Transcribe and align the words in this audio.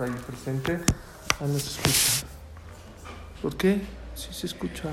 está 0.00 0.04
ahí 0.04 0.22
presente. 0.26 0.80
Ah, 1.40 1.44
no 1.46 1.58
se 1.58 1.68
escucha. 1.68 2.26
¿Por 3.42 3.56
qué? 3.56 3.82
Sí 4.14 4.28
se 4.32 4.46
escucha. 4.46 4.88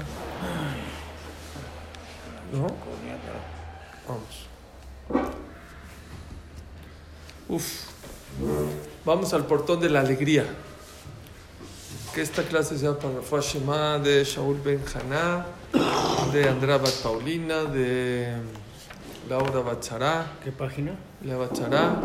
¿No? 2.52 2.68
Vamos. 4.08 5.38
Uf. 7.48 7.84
Vamos 9.06 9.34
al 9.34 9.46
portón 9.46 9.80
de 9.80 9.90
la 9.90 10.02
alegría. 10.02 10.46
Que 12.14 12.22
esta 12.22 12.44
clase 12.44 12.78
sea 12.78 12.98
para 12.98 13.16
Rafa 13.16 13.40
Shema 13.40 14.00
de 14.00 14.24
Shaul 14.24 14.60
Ben 14.60 14.84
Haná, 14.94 15.46
de 16.34 16.50
Andrea 16.50 16.78
Bat 16.78 16.96
Paulina, 17.04 17.64
de 17.64 18.36
Laura 19.30 19.60
Bachará. 19.62 20.34
¿Qué 20.44 20.52
página? 20.52 20.96
La 21.24 21.38
Bachará. 21.38 21.96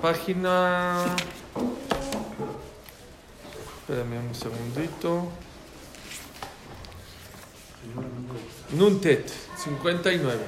Página. 0.00 1.04
Espérame 3.90 4.18
un 4.20 4.32
segundito. 4.32 5.28
Nuntet, 8.70 9.28
59. 9.56 10.38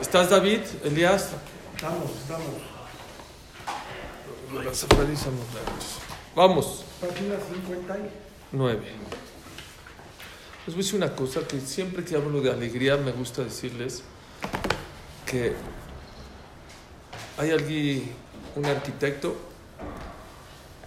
¿Estás, 0.00 0.30
David? 0.30 0.60
Elías? 0.84 1.32
Estamos, 1.74 2.10
estamos. 2.22 2.46
Vamos. 6.36 6.84
Página 7.00 7.34
59. 7.34 8.10
9. 8.52 8.80
Les 10.66 10.66
voy 10.66 10.74
a 10.74 10.76
decir 10.76 10.94
una 10.94 11.16
cosa 11.16 11.40
que 11.48 11.58
siempre 11.58 12.04
que 12.04 12.14
hablo 12.14 12.40
de 12.40 12.52
alegría 12.52 12.96
me 12.96 13.10
gusta 13.10 13.42
decirles 13.42 14.04
que 15.28 15.52
hay 17.38 17.50
alguien, 17.50 18.14
un 18.54 18.66
arquitecto, 18.66 19.55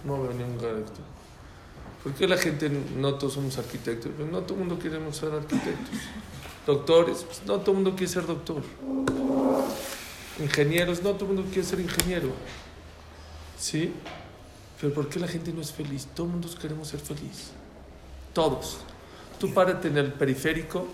no 0.04 0.22
veo 0.22 0.32
ningún 0.32 0.64
arquitecto. 0.64 1.00
¿Por 2.02 2.14
qué 2.14 2.26
la 2.26 2.38
gente, 2.38 2.70
no 2.96 3.14
todos 3.14 3.34
somos 3.34 3.58
arquitectos? 3.58 4.10
Pues 4.16 4.30
no 4.30 4.40
todo 4.40 4.54
el 4.54 4.60
mundo 4.60 4.78
queremos 4.78 5.16
ser 5.16 5.32
arquitectos. 5.32 5.98
Doctores, 6.66 7.24
pues 7.24 7.42
no 7.46 7.58
todo 7.60 7.72
el 7.72 7.76
mundo 7.82 7.90
quiere 7.96 8.12
ser 8.12 8.26
doctor. 8.26 8.62
Ingenieros, 10.38 11.02
no 11.02 11.10
todo 11.12 11.26
el 11.26 11.34
mundo 11.34 11.50
quiere 11.52 11.66
ser 11.66 11.80
ingeniero. 11.80 12.30
¿Sí? 13.58 13.92
Pero 14.80 14.94
¿por 14.94 15.08
qué 15.08 15.20
la 15.20 15.28
gente 15.28 15.52
no 15.52 15.60
es 15.60 15.72
feliz? 15.72 16.08
Todo 16.14 16.26
el 16.26 16.32
mundo 16.32 16.48
queremos 16.60 16.88
ser 16.88 17.00
feliz. 17.00 17.50
Todos. 18.32 18.78
Tú 19.38 19.52
párate 19.52 19.88
en 19.88 19.98
el 19.98 20.12
periférico 20.12 20.86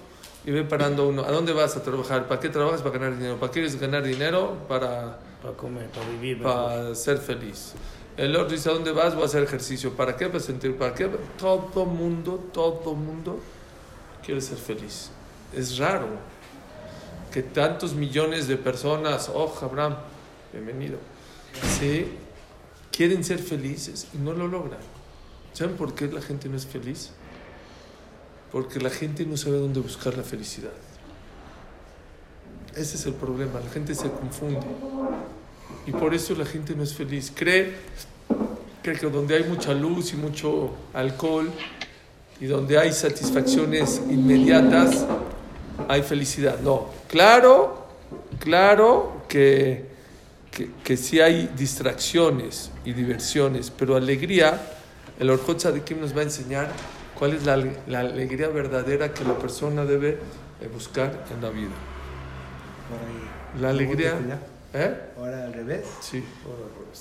y 0.44 0.50
ve 0.50 0.64
parando 0.64 1.08
uno. 1.08 1.22
¿A 1.22 1.30
dónde 1.30 1.52
vas 1.52 1.76
a 1.76 1.82
trabajar? 1.82 2.26
¿Para 2.26 2.40
qué 2.40 2.48
trabajas? 2.48 2.82
Para 2.82 2.98
ganar 2.98 3.16
dinero. 3.16 3.36
¿Para 3.36 3.52
qué 3.52 3.60
quieres 3.60 3.80
ganar 3.80 4.02
dinero? 4.02 4.56
Para, 4.68 5.20
Para 5.40 5.54
comer, 5.56 5.88
para 5.90 6.08
vivir. 6.08 6.42
para 6.42 6.94
ser 6.96 7.18
feliz. 7.18 7.74
El 8.16 8.34
otro 8.34 8.56
dice, 8.56 8.70
¿a 8.70 8.72
dónde 8.72 8.92
vas? 8.92 9.14
Voy 9.14 9.24
a 9.24 9.26
hacer 9.26 9.42
ejercicio. 9.42 9.92
¿Para 9.92 10.16
qué? 10.16 10.26
Para 10.28 10.40
sentir. 10.40 10.76
¿Para 10.76 10.94
qué? 10.94 11.10
Todo 11.38 11.84
mundo, 11.84 12.48
todo 12.52 12.94
mundo 12.94 13.40
quiere 14.24 14.40
ser 14.40 14.56
feliz. 14.56 15.10
Es 15.54 15.76
raro 15.78 16.08
que 17.30 17.42
tantos 17.42 17.94
millones 17.94 18.48
de 18.48 18.56
personas, 18.56 19.30
oh, 19.32 19.54
Abraham, 19.60 19.96
bienvenido, 20.52 20.98
sí, 21.78 22.06
quieren 22.90 23.22
ser 23.22 23.38
felices 23.38 24.08
y 24.14 24.18
no 24.18 24.32
lo 24.32 24.48
logran. 24.48 24.80
¿Saben 25.52 25.76
por 25.76 25.94
qué 25.94 26.06
la 26.06 26.22
gente 26.22 26.48
no 26.48 26.56
es 26.56 26.66
feliz? 26.66 27.10
Porque 28.50 28.80
la 28.80 28.90
gente 28.90 29.26
no 29.26 29.36
sabe 29.36 29.58
dónde 29.58 29.80
buscar 29.80 30.16
la 30.16 30.22
felicidad. 30.22 30.72
Ese 32.74 32.96
es 32.96 33.06
el 33.06 33.14
problema, 33.14 33.60
la 33.60 33.70
gente 33.70 33.94
se 33.94 34.10
confunde. 34.10 34.66
Y 35.86 35.92
por 35.92 36.14
eso 36.14 36.34
la 36.34 36.44
gente 36.44 36.74
no 36.74 36.82
es 36.82 36.94
feliz. 36.94 37.32
Cree, 37.34 37.74
que 38.82 38.94
donde 38.94 39.36
hay 39.36 39.44
mucha 39.44 39.74
luz 39.74 40.12
y 40.12 40.16
mucho 40.16 40.70
alcohol 40.94 41.50
y 42.40 42.46
donde 42.46 42.78
hay 42.78 42.92
satisfacciones 42.92 44.00
inmediatas, 44.08 45.04
hay 45.88 46.02
felicidad. 46.02 46.60
No, 46.60 46.86
claro, 47.08 47.86
claro 48.38 49.24
que, 49.28 49.86
que, 50.52 50.70
que 50.84 50.96
sí 50.96 51.20
hay 51.20 51.50
distracciones 51.56 52.70
y 52.84 52.92
diversiones, 52.92 53.72
pero 53.76 53.96
alegría, 53.96 54.60
el 55.18 55.30
Orjot 55.30 55.58
Tzadikim 55.58 56.00
nos 56.00 56.14
va 56.14 56.20
a 56.20 56.24
enseñar 56.24 56.68
cuál 57.18 57.32
es 57.32 57.44
la, 57.44 57.56
la 57.88 58.00
alegría 58.00 58.48
verdadera 58.48 59.12
que 59.12 59.24
la 59.24 59.36
persona 59.36 59.84
debe 59.84 60.18
buscar 60.72 61.24
en 61.34 61.42
la 61.42 61.50
vida. 61.50 61.74
La 63.60 63.70
alegría, 63.70 64.14
¿Eh? 64.78 64.94
Ahora 65.16 65.44
al 65.44 65.54
revés. 65.54 65.86
Sí. 66.00 66.22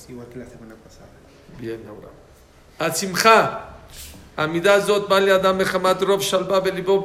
Igual 0.08 0.28
que 0.30 0.40
la 0.40 0.46
semana 0.46 0.76
pasada. 0.76 1.10
Bien, 1.60 1.84
ahora. 1.90 2.08
Asimcha. 2.80 3.70
Amidá 4.38 4.82
Zot 4.82 5.10
Bale 5.10 5.32
Adam 5.32 5.58
Mehamat 5.58 6.02
Rob 6.02 6.22
Shalba 6.22 6.62
Belibó 6.62 7.04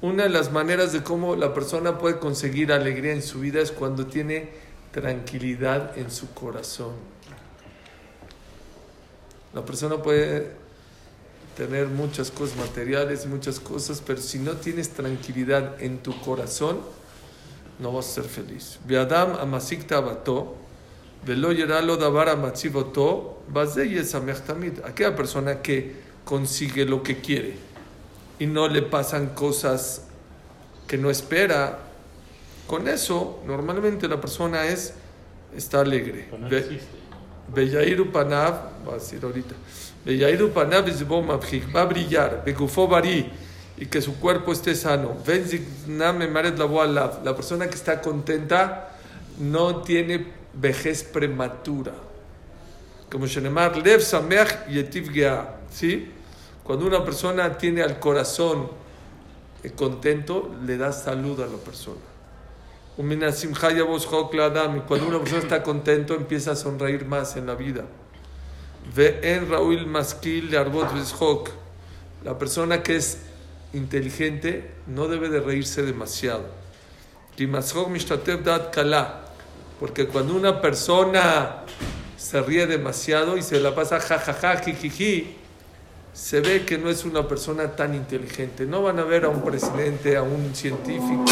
Una 0.00 0.22
de 0.24 0.28
las 0.28 0.50
maneras 0.50 0.92
de 0.92 1.02
cómo 1.04 1.36
la 1.36 1.54
persona 1.54 1.98
puede 1.98 2.18
conseguir 2.18 2.72
alegría 2.72 3.12
en 3.12 3.22
su 3.22 3.40
vida 3.40 3.60
es 3.60 3.70
cuando 3.70 4.06
tiene 4.06 4.50
tranquilidad 4.90 5.96
en 5.96 6.10
su 6.10 6.32
corazón. 6.34 6.94
La 9.54 9.64
persona 9.64 10.02
puede 10.02 10.50
tener 11.56 11.86
muchas 11.86 12.32
cosas 12.32 12.56
materiales, 12.56 13.26
muchas 13.26 13.60
cosas, 13.60 14.02
pero 14.04 14.20
si 14.20 14.40
no 14.40 14.54
tienes 14.54 14.90
tranquilidad 14.90 15.80
en 15.80 15.98
tu 15.98 16.18
corazón, 16.20 16.80
no 17.78 17.92
vas 17.92 18.06
a 18.06 18.22
ser 18.22 18.24
feliz. 18.24 18.78
Beadam 18.86 19.36
amasik 19.40 19.86
tabato, 19.86 20.56
velo 21.24 21.52
yeralo 21.52 21.96
davar 21.96 22.28
base 23.48 23.88
yesamech 23.88 24.44
tamid. 24.46 24.80
Aquella 24.84 25.14
persona 25.14 25.62
que 25.62 25.96
consigue 26.24 26.84
lo 26.84 27.02
que 27.02 27.20
quiere 27.20 27.54
y 28.38 28.46
no 28.46 28.68
le 28.68 28.82
pasan 28.82 29.28
cosas 29.28 30.02
que 30.86 30.98
no 30.98 31.10
espera, 31.10 31.78
con 32.66 32.88
eso 32.88 33.42
normalmente 33.46 34.08
la 34.08 34.20
persona 34.20 34.66
es 34.66 34.94
está 35.56 35.80
alegre. 35.80 36.28
Beyairu 37.52 38.10
Panav, 38.10 38.84
va 38.86 38.92
a 38.92 38.94
decir 38.94 39.20
ahorita, 39.22 39.54
Beyairu 40.04 40.50
Panav 40.50 40.84
va 40.86 41.80
a 41.80 41.84
brillar, 41.84 42.42
Begufo 42.44 42.88
Bari, 42.88 43.30
y 43.76 43.86
que 43.86 44.00
su 44.00 44.18
cuerpo 44.18 44.52
esté 44.52 44.74
sano. 44.74 45.16
La 47.24 47.36
persona 47.36 47.68
que 47.68 47.74
está 47.74 48.00
contenta 48.00 48.96
no 49.38 49.82
tiene 49.82 50.26
vejez 50.54 51.04
prematura. 51.04 51.92
Como 53.10 53.26
Shenemar, 53.26 53.76
Lev 53.76 54.00
Sameach 54.00 54.66
Yetiv 54.68 55.12
¿sí? 55.70 56.10
Cuando 56.64 56.86
una 56.86 57.04
persona 57.04 57.56
tiene 57.56 57.82
al 57.82 58.00
corazón 58.00 58.68
eh, 59.62 59.70
contento, 59.70 60.52
le 60.64 60.76
da 60.76 60.92
salud 60.92 61.40
a 61.40 61.46
la 61.46 61.58
persona. 61.58 62.00
Cuando 62.96 63.14
una 65.06 65.18
persona 65.18 65.42
está 65.42 65.62
contento, 65.62 66.14
empieza 66.14 66.52
a 66.52 66.56
sonreír 66.56 67.04
más 67.04 67.36
en 67.36 67.46
la 67.46 67.54
vida. 67.54 67.84
Ve 68.94 69.20
en 69.22 69.48
Raúl 69.48 69.86
Maskil 69.86 70.50
de 70.50 70.58
Arbot. 70.58 70.88
La 72.24 72.38
persona 72.38 72.82
que 72.82 72.96
es 72.96 73.18
inteligente 73.72 74.70
no 74.86 75.08
debe 75.08 75.28
de 75.28 75.40
reírse 75.40 75.82
demasiado. 75.82 76.46
Porque 79.78 80.06
cuando 80.06 80.34
una 80.34 80.60
persona 80.60 81.62
se 82.16 82.40
ríe 82.40 82.66
demasiado 82.66 83.36
y 83.36 83.42
se 83.42 83.60
la 83.60 83.74
pasa 83.74 84.00
jajaja, 84.00 84.56
jijiji, 84.58 85.36
se 86.14 86.40
ve 86.40 86.64
que 86.64 86.78
no 86.78 86.88
es 86.88 87.04
una 87.04 87.28
persona 87.28 87.76
tan 87.76 87.94
inteligente. 87.94 88.64
No 88.64 88.82
van 88.82 88.98
a 88.98 89.04
ver 89.04 89.26
a 89.26 89.28
un 89.28 89.42
presidente, 89.42 90.16
a 90.16 90.22
un 90.22 90.54
científico, 90.54 91.26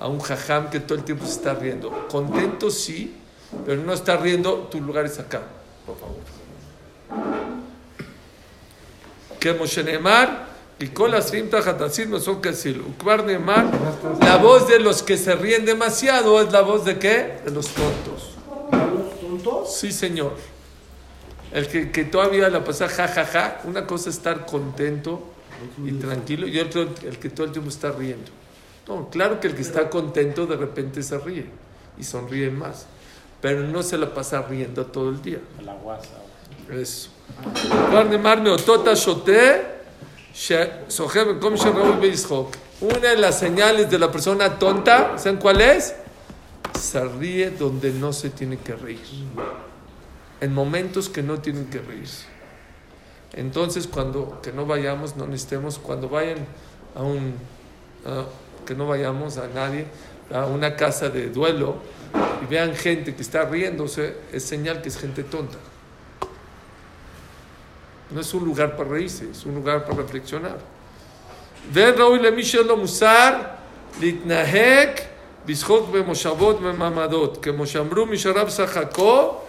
a 0.00 0.08
un 0.08 0.18
jajam 0.18 0.68
que 0.68 0.80
todo 0.80 0.98
el 0.98 1.04
tiempo 1.04 1.24
se 1.24 1.32
está 1.32 1.54
riendo. 1.54 2.08
Contento 2.08 2.70
sí, 2.70 3.14
pero 3.64 3.80
no 3.82 3.92
está 3.92 4.16
riendo, 4.16 4.68
tu 4.70 4.80
lugar 4.80 5.06
es 5.06 5.20
acá, 5.20 5.42
por 5.86 5.96
favor. 5.96 6.16
Que 9.38 9.52
Moshe 9.52 9.84
Neemar, 9.84 10.53
y 10.78 10.88
con 10.88 11.10
las 11.10 11.28
son 11.28 12.40
La 14.20 14.36
voz 14.36 14.68
de 14.68 14.80
los 14.80 15.02
que 15.02 15.16
se 15.16 15.34
ríen 15.36 15.64
demasiado 15.64 16.40
es 16.42 16.52
la 16.52 16.62
voz 16.62 16.84
de 16.84 16.98
qué? 16.98 17.38
De 17.44 17.50
los 17.50 17.68
tontos. 17.68 18.34
¿Los 18.72 19.20
tontos? 19.20 19.76
Sí, 19.76 19.92
señor. 19.92 20.34
El 21.52 21.68
que, 21.68 21.92
que 21.92 22.04
todavía 22.04 22.48
la 22.48 22.64
pasa 22.64 22.88
jajaja. 22.88 23.24
Ja, 23.24 23.40
ja. 23.40 23.60
Una 23.64 23.86
cosa 23.86 24.10
es 24.10 24.16
estar 24.16 24.44
contento 24.44 25.22
y 25.84 25.92
tranquilo 25.92 26.48
y 26.48 26.58
otro 26.58 26.82
el 26.82 27.18
que 27.18 27.30
todo 27.30 27.46
el 27.46 27.52
tiempo 27.52 27.70
está 27.70 27.92
riendo. 27.92 28.30
No, 28.88 29.08
claro 29.08 29.40
que 29.40 29.46
el 29.46 29.54
que 29.54 29.62
está 29.62 29.88
contento 29.88 30.46
de 30.46 30.56
repente 30.56 31.02
se 31.02 31.16
ríe 31.18 31.46
y 31.96 32.02
sonríe 32.04 32.50
más. 32.50 32.86
Pero 33.40 33.60
no 33.60 33.82
se 33.82 33.96
la 33.96 34.12
pasa 34.12 34.42
riendo 34.42 34.86
todo 34.86 35.10
el 35.10 35.22
día. 35.22 35.38
La 35.64 35.74
guasa. 35.74 36.18
Eso. 36.70 37.10
Guarne 37.90 38.18
marne 38.18 38.50
otota 38.50 38.94
shote. 38.94 39.73
Una 42.80 42.98
de 43.10 43.16
las 43.16 43.38
señales 43.38 43.90
de 43.90 43.98
la 43.98 44.10
persona 44.10 44.58
tonta, 44.58 45.16
¿saben 45.16 45.38
cuál 45.38 45.60
es? 45.60 45.94
se 46.78 47.04
ríe 47.04 47.50
donde 47.50 47.92
no 47.92 48.12
se 48.12 48.30
tiene 48.30 48.58
que 48.58 48.74
reír. 48.74 49.00
En 50.40 50.52
momentos 50.52 51.08
que 51.08 51.22
no 51.22 51.40
tienen 51.40 51.66
que 51.66 51.78
reírse. 51.78 52.26
Entonces, 53.32 53.86
cuando 53.86 54.40
que 54.42 54.52
no 54.52 54.66
vayamos, 54.66 55.16
no 55.16 55.26
necesitemos, 55.26 55.78
cuando 55.78 56.08
vayan 56.08 56.38
a 56.94 57.02
un, 57.02 57.34
que 58.66 58.74
no 58.74 58.86
vayamos 58.86 59.38
a 59.38 59.48
nadie, 59.48 59.86
a 60.32 60.46
una 60.46 60.76
casa 60.76 61.08
de 61.08 61.30
duelo 61.30 61.76
y 62.42 62.46
vean 62.46 62.74
gente 62.74 63.14
que 63.14 63.22
está 63.22 63.44
riéndose, 63.44 64.16
es 64.32 64.44
señal 64.44 64.82
que 64.82 64.88
es 64.88 64.98
gente 64.98 65.24
tonta. 65.24 65.58
No 68.14 68.20
es 68.20 68.32
un 68.32 68.44
lugar 68.44 68.76
para 68.76 68.90
reírse, 68.90 69.28
es 69.28 69.44
un 69.44 69.56
lugar 69.56 69.84
para 69.84 69.96
reflexionar. 69.96 70.58
Ver 71.72 71.98
Raúl 71.98 72.22
le 72.22 72.30
lo 72.62 72.76
musar, 72.76 73.58
litnahek, 74.00 75.08
bishok 75.44 75.90
be 75.90 76.00
moshavot 76.04 76.60
me 76.60 76.72
mamadot, 76.72 77.40
que 77.40 77.50
moshamru 77.50 78.06
misharab 78.06 78.50
sahakó, 78.50 79.42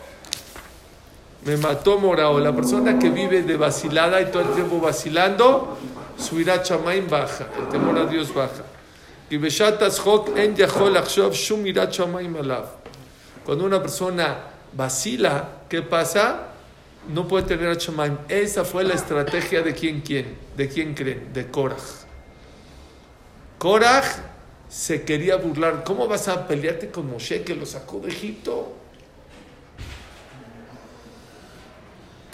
me 1.46 1.58
mató 1.58 2.00
morao. 2.00 2.40
La 2.40 2.56
persona 2.56 2.98
que 2.98 3.12
vive 3.12 3.44
de 3.44 3.56
vacilada 3.56 4.20
y 4.20 4.32
todo 4.32 4.42
el 4.42 4.56
tiempo 4.56 4.80
vacilando, 4.80 5.78
su 6.18 6.40
ira 6.40 6.64
chamaim 6.64 7.08
baja, 7.08 7.46
el 7.60 7.68
temor 7.68 8.00
a 8.00 8.08
Dios 8.08 8.34
baja. 8.34 8.64
Y 9.30 9.38
hok 9.38 10.38
en 10.38 10.56
yahol 10.56 10.98
achshov 10.98 11.34
shum 11.34 11.68
ira 11.68 11.88
chamaim 11.88 12.36
alav. 12.38 12.66
Cuando 13.46 13.64
una 13.64 13.80
persona 13.80 14.38
vacila, 14.74 15.50
¿qué 15.70 15.84
pasa? 15.84 16.55
No 17.10 17.28
puede 17.28 17.44
tener 17.46 17.70
a 17.70 17.78
chamaim. 17.78 18.18
Esa 18.28 18.66
fue 18.66 18.84
la 18.84 18.94
estrategia 18.94 19.62
de 19.62 19.74
quién 19.74 20.02
quién, 20.02 20.38
de 20.56 20.68
quién 20.68 20.94
creen, 20.94 21.32
de 21.34 21.48
Korach. 21.48 21.82
Korach 23.58 24.06
se 24.68 25.04
quería 25.04 25.36
burlar. 25.36 25.84
¿Cómo 25.84 26.08
vas 26.08 26.28
a 26.28 26.48
pelearte 26.48 26.90
con 26.90 27.10
Moshe 27.10 27.44
que 27.44 27.56
lo 27.56 27.66
sacó 27.66 28.00
de 28.00 28.10
Egipto? 28.10 28.74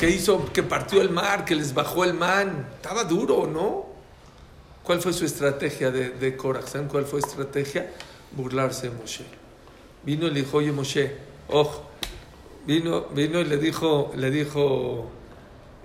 que 0.02 0.10
hizo, 0.10 0.52
que 0.52 0.64
partió 0.64 1.00
el 1.00 1.12
mar, 1.12 1.46
que 1.46 1.54
les 1.54 1.76
bajó 1.76 2.04
el 2.04 2.16
man. 2.16 2.68
Estaba 2.74 3.04
duro, 3.04 3.46
¿no? 3.46 3.86
¿Cuál 4.82 5.00
fue 5.00 5.14
su 5.14 5.26
estrategia 5.26 5.92
de, 5.92 6.10
de 6.10 6.36
Korach? 6.36 6.66
¿Saben 6.66 6.88
cuál 6.88 7.06
fue 7.06 7.22
su 7.22 7.28
estrategia? 7.28 7.94
Burlarse 8.32 8.90
de 8.90 8.96
Moshe. 8.96 9.24
Vino 10.04 10.26
y 10.26 10.32
le 10.32 10.42
dijo, 10.42 10.58
oye 10.58 10.72
Moshe, 10.72 11.16
ojo. 11.50 11.91
Vino, 12.66 13.08
vino 13.14 13.40
y 13.40 13.46
le 13.46 13.58
dijo, 13.58 14.12
le 14.16 14.30
dijo 14.30 15.10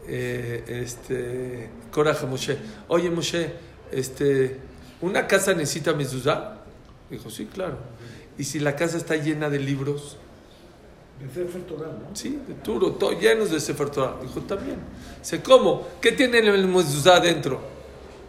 eh, 0.07 0.63
este, 0.69 1.71
Korach 1.91 2.23
a 2.23 2.27
Moshe, 2.27 2.59
oye 2.89 3.11
Moshe, 3.11 3.53
este, 3.91 4.59
¿una 5.01 5.27
casa 5.27 5.55
necesita 5.55 5.95
mezuzá? 5.95 6.59
Dijo, 7.11 7.31
sí, 7.31 7.47
claro. 7.47 7.79
¿Y 8.39 8.45
si 8.45 8.59
la 8.59 8.77
casa 8.77 8.97
está 8.99 9.17
llena 9.17 9.49
de 9.49 9.59
libros? 9.59 10.19
De 11.21 11.27
Sefer 11.29 11.63
Torah, 11.63 11.87
¿no? 11.87 12.15
Sí, 12.15 12.39
de 12.47 12.55
Turo, 12.55 12.93
todo 12.93 13.19
llenos 13.19 13.51
de 13.51 13.59
Sefer 13.59 13.89
Torah. 13.89 14.17
Dijo, 14.21 14.41
también. 14.41 14.77
Dice, 15.19 15.43
¿cómo? 15.43 15.87
¿Qué 16.01 16.13
tiene 16.13 16.39
el 16.39 16.67
mezuzá 16.67 17.21
dentro? 17.21 17.61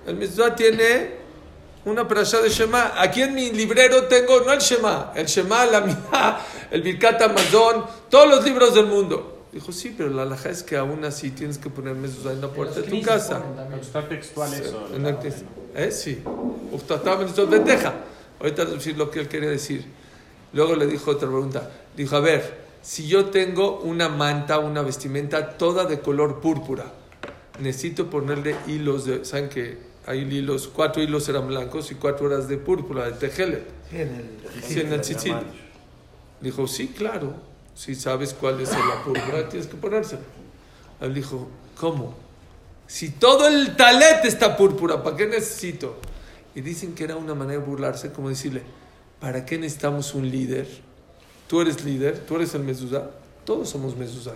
El 0.05 0.15
mezuzá 0.15 0.55
tiene 0.55 1.26
una 1.87 2.07
parasha 2.07 2.41
de 2.41 2.49
Shema. 2.49 2.93
Aquí 3.01 3.21
en 3.21 3.33
mi 3.33 3.51
librero 3.51 4.03
tengo, 4.03 4.41
no 4.41 4.51
el 4.51 4.59
Shema, 4.59 5.13
el 5.15 5.25
Shema, 5.25 5.65
la 5.65 5.81
Mía, 5.81 6.39
el 6.69 6.81
Birkat 6.81 7.21
Amazon, 7.21 7.85
todos 8.09 8.27
los 8.27 8.43
libros 8.43 8.75
del 8.75 8.87
mundo. 8.87 9.45
Dijo, 9.51 9.71
sí, 9.71 9.95
pero 9.97 10.09
la 10.09 10.23
alhaja 10.23 10.49
es 10.49 10.61
que 10.61 10.75
aún 10.75 11.03
así 11.05 11.31
tienes 11.31 11.57
que 11.57 11.69
poner 11.69 11.95
mezuzá 11.95 12.33
en 12.33 12.41
la 12.41 12.49
puerta 12.49 12.81
de 12.81 12.87
tu 12.87 13.01
casa. 13.01 13.41
Está 13.81 14.07
textual 14.07 14.53
eso. 14.53 14.87
¿Eh? 15.73 15.91
Sí. 15.91 16.21
Vendeja. 17.49 17.93
Ahorita 18.39 18.65
voy 18.65 18.73
a 18.73 18.75
decir 18.75 18.97
lo 18.97 19.09
que 19.09 19.21
él 19.21 19.27
quería 19.27 19.49
decir. 19.49 19.85
Luego 20.53 20.75
le 20.75 20.85
dijo 20.85 21.11
otra 21.11 21.27
pregunta. 21.27 21.71
Dijo, 21.95 22.15
a 22.17 22.19
ver, 22.19 22.65
si 22.81 23.07
yo 23.07 23.27
tengo 23.27 23.79
una 23.79 24.09
manta, 24.09 24.59
una 24.59 24.81
vestimenta 24.81 25.57
toda 25.57 25.85
de 25.85 26.01
color 26.01 26.39
púrpura, 26.41 26.85
necesito 27.59 28.09
ponerle 28.09 28.55
hilos 28.67 29.05
de... 29.05 29.25
¿Saben 29.25 29.49
que 29.49 29.86
hay 30.07 30.21
hilos? 30.21 30.69
Cuatro 30.73 31.03
hilos 31.03 31.27
eran 31.27 31.47
blancos 31.47 31.91
y 31.91 31.95
cuatro 31.95 32.27
eran 32.27 32.47
de 32.47 32.57
púrpura, 32.57 33.05
de 33.05 33.11
tejelet. 33.11 33.67
Sí, 33.89 33.97
en 34.01 34.07
el, 34.15 34.63
Sí, 34.63 34.79
en 34.79 34.93
el 34.93 35.01
tzitzit. 35.01 35.35
Dijo, 36.39 36.65
sí, 36.65 36.87
claro. 36.87 37.35
Si 37.75 37.93
sabes 37.93 38.33
cuál 38.33 38.59
es 38.61 38.71
la 38.71 39.03
púrpura, 39.03 39.47
tienes 39.49 39.67
que 39.67 39.75
ponérselo. 39.75 40.21
Él 41.01 41.13
dijo, 41.13 41.49
¿cómo? 41.77 42.15
Si 42.87 43.09
todo 43.09 43.47
el 43.47 43.75
talet 43.75 44.23
está 44.23 44.55
púrpura, 44.55 45.03
¿para 45.03 45.17
qué 45.17 45.27
necesito? 45.27 45.97
Y 46.55 46.61
dicen 46.61 46.95
que 46.95 47.03
era 47.03 47.17
una 47.17 47.35
manera 47.35 47.59
de 47.59 47.65
burlarse, 47.65 48.11
como 48.13 48.29
decirle, 48.29 48.63
¿para 49.19 49.45
qué 49.45 49.57
necesitamos 49.57 50.15
un 50.15 50.31
líder? 50.31 50.67
Tú 51.47 51.59
eres 51.61 51.83
líder, 51.83 52.25
tú 52.25 52.37
eres 52.37 52.55
el 52.55 52.63
mezuzá, 52.63 53.11
todos 53.45 53.69
somos 53.69 53.95
mezuzá. 53.95 54.33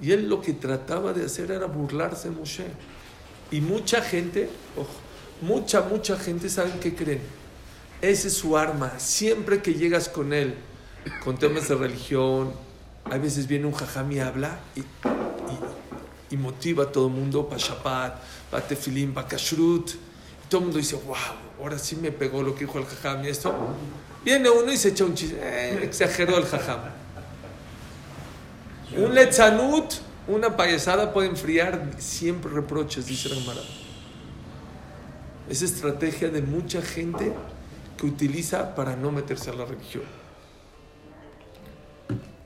Y 0.00 0.10
él 0.10 0.28
lo 0.28 0.40
que 0.40 0.54
trataba 0.54 1.12
de 1.12 1.26
hacer 1.26 1.50
era 1.50 1.66
burlarse 1.66 2.30
de 2.30 2.34
Moshe. 2.34 2.64
Y 3.54 3.60
mucha 3.60 4.02
gente, 4.02 4.50
mucha, 5.40 5.82
mucha 5.82 6.18
gente, 6.18 6.48
¿saben 6.48 6.80
qué 6.80 6.92
creen? 6.92 7.20
Ese 8.02 8.26
es 8.26 8.34
su 8.34 8.58
arma. 8.58 8.98
Siempre 8.98 9.62
que 9.62 9.74
llegas 9.74 10.08
con 10.08 10.32
él, 10.32 10.56
con 11.22 11.38
temas 11.38 11.68
de 11.68 11.76
religión, 11.76 12.52
a 13.04 13.16
veces 13.16 13.46
viene 13.46 13.66
un 13.66 13.72
jajam 13.72 14.10
y 14.10 14.18
habla 14.18 14.58
y, 14.74 16.36
motiva 16.36 16.82
a 16.82 16.90
todo 16.90 17.06
el 17.06 17.12
mundo 17.12 17.48
para 17.48 17.60
Shabbat, 17.60 18.20
para 18.50 18.66
Tefilín, 18.66 19.14
para 19.14 19.28
Kashrut. 19.28 19.90
Y 19.90 20.48
todo 20.48 20.62
el 20.62 20.64
mundo 20.64 20.78
dice, 20.78 20.96
wow, 20.96 21.14
ahora 21.60 21.78
sí 21.78 21.94
me 21.94 22.10
pegó 22.10 22.42
lo 22.42 22.56
que 22.56 22.64
dijo 22.64 22.80
el 22.80 22.86
jajam 22.86 23.24
y 23.24 23.28
esto. 23.28 23.54
Viene 24.24 24.50
uno 24.50 24.72
y 24.72 24.76
se 24.76 24.88
echa 24.88 25.04
un 25.04 25.14
chiste, 25.14 25.38
eh, 25.40 25.78
exageró 25.80 26.38
el 26.38 26.46
jajam. 26.46 26.80
Un 28.96 29.14
letzanut, 29.14 29.94
una 30.27 30.55
payasada 30.55 31.13
puede 31.13 31.29
enfriar 31.29 31.91
siempre 31.97 32.51
reproches, 32.51 33.05
dice 33.07 33.29
la 33.29 33.35
Gemara. 33.35 33.61
Es 35.49 35.61
estrategia 35.61 36.29
de 36.29 36.41
mucha 36.41 36.81
gente 36.81 37.33
que 37.97 38.05
utiliza 38.05 38.75
para 38.75 38.95
no 38.95 39.11
meterse 39.11 39.49
a 39.49 39.53
la 39.53 39.65
religión. 39.65 40.03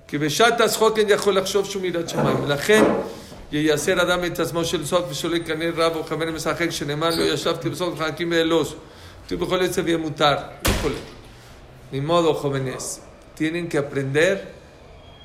כי 0.07 0.17
בשעת 0.17 0.61
השחוק 0.61 0.99
אין 0.99 1.09
יכול 1.09 1.37
לחשוב 1.37 1.65
שום 1.65 1.85
יראת 1.85 2.09
שמיים. 2.09 2.43
ולכן 2.43 2.83
ייסר 3.51 4.01
אדם 4.01 4.25
את 4.25 4.39
עצמו 4.39 4.65
של 4.65 4.85
סוף 4.85 5.05
ושלא 5.09 5.35
יקנא 5.35 5.65
רב 5.75 5.95
או 5.95 6.03
חבר 6.03 6.31
משחק 6.31 6.69
שנאמר 6.69 7.09
לא 7.09 7.23
ישבתי 7.23 7.69
בסוף 7.69 7.93
מחלקים 7.93 8.29
באלוס. 8.29 8.75
tú 9.27 9.37
בכל 9.37 9.61
עצב 9.61 9.87
יהיה 9.87 9.97
מותר. 9.97 10.35
híjole. 10.65 10.99
Ni 11.91 12.01
modo, 12.01 12.33
jóvenes. 12.33 13.01
Tienen 13.35 13.67
que 13.69 13.77
aprender 13.77 14.53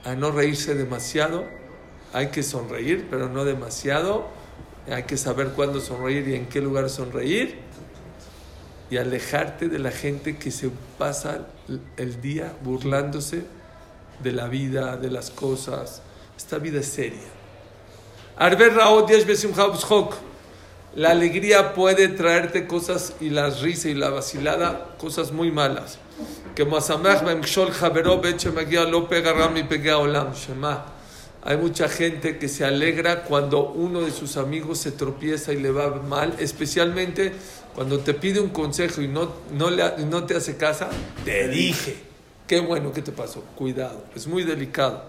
a 0.05 0.15
no 0.15 0.31
reírse 0.31 0.75
demasiado. 0.75 1.45
hay 2.14 2.28
que 2.28 2.44
sonreír, 2.44 3.08
pero 3.10 3.28
no 3.28 3.44
demasiado. 3.44 4.28
Hay 4.90 5.04
que 5.04 5.18
saber 5.18 5.50
cuándo 5.50 5.82
sonreír 5.82 6.28
y 6.28 6.36
en 6.36 6.46
qué 6.46 6.62
lugar 6.62 6.90
sonreír. 6.90 7.60
Y 8.90 8.98
alejarte 8.98 9.68
de 9.68 9.80
la 9.80 9.92
gente 9.92 10.38
que 10.38 10.52
se 10.52 10.70
pasa 10.98 11.48
el 11.98 12.22
día 12.22 12.54
burlándose 12.64 13.44
de 14.22 14.32
la 14.32 14.48
vida, 14.48 14.98
de 14.98 15.10
las 15.10 15.32
cosas. 15.32 16.04
Esta 16.38 16.60
vida 16.60 16.80
es 16.82 16.88
seria. 16.88 17.20
La 20.96 21.10
alegría 21.10 21.74
puede 21.74 22.08
traerte 22.08 22.68
cosas 22.68 23.16
y 23.20 23.32
la 23.32 23.50
risa 23.50 23.90
y 23.90 23.96
la 23.96 24.10
vacilada, 24.10 24.96
cosas 25.00 25.32
muy 25.32 25.52
malas. 25.52 25.98
Pega 29.68 29.98
Olam 29.98 30.34
Shema. 30.34 30.93
Hay 31.46 31.58
mucha 31.58 31.90
gente 31.90 32.38
que 32.38 32.48
se 32.48 32.64
alegra 32.64 33.24
cuando 33.24 33.70
uno 33.70 34.02
de 34.02 34.12
sus 34.12 34.38
amigos 34.38 34.78
se 34.78 34.92
tropieza 34.92 35.52
y 35.52 35.58
le 35.58 35.72
va 35.72 35.90
mal, 35.90 36.34
especialmente 36.40 37.34
cuando 37.76 38.00
te 38.00 38.14
pide 38.14 38.40
un 38.40 38.50
consejo 38.50 39.02
y 39.02 39.10
no, 39.10 39.30
no, 39.52 39.70
le, 39.70 39.98
no 40.06 40.24
te 40.24 40.38
hace 40.38 40.56
caso. 40.56 40.86
Te 41.26 41.50
dije. 41.50 41.98
Qué 42.48 42.60
bueno 42.62 42.94
que 42.94 43.02
te 43.02 43.12
pasó. 43.12 43.44
Cuidado. 43.56 44.04
Es 44.16 44.26
muy 44.26 44.44
delicado. 44.44 45.04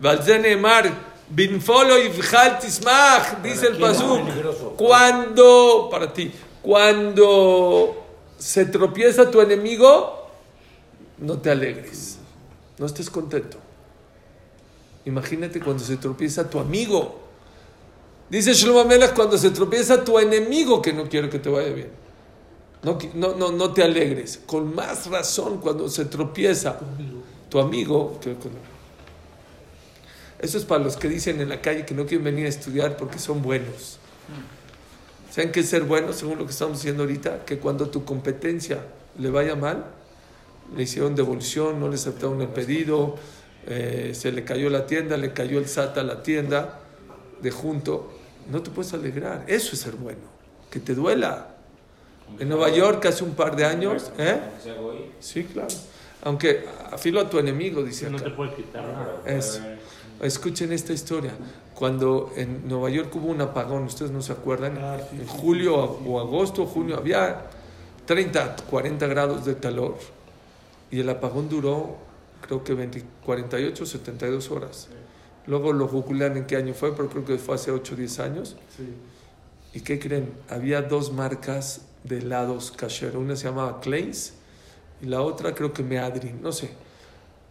Valzenemar, 0.00 0.90
Binfolo 1.28 2.02
y 2.02 2.08
Tismach, 2.60 3.42
dice 3.42 3.68
el 3.68 3.78
pasú. 3.78 4.20
Cuando, 4.76 5.88
para 5.90 6.12
ti, 6.12 6.32
cuando 6.62 8.06
se 8.38 8.66
tropieza 8.66 9.30
tu 9.30 9.40
enemigo, 9.40 10.30
no 11.18 11.38
te 11.38 11.50
alegres. 11.50 12.18
No 12.78 12.86
estés 12.86 13.10
contento. 13.10 13.58
Imagínate 15.04 15.60
cuando 15.60 15.82
se 15.82 15.96
tropieza 15.96 16.48
tu 16.48 16.58
amigo. 16.58 17.20
Dice 18.30 18.54
Shlomo 18.54 18.80
Amelech, 18.80 19.14
cuando 19.14 19.36
se 19.36 19.50
tropieza 19.50 20.04
tu 20.04 20.18
enemigo, 20.18 20.80
que 20.80 20.92
no 20.92 21.08
quiero 21.08 21.28
que 21.28 21.38
te 21.38 21.48
vaya 21.48 21.70
bien. 21.70 21.90
No, 22.82 22.98
no, 23.14 23.34
no, 23.36 23.52
no 23.52 23.72
te 23.72 23.82
alegres. 23.82 24.40
Con 24.46 24.74
más 24.74 25.06
razón 25.06 25.58
cuando 25.58 25.88
se 25.88 26.06
tropieza 26.06 26.78
tu 27.48 27.60
amigo. 27.60 28.18
Que, 28.20 28.36
eso 30.40 30.58
es 30.58 30.64
para 30.64 30.82
los 30.82 30.96
que 30.96 31.08
dicen 31.08 31.40
en 31.40 31.48
la 31.48 31.60
calle 31.60 31.84
que 31.84 31.94
no 31.94 32.06
quieren 32.06 32.24
venir 32.24 32.46
a 32.46 32.48
estudiar 32.48 32.96
porque 32.96 33.18
son 33.18 33.42
buenos. 33.42 33.98
¿Saben 35.30 35.52
qué 35.52 35.60
es 35.60 35.68
ser 35.68 35.84
buenos 35.84 36.16
según 36.16 36.38
lo 36.38 36.44
que 36.44 36.50
estamos 36.50 36.78
diciendo 36.78 37.04
ahorita? 37.04 37.44
Que 37.44 37.58
cuando 37.58 37.88
tu 37.90 38.04
competencia 38.04 38.84
le 39.18 39.30
vaya 39.30 39.54
mal, 39.54 39.86
le 40.76 40.82
hicieron 40.82 41.14
devolución, 41.14 41.78
no 41.78 41.88
le 41.88 41.94
aceptaron 41.94 42.40
el 42.42 42.48
pedido, 42.48 43.16
eh, 43.66 44.12
se 44.14 44.32
le 44.32 44.44
cayó 44.44 44.68
la 44.70 44.86
tienda, 44.86 45.16
le 45.16 45.32
cayó 45.32 45.58
el 45.58 45.68
SAT 45.68 45.98
a 45.98 46.02
la 46.02 46.22
tienda 46.22 46.80
de 47.40 47.50
junto. 47.50 48.12
No 48.50 48.62
te 48.62 48.70
puedes 48.70 48.92
alegrar, 48.92 49.44
eso 49.46 49.74
es 49.74 49.80
ser 49.80 49.94
bueno, 49.94 50.20
que 50.70 50.80
te 50.80 50.94
duela. 50.94 51.48
En 52.38 52.48
Nueva 52.48 52.70
York 52.70 53.04
hace 53.06 53.24
un 53.24 53.34
par 53.34 53.54
de 53.56 53.64
años, 53.64 54.10
¿eh? 54.18 54.38
Sí, 55.20 55.44
claro. 55.44 55.68
Aunque 56.24 56.64
afilo 56.90 57.20
a 57.20 57.28
tu 57.28 57.38
enemigo, 57.38 57.82
dice 57.82 58.08
No 58.08 58.16
acá. 58.16 58.26
te 58.26 58.30
puedes 58.32 58.54
quitar 58.54 58.84
nada. 58.84 59.22
Es- 59.26 59.60
escuchen 60.20 60.72
esta 60.72 60.92
historia. 60.92 61.32
Cuando 61.74 62.32
en 62.36 62.68
Nueva 62.68 62.90
York 62.90 63.14
hubo 63.16 63.28
un 63.28 63.40
apagón, 63.40 63.84
ustedes 63.84 64.12
no 64.12 64.22
se 64.22 64.32
acuerdan, 64.32 64.78
Ah, 64.80 64.98
en 65.12 65.26
julio 65.26 65.74
o 65.76 66.20
agosto, 66.20 66.64
junio, 66.64 66.96
había 66.96 67.42
30, 68.06 68.56
40 68.70 69.06
grados 69.08 69.44
de 69.44 69.56
calor 69.56 69.96
y 70.90 71.00
el 71.00 71.08
apagón 71.10 71.48
duró 71.48 71.96
creo 72.42 72.62
que 72.62 72.74
20, 72.74 73.02
48, 73.24 73.86
72 73.86 74.50
horas. 74.50 74.88
Luego 75.46 75.72
lo 75.72 75.88
googlean 75.88 76.36
en 76.36 76.46
qué 76.46 76.56
año 76.56 76.74
fue, 76.74 76.94
pero 76.94 77.08
creo 77.08 77.24
que 77.24 77.38
fue 77.38 77.54
hace 77.54 77.70
8, 77.70 77.96
10 77.96 78.18
años. 78.20 78.56
Sí. 78.76 78.84
¿Y 79.74 79.80
qué 79.80 79.98
creen? 79.98 80.32
Había 80.48 80.82
dos 80.82 81.12
marcas 81.12 81.82
de 82.04 82.18
helados 82.18 82.70
kasher. 82.70 83.16
Una 83.16 83.34
se 83.36 83.44
llamaba 83.48 83.80
Clays 83.80 84.34
y 85.00 85.06
la 85.06 85.22
otra 85.22 85.54
creo 85.54 85.72
que 85.72 85.82
Meadrin, 85.82 86.42
no 86.42 86.52
sé. 86.52 86.70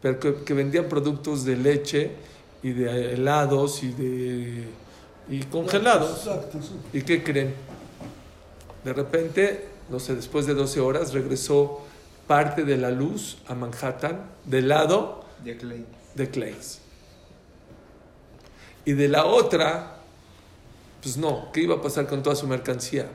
Pero 0.02 0.20
que, 0.20 0.44
que 0.44 0.54
vendían 0.54 0.86
productos 0.86 1.44
de 1.44 1.56
leche 1.58 2.12
y 2.64 2.72
de 2.72 3.14
helados 3.14 3.84
y 3.84 3.92
de 3.92 4.68
y 5.30 5.44
congelados. 5.44 6.26
Exacto, 6.26 6.60
sí. 6.62 6.74
¿Y 6.98 7.02
qué 7.04 7.24
creen? 7.24 7.54
De 8.84 8.94
repente, 8.94 9.68
no 9.90 10.00
sé, 10.00 10.16
después 10.16 10.46
de 10.46 10.54
12 10.54 10.80
horas 10.80 11.14
regresó 11.14 11.82
parte 12.32 12.64
de 12.64 12.78
la 12.78 12.92
luz 12.92 13.40
a 13.48 13.56
Manhattan 13.56 14.22
del 14.46 14.70
lado 14.70 15.26
De 15.44 15.58
Clay. 15.58 15.86
de 16.16 16.30
Clays. 16.30 16.80
Y 18.86 18.94
de 18.94 19.10
la 19.10 19.26
otra, 19.26 19.98
pues 21.04 21.18
no, 21.18 21.52
¿qué 21.52 21.64
iba 21.64 21.76
a 21.76 21.82
pasar 21.82 22.08
con 22.08 22.24
toda 22.24 22.38
su 22.38 22.48
mercancía? 22.48 23.10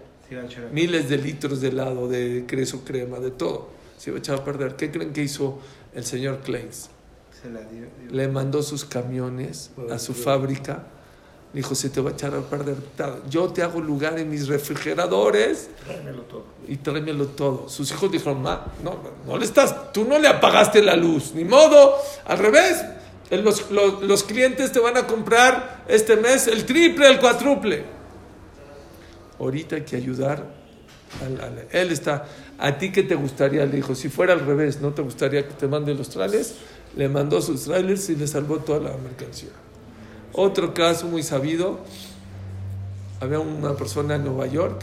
Miles 0.70 1.08
de 1.08 1.16
litros 1.16 1.62
de 1.62 1.68
helado, 1.68 2.08
de 2.08 2.44
queso 2.46 2.85
crema, 2.85 3.18
de 3.18 3.30
todo. 3.30 3.70
Se 3.96 4.11
iba 4.11 4.18
a 4.18 4.20
echar 4.20 4.40
a 4.40 4.44
perder. 4.44 4.76
¿Qué 4.76 4.90
creen 4.90 5.14
que 5.14 5.23
hizo 5.23 5.61
el 5.94 6.04
señor 6.04 6.40
Clays? 6.40 6.90
Se 7.40 7.49
la 7.49 7.61
dio. 7.61 7.87
dio. 7.99 8.11
Le 8.11 8.28
mandó 8.28 8.62
sus 8.62 8.85
camiones 8.85 9.70
a 9.90 9.99
su 9.99 10.12
fábrica. 10.12 10.85
Dijo, 11.56 11.75
se 11.75 11.88
te 11.88 12.02
va 12.02 12.10
a 12.10 12.12
echar 12.12 12.34
a 12.34 12.40
perder. 12.42 12.76
Yo 13.30 13.48
te 13.48 13.62
hago 13.62 13.80
lugar 13.80 14.18
en 14.18 14.28
mis 14.28 14.46
refrigeradores 14.46 15.70
Tráemelo 15.86 16.22
todo. 16.25 16.44
y 16.68 16.76
tráemelo 16.76 17.26
todo. 17.28 17.68
Sus 17.70 17.90
hijos 17.92 18.12
dijeron, 18.12 18.42
ma, 18.42 18.66
no, 18.84 18.98
no 19.26 19.38
le 19.38 19.46
estás, 19.46 19.90
tú 19.92 20.04
no 20.04 20.18
le 20.18 20.28
apagaste 20.28 20.82
la 20.82 20.94
luz, 20.96 21.32
ni 21.34 21.44
modo, 21.44 21.96
al 22.26 22.38
revés. 22.38 22.84
Los, 23.30 23.70
los- 23.70 24.02
los 24.02 24.22
clientes 24.22 24.70
te 24.70 24.78
van 24.80 24.98
a 24.98 25.06
comprar 25.06 25.82
este 25.88 26.16
mes 26.16 26.46
el 26.46 26.66
triple, 26.66 27.08
el 27.08 27.18
cuádruple. 27.18 27.84
Ahorita 29.38 29.76
hay 29.76 29.82
que 29.82 29.96
ayudar. 29.96 30.54
al- 31.25 31.40
al- 31.40 31.66
él 31.70 31.90
está, 31.92 32.26
¿a 32.58 32.76
ti 32.76 32.92
qué 32.92 33.02
te 33.02 33.14
gustaría? 33.14 33.64
Le 33.64 33.76
dijo, 33.76 33.94
si 33.94 34.08
fuera 34.10 34.34
al 34.34 34.40
revés, 34.44 34.80
¿no 34.82 34.92
te 34.92 35.00
gustaría 35.00 35.46
que 35.48 35.54
te 35.54 35.66
mande 35.68 35.94
los 35.94 36.10
trailers? 36.10 36.54
Le 36.96 37.08
mandó 37.08 37.40
sus 37.40 37.64
trailers 37.64 38.10
y 38.10 38.16
le 38.16 38.26
salvó 38.26 38.58
toda 38.58 38.80
la 38.90 38.96
mercancía. 38.98 39.48
Otro 40.37 40.75
caso 40.75 41.07
muy 41.07 41.23
sabido, 41.23 41.81
había 43.21 43.40
una 43.40 43.75
persona 43.75 44.16
en 44.16 44.25
Nueva 44.25 44.47
York 44.47 44.83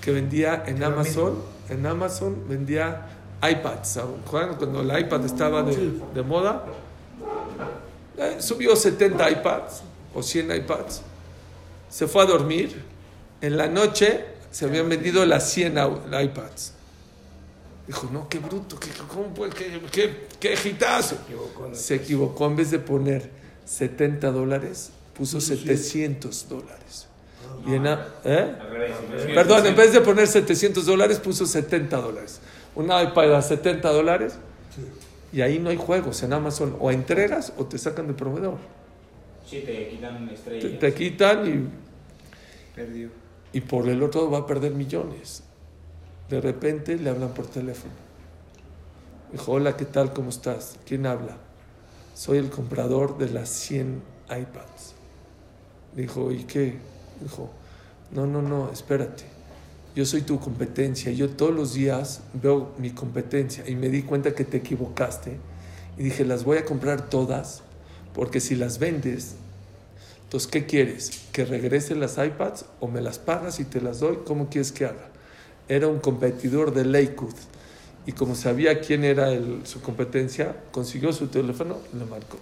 que 0.00 0.10
vendía 0.10 0.64
en 0.66 0.82
Amazon, 0.82 1.36
en 1.68 1.86
Amazon 1.86 2.48
vendía 2.48 3.06
iPads. 3.42 4.00
Cuando 4.28 4.80
el 4.80 4.98
iPad 4.98 5.24
estaba 5.24 5.62
de, 5.62 6.22
moda, 6.22 6.64
eh, 8.18 8.36
subió 8.40 8.74
70 8.74 9.30
iPads 9.30 9.82
o 10.14 10.22
100 10.22 10.50
iPads, 10.56 11.02
se 11.88 12.06
fue 12.08 12.22
a 12.22 12.26
dormir, 12.26 12.82
en 13.40 13.56
la 13.56 13.68
noche 13.68 14.24
se 14.50 14.64
habían 14.64 14.88
vendido 14.88 15.24
las 15.26 15.48
100 15.50 15.76
au- 15.76 16.24
iPads. 16.24 16.72
Dijo, 17.86 18.08
no, 18.12 18.28
qué 18.28 18.38
bruto, 18.40 18.78
qué, 18.78 18.88
cómo 19.08 19.28
puede- 19.34 19.52
qué, 19.52 19.80
qué, 19.92 20.26
qué 20.40 20.68
hitazo. 20.68 21.16
Se 21.76 21.94
equivocó, 21.96 22.46
en 22.46 22.56
vez 22.56 22.70
de 22.70 22.78
poner 22.78 23.30
70 23.64 24.30
dólares, 24.30 24.90
puso 25.16 25.40
700 25.40 26.48
dólares. 26.48 27.06
Y 27.66 27.74
en 27.74 27.86
a- 27.86 28.06
¿eh? 28.24 28.54
Perdón, 29.34 29.66
en 29.66 29.76
vez 29.76 29.92
de 29.92 30.00
poner 30.00 30.26
700 30.26 30.86
dólares, 30.86 31.18
puso 31.18 31.46
70 31.46 31.96
dólares. 31.98 32.40
Una 32.74 33.02
iPad 33.02 33.34
a 33.34 33.42
70 33.42 33.92
dólares. 33.92 34.34
Y 35.32 35.42
ahí 35.42 35.58
no 35.58 35.70
hay 35.70 35.76
juegos 35.76 36.22
en 36.22 36.32
Amazon. 36.32 36.76
O 36.80 36.90
entregas 36.90 37.52
o 37.56 37.64
te 37.66 37.78
sacan 37.78 38.06
de 38.06 38.14
proveedor. 38.14 38.58
Sí, 39.48 39.62
te 39.66 39.88
quitan 39.88 40.26
Te, 40.28 40.34
estrellas. 40.34 40.78
te 40.80 40.94
quitan 40.94 41.46
y, 41.46 42.74
Perdió. 42.76 43.08
y 43.52 43.60
por 43.60 43.88
el 43.88 44.02
otro 44.02 44.30
va 44.30 44.38
a 44.38 44.46
perder 44.46 44.72
millones. 44.72 45.42
De 46.28 46.40
repente 46.40 46.96
le 46.96 47.10
hablan 47.10 47.30
por 47.34 47.46
teléfono. 47.46 47.92
Dijo, 49.32 49.52
hola, 49.52 49.76
¿qué 49.76 49.84
tal? 49.84 50.12
¿Cómo 50.12 50.30
estás? 50.30 50.76
¿Quién 50.86 51.06
habla? 51.06 51.36
Soy 52.20 52.36
el 52.36 52.50
comprador 52.50 53.16
de 53.16 53.30
las 53.30 53.48
100 53.48 54.02
iPads. 54.26 54.92
Dijo, 55.96 56.30
¿y 56.30 56.44
qué? 56.44 56.74
Dijo, 57.18 57.48
no, 58.10 58.26
no, 58.26 58.42
no, 58.42 58.70
espérate. 58.70 59.24
Yo 59.96 60.04
soy 60.04 60.20
tu 60.20 60.38
competencia. 60.38 61.10
Yo 61.12 61.30
todos 61.30 61.54
los 61.54 61.72
días 61.72 62.20
veo 62.34 62.74
mi 62.76 62.90
competencia 62.90 63.66
y 63.66 63.74
me 63.74 63.88
di 63.88 64.02
cuenta 64.02 64.34
que 64.34 64.44
te 64.44 64.58
equivocaste. 64.58 65.38
Y 65.96 66.02
dije, 66.02 66.26
las 66.26 66.44
voy 66.44 66.58
a 66.58 66.66
comprar 66.66 67.08
todas 67.08 67.62
porque 68.12 68.40
si 68.40 68.54
las 68.54 68.78
vendes, 68.78 69.36
entonces, 70.24 70.46
¿qué 70.50 70.66
quieres? 70.66 71.22
¿Que 71.32 71.46
regrese 71.46 71.94
las 71.94 72.18
iPads 72.18 72.66
o 72.80 72.86
me 72.86 73.00
las 73.00 73.18
pagas 73.18 73.60
y 73.60 73.64
te 73.64 73.80
las 73.80 73.98
doy? 73.98 74.18
¿Cómo 74.26 74.50
quieres 74.50 74.72
que 74.72 74.84
haga? 74.84 75.08
Era 75.68 75.88
un 75.88 76.00
competidor 76.00 76.74
de 76.74 76.84
Lakewood 76.84 77.36
y 78.06 78.12
como 78.12 78.34
sabía 78.34 78.80
quién 78.80 79.04
era 79.04 79.30
el- 79.30 79.60
su 79.66 79.80
competencia, 79.82 80.56
consiguió 80.72 81.12
su 81.12 81.28
teléfono 81.28 81.78
y 81.92 81.98
le 81.98 82.04
marcó. 82.04 82.38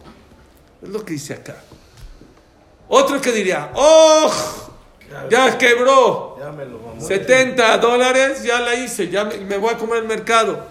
Es 0.82 0.88
lo 0.88 1.04
que 1.04 1.14
dice 1.14 1.34
acá. 1.34 1.56
Otro 2.88 3.20
que 3.20 3.32
diría, 3.32 3.70
¡oh! 3.74 4.30
Ya 5.30 5.56
quebró. 5.58 6.36
Ya 6.38 6.52
me 6.52 6.64
lo 6.64 6.78
mamó. 6.78 7.00
70 7.00 7.78
dólares, 7.78 8.42
ya 8.42 8.60
la 8.60 8.74
hice, 8.74 9.08
ya 9.08 9.24
me, 9.24 9.38
me 9.38 9.56
voy 9.58 9.74
a 9.74 9.78
comer 9.78 9.98
el 10.02 10.08
mercado. 10.08 10.66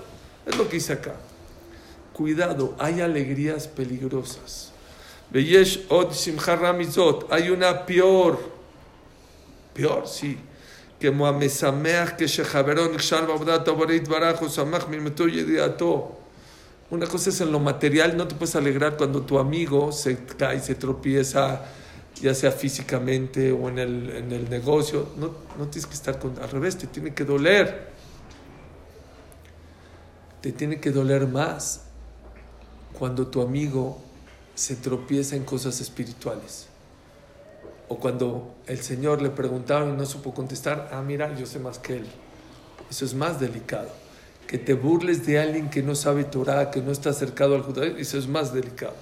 Es 0.46 0.56
lo 0.58 0.68
que 0.70 0.76
dice 0.76 0.94
acá. 0.94 1.14
Cuidado, 2.14 2.76
hay 2.80 3.02
alegrías 3.02 3.68
peligrosas. 3.68 4.72
Hay 7.30 7.50
una 7.50 7.86
peor. 7.86 8.40
Peor, 9.74 10.08
sí. 10.08 10.38
Una 16.90 17.06
cosa 17.06 17.30
es 17.30 17.42
en 17.42 17.52
lo 17.52 17.60
material, 17.60 18.16
no 18.16 18.28
te 18.28 18.36
puedes 18.36 18.56
alegrar 18.56 18.96
cuando 18.96 19.22
tu 19.22 19.38
amigo 19.40 19.92
se 19.92 20.18
cae, 20.24 20.62
se 20.62 20.74
tropieza, 20.74 21.66
ya 22.22 22.34
sea 22.34 22.52
físicamente 22.52 23.52
o 23.52 23.68
en 23.68 23.78
el, 23.78 24.10
en 24.10 24.32
el 24.32 24.50
negocio. 24.50 25.10
No, 25.18 25.34
no 25.58 25.68
tienes 25.68 25.86
que 25.86 25.96
estar 25.96 26.18
con, 26.18 26.40
al 26.42 26.50
revés, 26.50 26.78
te 26.78 26.88
tiene 26.88 27.14
que 27.14 27.26
doler. 27.26 27.90
Te 30.42 30.54
tiene 30.54 30.80
que 30.80 30.92
doler 30.92 31.28
más 31.28 31.82
cuando 32.98 33.28
tu 33.28 33.42
amigo 33.42 34.00
se 34.56 34.76
tropieza 34.78 35.36
en 35.36 35.44
cosas 35.44 35.82
espirituales. 35.82 36.68
O 37.90 37.98
cuando 37.98 38.56
el 38.68 38.82
Señor 38.82 39.22
le 39.22 39.30
preguntaron 39.30 39.94
y 39.94 39.98
no 39.98 40.06
supo 40.06 40.34
contestar, 40.34 40.90
ah, 40.92 41.02
mira, 41.02 41.36
yo 41.36 41.46
sé 41.46 41.60
más 41.60 41.80
que 41.80 41.98
él. 41.98 42.06
Eso 42.90 43.06
es 43.06 43.14
más 43.14 43.40
delicado. 43.40 43.90
Que 44.46 44.58
te 44.58 44.74
burles 44.74 45.26
de 45.26 45.40
alguien 45.40 45.70
que 45.70 45.82
no 45.82 45.96
sabe 45.96 46.24
Torah, 46.24 46.72
que 46.72 46.82
no 46.82 46.92
está 46.92 47.10
acercado 47.10 47.56
al 47.56 47.62
judaísmo, 47.62 48.00
eso 48.00 48.18
es 48.18 48.28
más 48.28 48.54
delicado. 48.54 48.96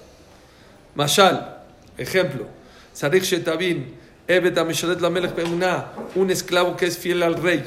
Mashal, 0.94 1.62
ejemplo, 1.96 2.46
Sarich 2.92 3.24
Shetabin, 3.24 3.94
Evet 4.28 4.58
un 6.16 6.30
esclavo 6.30 6.76
que 6.76 6.86
es 6.86 6.98
fiel 6.98 7.22
al 7.22 7.34
rey. 7.36 7.62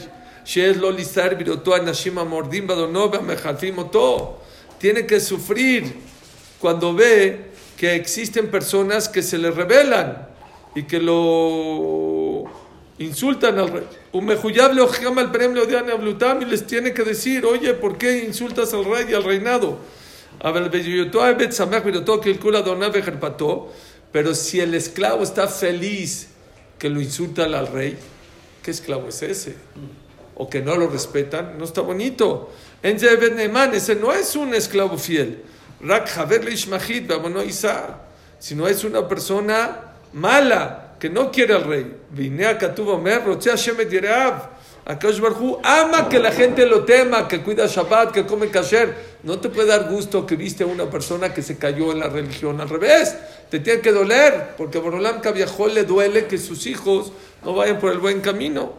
Tiene 4.80 5.06
que 5.06 5.20
sufrir 5.20 5.96
cuando 6.60 6.94
ve 6.94 7.52
que 7.78 7.96
existen 7.96 8.52
personas 8.52 9.08
que 9.08 9.22
se 9.22 9.38
le 9.38 9.52
rebelan 9.52 10.29
y 10.76 10.84
que 10.84 11.00
lo 11.00 12.44
insultan 13.00 13.58
al 13.58 13.70
rey. 13.70 13.88
Un 14.12 14.26
mejuyable 14.26 14.82
ojama 14.82 15.22
al 15.22 15.32
premio 15.32 15.66
de 15.66 15.78
Ablutam 15.78 16.42
y 16.42 16.46
les 16.46 16.66
tiene 16.68 16.94
que 16.94 17.04
decir, 17.04 17.46
oye, 17.46 17.74
¿por 17.74 17.98
qué 17.98 18.24
insultas 18.26 18.74
al 18.74 18.86
rey 18.86 19.08
y 19.10 19.14
al 19.14 19.24
reinado? 19.24 19.80
Pero 24.12 24.36
si 24.36 24.60
el 24.60 24.74
esclavo 24.74 25.24
está 25.24 25.48
feliz 25.48 26.28
que 26.78 26.90
lo 26.90 27.02
insultan 27.02 27.54
al 27.54 27.68
rey, 27.68 27.98
¿qué 28.64 28.72
esclavo 28.72 29.10
es 29.10 29.22
ese? 29.22 29.56
O 30.36 30.50
que 30.50 30.62
no 30.62 30.76
lo 30.76 30.88
respetan, 30.88 31.58
no 31.58 31.66
está 31.66 31.82
bonito. 31.82 32.52
En 32.82 32.96
ese 32.96 33.96
no 33.96 34.14
es 34.14 34.36
un 34.36 34.54
esclavo 34.54 34.98
fiel. 34.98 35.44
Rak 35.82 36.18
Haver 36.18 36.44
Leishmachit, 36.46 37.08
Bamono 37.08 37.44
Isa. 37.44 38.02
Sino 38.40 38.68
es 38.68 38.86
una 38.86 39.06
persona 39.06 39.89
mala 40.14 40.96
que 41.00 41.10
no 41.10 41.32
quiere 41.32 41.54
al 41.54 41.64
rey. 41.64 41.96
Vinea 42.12 42.58
Katuba 42.58 42.98
Mer, 42.98 43.24
Rotzea 43.26 43.56
Shemet 43.56 43.90
Yereav. 43.90 44.50
Akash 44.86 45.20
Barhu 45.20 45.60
ama 45.64 46.10
que 46.10 46.18
la 46.18 46.32
gente 46.32 46.66
lo 46.66 46.84
tema, 46.84 47.28
que 47.28 47.42
cuida 47.42 47.68
Shabbat, 47.68 48.12
que 48.12 48.26
come 48.26 48.50
kasher. 48.50 48.96
No 49.24 49.40
te 49.40 49.50
puede 49.50 49.68
dar 49.68 49.88
gusto 49.88 50.26
que 50.26 50.36
viste 50.36 50.64
a 50.64 50.68
una 50.68 50.90
persona 50.90 51.32
que 51.34 51.44
se 51.44 51.58
cayó 51.58 51.92
en 51.92 52.00
la 52.00 52.08
religión. 52.10 52.60
Al 52.60 52.70
revés, 52.70 53.16
te 53.52 53.60
tiene 53.60 53.82
que 53.82 53.92
doler, 53.92 54.56
porque 54.58 54.80
a 54.80 54.82
Borolam 54.82 55.22
viajó 55.34 55.68
le 55.68 55.84
duele 55.84 56.26
que 56.26 56.38
sus 56.38 56.66
hijos 56.66 57.12
no 57.44 57.54
vayan 57.54 57.80
por 57.80 57.92
el 57.92 58.00
buen 58.00 58.22
camino. 58.22 58.74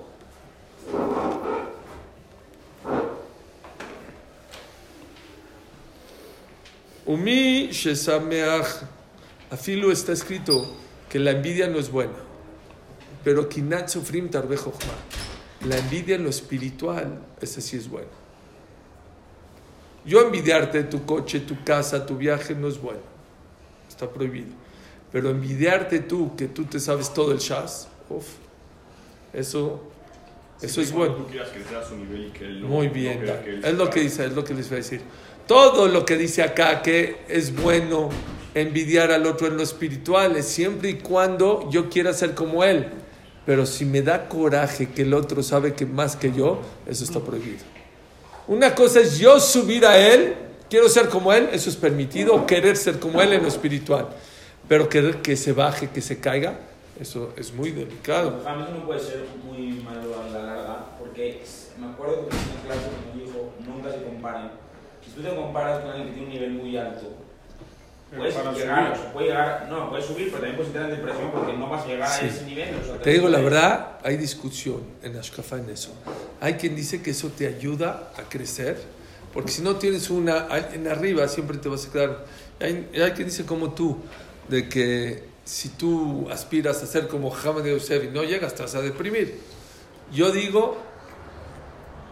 Umi 7.07 7.69
shesameach. 7.71 8.67
Afilu 9.51 9.91
está 9.91 10.13
escrito 10.13 10.90
que 11.11 11.19
la 11.19 11.33
envidia 11.33 11.67
no 11.67 11.79
es 11.79 11.91
buena. 11.91 12.15
Pero 13.23 13.49
kinat 13.49 13.89
sufrim 13.89 14.31
tarbe. 14.31 14.57
La 15.67 15.77
envidia 15.77 16.15
en 16.15 16.25
lo 16.25 16.31
espiritual, 16.31 17.19
ese 17.43 17.61
sí 17.61 17.77
es 17.77 17.89
bueno. 17.91 18.09
Yo 20.07 20.23
envidiarte 20.23 20.83
tu 20.85 21.05
coche, 21.05 21.41
tu 21.41 21.63
casa, 21.63 22.07
tu 22.07 22.17
viaje 22.17 22.55
no 22.55 22.69
es 22.69 22.81
bueno. 22.81 23.01
Está 23.89 24.09
prohibido. 24.09 24.49
Pero 25.13 25.29
envidiarte 25.29 26.01
tú, 26.01 26.35
que 26.37 26.49
tú 26.49 26.65
te 26.65 26.81
sabes 26.81 27.13
todo 27.13 27.33
el 27.33 27.39
shas, 27.39 27.89
uf, 28.09 28.25
eso, 29.35 29.83
eso 30.63 30.81
es 30.81 30.93
bueno. 30.93 31.17
Tú 31.17 31.27
crecer 31.27 31.77
a 31.77 31.85
su 31.87 31.97
nivel 31.97 32.29
y 32.29 32.31
que 32.31 32.45
él 32.47 32.63
no- 32.63 32.69
Muy 32.69 32.87
no 32.87 32.93
bien, 32.95 33.19
crea 33.19 33.45
que 33.45 33.51
él 33.51 33.65
es 33.65 33.75
lo 33.75 33.91
que 33.91 34.01
dice, 34.01 34.25
es 34.25 34.33
lo 34.33 34.45
que 34.45 34.55
les 34.55 34.69
voy 34.69 34.77
a 34.77 34.79
decir. 34.79 35.03
Todo 35.47 35.89
lo 35.89 36.07
que 36.07 36.17
dice 36.17 36.43
acá 36.43 36.81
que 36.81 37.23
es 37.29 37.55
bueno 37.55 38.09
envidiar 38.55 39.11
al 39.13 39.27
otro 39.27 39.47
en 39.47 39.57
lo 39.57 39.63
espiritual 39.63 40.37
es 40.37 40.47
siempre 40.47 40.91
y 40.91 40.95
cuando 40.95 41.69
yo 41.71 41.89
quiera 41.89 42.13
ser 42.13 42.35
como 42.35 42.65
él. 42.65 42.87
Pero 43.47 43.67
si 43.67 43.85
me 43.85 44.03
da 44.03 44.29
coraje 44.29 44.91
que 44.91 45.03
el 45.03 45.15
otro 45.15 45.43
sabe 45.43 45.75
que 45.75 45.87
más 45.87 46.17
que 46.17 46.33
yo, 46.33 46.61
eso 46.87 47.05
está 47.05 47.21
prohibido. 47.21 47.65
Una 48.47 48.75
cosa 48.75 49.01
es 49.01 49.19
yo 49.19 49.41
subir 49.41 49.87
a 49.87 49.97
él, 49.99 50.35
quiero 50.69 50.89
ser 50.89 51.09
como 51.09 51.33
él, 51.33 51.49
eso 51.53 51.71
es 51.71 51.77
permitido, 51.77 52.47
querer 52.47 52.77
ser 52.77 52.99
como 52.99 53.23
él 53.23 53.33
en 53.33 53.43
lo 53.43 53.49
espiritual. 53.49 54.09
Pero 54.69 54.89
querer 54.89 55.17
que 55.17 55.37
se 55.37 55.53
baje, 55.53 55.89
que 55.89 56.01
se 56.01 56.21
caiga, 56.21 56.59
eso 57.01 57.33
es 57.37 57.53
muy 57.53 57.71
delicado. 57.71 58.43
No 58.45 58.87
puede 58.87 59.01
ser 59.01 59.25
muy 59.45 59.83
malo 59.83 60.21
a 60.21 60.29
la 60.29 60.43
larga, 60.43 60.97
porque 60.99 61.43
me 61.79 61.87
acuerdo 61.87 62.29
que 62.29 62.37
en 62.37 62.43
una 62.43 62.63
clase 62.63 62.89
nos 63.07 63.27
dijo, 63.27 63.53
nunca 63.67 63.91
se 63.91 64.03
comparen. 64.05 64.51
Si 65.05 65.13
tú 65.13 65.23
te 65.23 65.35
comparas 65.35 65.81
con 65.81 65.91
alguien 65.91 66.09
que 66.09 66.15
tiene 66.15 66.27
un 66.27 66.33
nivel 66.35 66.51
muy 66.53 66.77
alto, 66.77 67.09
puedes 68.17 68.35
Para 68.35 68.53
llegar, 68.53 68.97
subir. 68.97 69.13
puede 69.13 69.27
llegar, 69.29 69.67
no, 69.71 69.89
puedes 69.91 70.07
subir, 70.07 70.27
pero 70.27 70.37
también 70.39 70.57
puedes 70.57 70.69
entrar 70.69 70.91
en 70.91 70.97
depresión 70.97 71.31
porque 71.31 71.53
no 71.55 71.69
vas 71.69 71.85
a 71.85 71.87
llegar 71.89 72.09
Sí. 72.09 72.25
a 72.25 72.29
ese 72.29 72.45
nivel. 72.45 72.75
o 72.75 72.85
sea, 72.85 72.99
Te 72.99 73.11
digo 73.11 73.29
la 73.29 73.39
verdad, 73.41 73.99
hay 74.03 74.17
discusión 74.17 74.83
en 75.03 75.17
Ashkafa 75.17 75.57
en 75.59 75.71
eso. 75.71 75.93
Hay 76.41 76.55
quien 76.55 76.75
dice 76.75 77.03
que 77.03 77.11
eso 77.11 77.29
te 77.29 77.47
ayuda 77.47 78.13
a 78.17 78.23
crecer, 78.29 78.79
porque 79.33 79.51
si 79.53 79.63
no 79.63 79.77
tienes 79.77 80.11
una 80.11 80.47
en 80.73 80.89
arriba 80.89 81.29
siempre 81.29 81.59
te 81.59 81.69
vas 81.69 81.87
a 81.87 81.93
quedar. 81.93 82.25
Hay, 82.61 82.89
hay 83.01 83.11
quien 83.13 83.29
dice 83.29 83.47
como 83.47 83.73
tú, 83.75 83.99
de 84.49 84.69
que 84.69 85.25
si 85.45 85.69
tú 85.71 86.29
aspiras 86.31 86.83
a 86.83 86.87
ser 86.87 87.07
como 87.09 87.35
Hamad 87.35 87.65
Yosef 87.65 88.05
y 88.05 88.09
no 88.09 88.23
llegas, 88.25 88.55
te 88.55 88.63
vas 88.63 88.75
a 88.75 88.83
deprimir. 88.83 89.39
Yo 90.13 90.33
digo, 90.33 90.77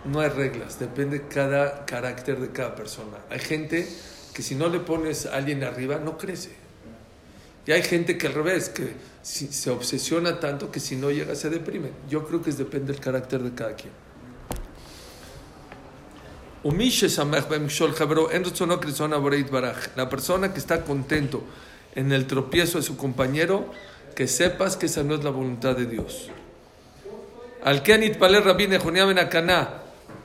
no 0.04 0.20
hay 0.20 0.28
reglas, 0.30 0.78
depende 0.78 1.26
cada 1.28 1.84
carácter 1.84 2.38
de 2.38 2.50
cada 2.50 2.74
persona. 2.76 3.18
Hay 3.30 3.40
gente 3.40 3.88
que 4.38 4.44
si 4.44 4.54
no 4.54 4.68
le 4.68 4.78
pones 4.78 5.26
a 5.26 5.34
alguien 5.34 5.64
arriba, 5.64 5.98
no 5.98 6.16
crece. 6.16 6.50
Y 7.66 7.72
hay 7.72 7.82
gente 7.82 8.16
que 8.16 8.28
al 8.28 8.34
revés, 8.34 8.68
que 8.68 8.92
se 9.20 9.68
obsesiona 9.68 10.38
tanto 10.38 10.70
que 10.70 10.78
si 10.78 10.94
no 10.94 11.10
llega 11.10 11.34
se 11.34 11.50
deprime. 11.50 11.90
Yo 12.08 12.24
creo 12.24 12.40
que 12.40 12.50
es 12.50 12.56
depende 12.56 12.92
del 12.92 13.02
carácter 13.02 13.42
de 13.42 13.52
cada 13.52 13.74
quien. 13.74 13.92
La 19.96 20.08
persona 20.08 20.52
que 20.52 20.58
está 20.60 20.84
contento 20.84 21.42
en 21.96 22.12
el 22.12 22.28
tropiezo 22.28 22.78
de 22.78 22.84
su 22.84 22.96
compañero, 22.96 23.72
que 24.14 24.28
sepas 24.28 24.76
que 24.76 24.86
esa 24.86 25.02
no 25.02 25.16
es 25.16 25.24
la 25.24 25.30
voluntad 25.30 25.74
de 25.74 25.86
Dios. 25.86 26.30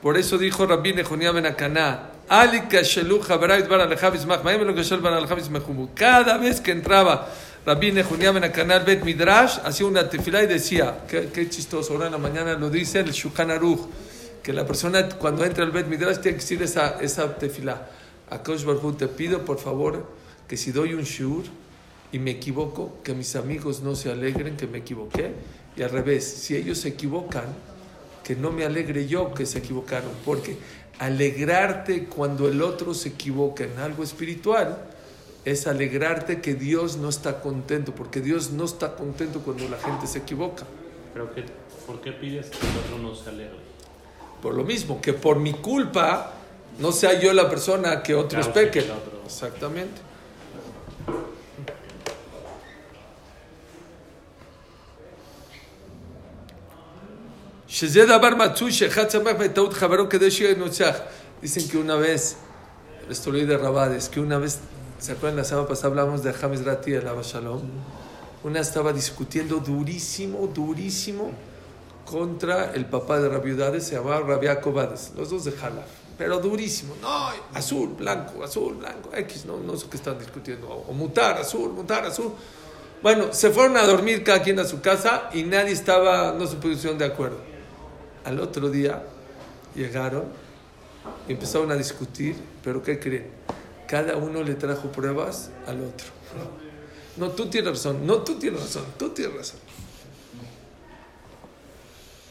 Por 0.00 0.16
eso 0.16 0.38
dijo 0.38 0.66
Rabbi 0.66 0.92
Nehoniah 0.92 1.32
Benacaná, 1.32 2.13
cada 5.94 6.38
vez 6.38 6.60
que 6.60 6.72
entraba 6.72 7.28
Rabbi 7.66 7.92
Nehuniam 7.92 8.36
en 8.36 8.44
el 8.44 8.52
canal 8.52 8.84
Bet 8.84 9.04
Midrash, 9.04 9.58
hacía 9.64 9.86
una 9.86 10.08
tefilá 10.08 10.42
y 10.42 10.46
decía, 10.46 11.04
qué, 11.08 11.30
qué, 11.32 11.48
chistoso, 11.48 11.94
ahora 11.94 12.06
en 12.06 12.12
la 12.12 12.18
mañana 12.18 12.54
lo 12.54 12.68
dice 12.68 13.00
el 13.00 13.10
Shulchan 13.10 13.50
Aruch, 13.50 13.80
que 14.42 14.52
la 14.52 14.66
persona 14.66 15.08
cuando 15.08 15.44
entra 15.44 15.64
al 15.64 15.70
Bet 15.70 15.86
Midrash 15.86 16.18
tiene 16.18 16.36
que 16.36 16.42
decir 16.42 16.62
esa, 16.62 16.98
esa 17.00 17.36
tefilá. 17.36 17.88
Akosh 18.30 18.64
Barhu, 18.64 18.92
te 18.92 19.08
pido 19.08 19.44
por 19.44 19.58
favor 19.58 20.06
que 20.46 20.56
si 20.56 20.72
doy 20.72 20.94
un 20.94 21.04
shur 21.04 21.44
y 22.12 22.18
me 22.18 22.32
equivoco, 22.32 23.00
que 23.02 23.14
mis 23.14 23.34
amigos 23.34 23.80
no 23.80 23.96
se 23.96 24.10
alegren 24.10 24.56
que 24.56 24.66
me 24.66 24.78
equivoqué, 24.78 25.32
y 25.76 25.82
al 25.82 25.90
revés, 25.90 26.24
si 26.24 26.54
ellos 26.54 26.78
se 26.78 26.88
equivocan, 26.88 27.46
que 28.22 28.36
no 28.36 28.50
me 28.50 28.64
alegre 28.64 29.06
yo 29.06 29.34
que 29.34 29.46
se 29.46 29.58
equivocaron, 29.58 30.10
porque 30.24 30.56
alegrarte 30.98 32.04
cuando 32.06 32.48
el 32.48 32.62
otro 32.62 32.94
se 32.94 33.10
equivoca 33.10 33.64
en 33.64 33.78
algo 33.78 34.02
espiritual 34.02 34.78
es 35.44 35.66
alegrarte 35.66 36.40
que 36.40 36.54
Dios 36.54 36.96
no 36.96 37.08
está 37.10 37.40
contento, 37.40 37.94
porque 37.94 38.20
Dios 38.20 38.50
no 38.52 38.64
está 38.64 38.94
contento 38.96 39.40
cuando 39.40 39.68
la 39.68 39.76
gente 39.78 40.06
se 40.06 40.18
equivoca. 40.20 40.64
Pero 41.12 41.34
que, 41.34 41.44
¿por 41.86 42.00
qué 42.00 42.12
pides 42.12 42.46
que 42.46 42.66
el 42.66 42.76
otro 42.78 42.98
no 42.98 43.14
se 43.14 43.28
alegre? 43.28 43.58
Por 44.40 44.54
lo 44.54 44.64
mismo, 44.64 45.00
que 45.00 45.12
por 45.12 45.38
mi 45.38 45.52
culpa 45.52 46.32
no 46.78 46.92
sea 46.92 47.20
yo 47.20 47.32
la 47.32 47.48
persona 47.50 48.02
que 48.02 48.14
otros 48.14 48.46
que 48.48 48.52
pequen. 48.52 48.90
otro- 48.90 49.22
Exactamente. 49.26 50.00
Dicen 61.42 61.68
que 61.68 61.76
una 61.76 61.96
vez, 61.96 62.36
esto 63.10 63.32
lo 63.32 63.38
oí 63.38 63.46
de 63.46 63.58
Rabades, 63.58 64.08
que 64.08 64.20
una 64.20 64.38
vez, 64.38 64.60
¿se 65.00 65.10
acuerdan? 65.10 65.38
La 65.38 65.44
semana 65.44 65.66
pasada 65.66 65.88
hablamos 65.88 66.22
de 66.22 66.32
James 66.32 66.64
Rati, 66.64 66.92
el 66.92 67.02
Shalom. 67.02 67.62
Una 68.44 68.60
estaba 68.60 68.92
discutiendo 68.92 69.56
durísimo, 69.56 70.46
durísimo 70.54 71.32
contra 72.04 72.72
el 72.74 72.86
papá 72.86 73.18
de 73.18 73.28
Rabiudades, 73.28 73.82
se 73.82 73.96
llamaba 73.96 74.20
Rabia 74.20 74.60
Cobades, 74.60 75.10
los 75.16 75.30
dos 75.30 75.44
de 75.44 75.50
Jalaf. 75.50 75.88
Pero 76.16 76.38
durísimo, 76.38 76.94
no, 77.02 77.30
azul, 77.54 77.96
blanco, 77.98 78.44
azul, 78.44 78.76
blanco, 78.76 79.10
X, 79.12 79.46
no, 79.46 79.58
no 79.58 79.76
sé 79.76 79.88
qué 79.90 79.96
están 79.96 80.16
discutiendo, 80.16 80.68
o 80.68 80.92
mutar, 80.92 81.38
azul, 81.38 81.72
mutar, 81.72 82.04
azul. 82.04 82.34
Bueno, 83.02 83.32
se 83.32 83.50
fueron 83.50 83.76
a 83.76 83.82
dormir 83.82 84.22
cada 84.22 84.40
quien 84.42 84.60
a 84.60 84.64
su 84.64 84.80
casa 84.80 85.28
y 85.32 85.42
nadie 85.42 85.72
estaba, 85.72 86.32
no 86.38 86.46
se 86.46 86.54
pusieron 86.54 86.98
de 86.98 87.06
acuerdo. 87.06 87.53
Al 88.24 88.40
otro 88.40 88.70
día 88.70 89.02
llegaron 89.74 90.24
y 91.28 91.32
empezaron 91.32 91.70
a 91.70 91.76
discutir, 91.76 92.36
pero 92.62 92.82
¿qué 92.82 92.98
creen? 92.98 93.28
Cada 93.86 94.16
uno 94.16 94.42
le 94.42 94.54
trajo 94.54 94.90
pruebas 94.90 95.50
al 95.66 95.82
otro. 95.82 96.06
No, 97.16 97.30
tú 97.30 97.46
tienes 97.46 97.70
razón, 97.70 98.06
no, 98.06 98.18
tú 98.18 98.38
tienes 98.38 98.60
razón, 98.60 98.84
tú 98.98 99.10
tienes 99.10 99.36
razón. 99.36 99.60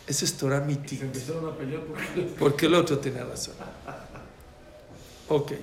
Eso 0.05 0.25
es 0.25 0.33
Torah 0.35 0.59
Se 0.59 0.65
Miti, 0.65 0.99
empezaron 0.99 1.47
a 1.47 1.55
pelear 1.55 1.81
porque 2.37 2.65
el 2.65 2.75
otro 2.75 2.99
tiene 2.99 3.23
razón. 3.23 3.55
Ok. 5.29 5.53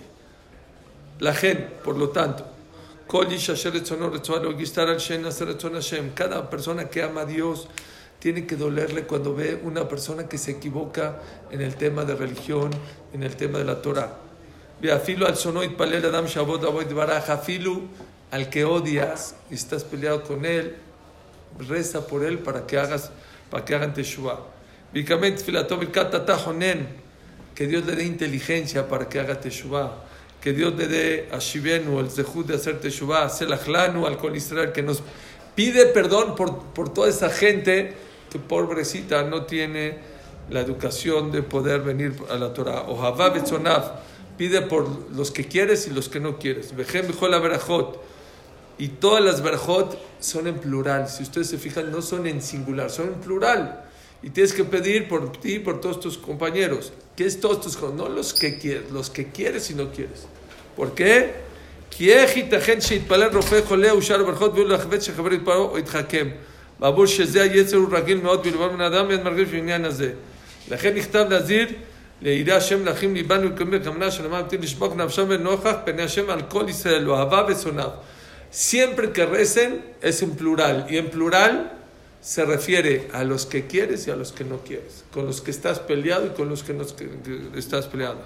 La 1.19 1.35
gente, 1.35 1.65
por 1.85 1.99
lo 1.99 2.09
tanto, 2.09 2.47
cada 6.11 6.49
persona 6.49 6.89
que 6.89 7.03
ama 7.03 7.23
a 7.23 7.27
Dios 7.27 7.69
tiene 8.21 8.47
que 8.47 8.55
dolerle 8.55 9.05
cuando 9.05 9.35
ve 9.35 9.59
una 9.65 9.89
persona 9.89 10.29
que 10.29 10.39
se 10.39 10.53
equivoca 10.53 11.17
en 11.51 11.63
el 11.63 11.75
tema 11.75 12.05
de 12.05 12.15
religión, 12.15 12.71
en 13.13 13.23
el 13.23 13.35
tema 13.35 13.59
de 13.59 13.65
la 13.65 13.83
Torah. 13.83 14.19
Veafilu 14.81 15.27
al 15.27 15.37
sono 15.37 15.65
itpalel 15.65 16.05
adam 16.05 16.27
shabot 16.27 16.63
avoid 16.65 16.93
baraj. 16.93 17.29
Al 18.31 18.49
que 18.49 18.65
odias 18.65 19.35
y 19.51 19.55
estás 19.55 19.83
peleado 19.83 20.23
con 20.23 20.45
él, 20.45 20.77
reza 21.59 22.07
por 22.07 22.25
él 22.25 22.39
para 22.39 22.65
que 22.65 22.79
hagas 22.79 23.11
para 23.51 23.65
que 23.65 23.75
hagan 23.75 23.93
teshuva. 23.93 24.39
Vikament 24.93 25.39
filato 25.39 25.77
birkat 25.77 26.25
tahonen, 26.25 26.87
que 27.55 27.67
Dios 27.67 27.85
le 27.87 27.97
dé 27.97 28.05
inteligencia 28.05 28.87
para 28.87 29.09
que 29.09 29.19
haga 29.19 29.41
teshuva. 29.41 30.05
Que 30.41 30.53
Dios 30.53 30.75
le 30.77 30.87
dé 30.87 31.29
a 31.33 31.39
Shivenu 31.39 32.01
el 32.01 32.11
zehut 32.11 32.47
de 32.47 32.55
hacer 32.55 32.81
teshuva, 32.81 33.29
selachlanu 33.29 34.07
al 34.07 34.17
Israel, 34.37 34.73
que 34.73 34.83
nos 34.83 35.03
pide 35.55 35.87
perdón 35.87 36.35
por, 36.35 36.73
por 36.73 36.95
toda 36.95 37.11
esa 37.11 37.29
gente 37.29 37.95
que 38.31 38.39
pobrecita 38.39 39.23
no 39.25 39.45
tiene 39.45 39.99
la 40.49 40.61
educación 40.61 41.31
de 41.31 41.43
poder 41.43 41.81
venir 41.81 42.15
a 42.31 42.37
la 42.37 42.53
Torah. 42.53 42.83
Ohavá 42.89 43.31
betzonav, 43.31 44.01
pide 44.37 44.63
por 44.63 44.89
los 45.13 45.31
que 45.31 45.47
quieres 45.47 45.87
y 45.87 45.91
los 45.91 46.09
que 46.09 46.21
no 46.21 46.39
quieres. 46.39 46.75
Vejem 46.75 47.07
bejol 47.07 47.31
verajot. 47.41 48.03
Y 48.79 48.89
todas 48.89 49.23
las 49.23 49.43
verajot 49.43 49.99
son 50.21 50.47
en 50.47 50.59
plural. 50.59 51.09
Si 51.09 51.23
ustedes 51.23 51.49
se 51.49 51.59
fijan, 51.59 51.93
no 51.93 52.01
son 52.01 52.27
en 52.27 52.41
singular, 52.41 52.91
son 52.91 53.09
en 53.09 53.15
plural. 53.15 53.85
Y 54.23 54.31
tienes 54.31 54.53
que 54.53 54.65
pedir 54.65 55.09
por 55.09 55.33
ti 55.33 55.59
por 55.59 55.81
todos 55.81 56.01
tus 56.01 56.19
compañeros. 56.19 56.93
¿Qué 57.17 57.27
es 57.27 57.41
todos 57.41 57.61
tus 57.61 57.77
compañeros? 57.77 58.09
No 58.09 58.15
los 58.15 58.33
que 58.33 58.59
quieres, 58.59 58.91
los 58.91 59.11
que 59.11 59.29
quieres 59.29 59.71
y 59.71 59.75
no 59.75 59.91
quieres. 59.93 60.27
¿Por 60.77 60.95
qué? 60.95 61.51
איך 66.82 66.94
ייתכן 66.96 67.08
שיתפלל 67.08 67.78
רופא 67.78 67.78
חולה 67.78 67.78
ושאר 67.78 67.78
ברכות 67.78 67.78
ויהיו 67.78 67.78
להחבט 67.78 67.78
שחבר 67.78 67.78
יתפרעו 67.78 67.78
או 67.78 67.78
יתחכם. 67.78 67.78
בעבור 67.78 67.78
שזה 67.78 67.78
היצר 67.78 67.78
הוא 67.78 67.90
רגיל 67.92 68.22
מאוד 68.22 68.44
בלבד 68.44 68.72
מן 68.74 68.82
האדם 68.82 69.06
ואין 69.10 69.24
מרגיש 69.24 69.50
בעניין 69.50 69.86
הזה. 69.86 70.12
לכן 70.72 70.96
נכתב 70.96 71.26
להזהיר 71.30 71.68
ליראה 72.22 72.58
השם 72.58 72.86
לאחים 72.86 73.14
ליבנו 73.14 73.50
ולקבל 73.50 73.78
בכוונה 73.78 74.12
שלמען 74.12 74.44
תהיה 74.44 74.62
לשפוך 74.62 74.96
נפשם 74.96 75.26
ונוכח 75.30 75.76
פני 75.86 76.02
השם 76.04 76.30
על 76.30 76.42
כל 76.50 76.66
ישראל, 76.70 77.10
אוהבה 77.10 77.46
ושונאיו. 77.48 77.90
Siempre 78.52 79.12
que 79.12 79.26
recen 79.26 79.72
es 80.02 80.22
en 80.22 80.32
plural 80.36 80.86
y 80.90 80.96
en 80.98 81.08
plural 81.10 81.54
se 82.22 82.46
refiere 82.46 82.94
a 83.12 83.24
los 83.26 83.46
que 83.46 83.68
quieres 83.68 84.08
y 84.08 84.12
a 84.12 84.16
los 84.16 84.32
que 84.32 84.46
no 84.46 84.58
quieres, 84.68 84.94
con 85.14 85.26
los 85.26 85.42
que 85.42 85.52
estás 85.52 85.78
peleado 85.80 86.24
y 86.28 86.30
con 86.38 86.48
los 86.50 86.64
que 86.64 86.74
no 86.74 86.84
que- 86.98 87.10
que 87.54 87.60
estás 87.60 87.86
peleado. 87.94 88.22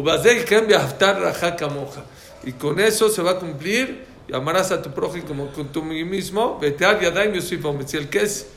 Ubazei 0.00 0.44
kem 0.50 0.66
be'aftar 0.70 1.14
raja 1.26 1.50
kamoja. 1.62 2.02
Y 2.44 2.52
con 2.62 2.74
eso 2.80 3.08
se 3.08 3.22
va 3.22 3.32
a 3.36 3.38
cumplir 3.44 3.86
y 4.27 4.33
amarás 4.35 4.71
a 4.71 4.81
tu 4.81 4.91
prójimo 4.91 5.25
como 5.27 5.45
tu 5.47 5.83
mismo. 5.83 6.59
Si 6.61 7.97
el 7.97 8.09
que 8.09 8.21
es 8.23 8.47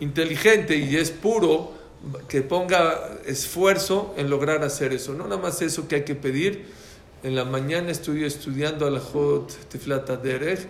inteligente 0.00 0.76
y 0.76 0.96
es 0.96 1.10
puro, 1.10 1.72
que 2.28 2.42
ponga 2.42 3.18
esfuerzo 3.26 4.14
en 4.16 4.28
lograr 4.30 4.62
hacer 4.62 4.92
eso. 4.92 5.14
No 5.14 5.24
nada 5.24 5.40
más 5.40 5.60
eso 5.62 5.88
que 5.88 5.96
hay 5.96 6.04
que 6.04 6.14
pedir. 6.14 6.66
En 7.22 7.34
la 7.34 7.44
mañana 7.44 7.90
estoy 7.90 8.24
estudiando 8.24 8.86
Alajot 8.86 9.50
Tefilat 9.68 10.08
Derech 10.22 10.60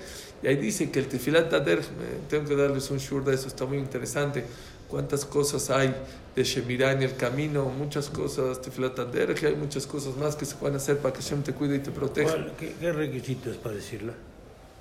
y 0.42 0.46
ahí 0.46 0.56
dice 0.56 0.90
que 0.90 1.00
el 1.00 1.08
Tefilat 1.08 1.50
Derech, 1.52 1.84
tengo 2.30 2.48
que 2.48 2.56
darles 2.56 2.90
un 2.90 2.98
shur 2.98 3.24
de 3.24 3.34
eso, 3.34 3.48
está 3.48 3.66
muy 3.66 3.78
interesante. 3.78 4.44
Cuántas 4.88 5.24
cosas 5.24 5.68
hay 5.70 5.92
de 6.36 6.44
Shemirah 6.44 6.92
en 6.92 7.02
el 7.02 7.16
camino, 7.16 7.64
muchas 7.64 8.08
cosas, 8.08 8.62
Tefilat 8.62 8.96
Derech, 9.12 9.42
y 9.42 9.46
hay 9.46 9.56
muchas 9.56 9.86
cosas 9.86 10.16
más 10.16 10.36
que 10.36 10.44
se 10.46 10.54
pueden 10.54 10.76
hacer 10.76 10.98
para 10.98 11.12
que 11.12 11.20
Shem 11.20 11.42
te 11.42 11.52
cuide 11.52 11.76
y 11.76 11.78
te 11.80 11.90
proteja. 11.90 12.30
¿Cuál- 12.30 12.52
¿Qué, 12.58 12.74
qué 12.80 12.92
requisito 12.92 13.50
es 13.50 13.56
para 13.56 13.74
decirla? 13.74 14.12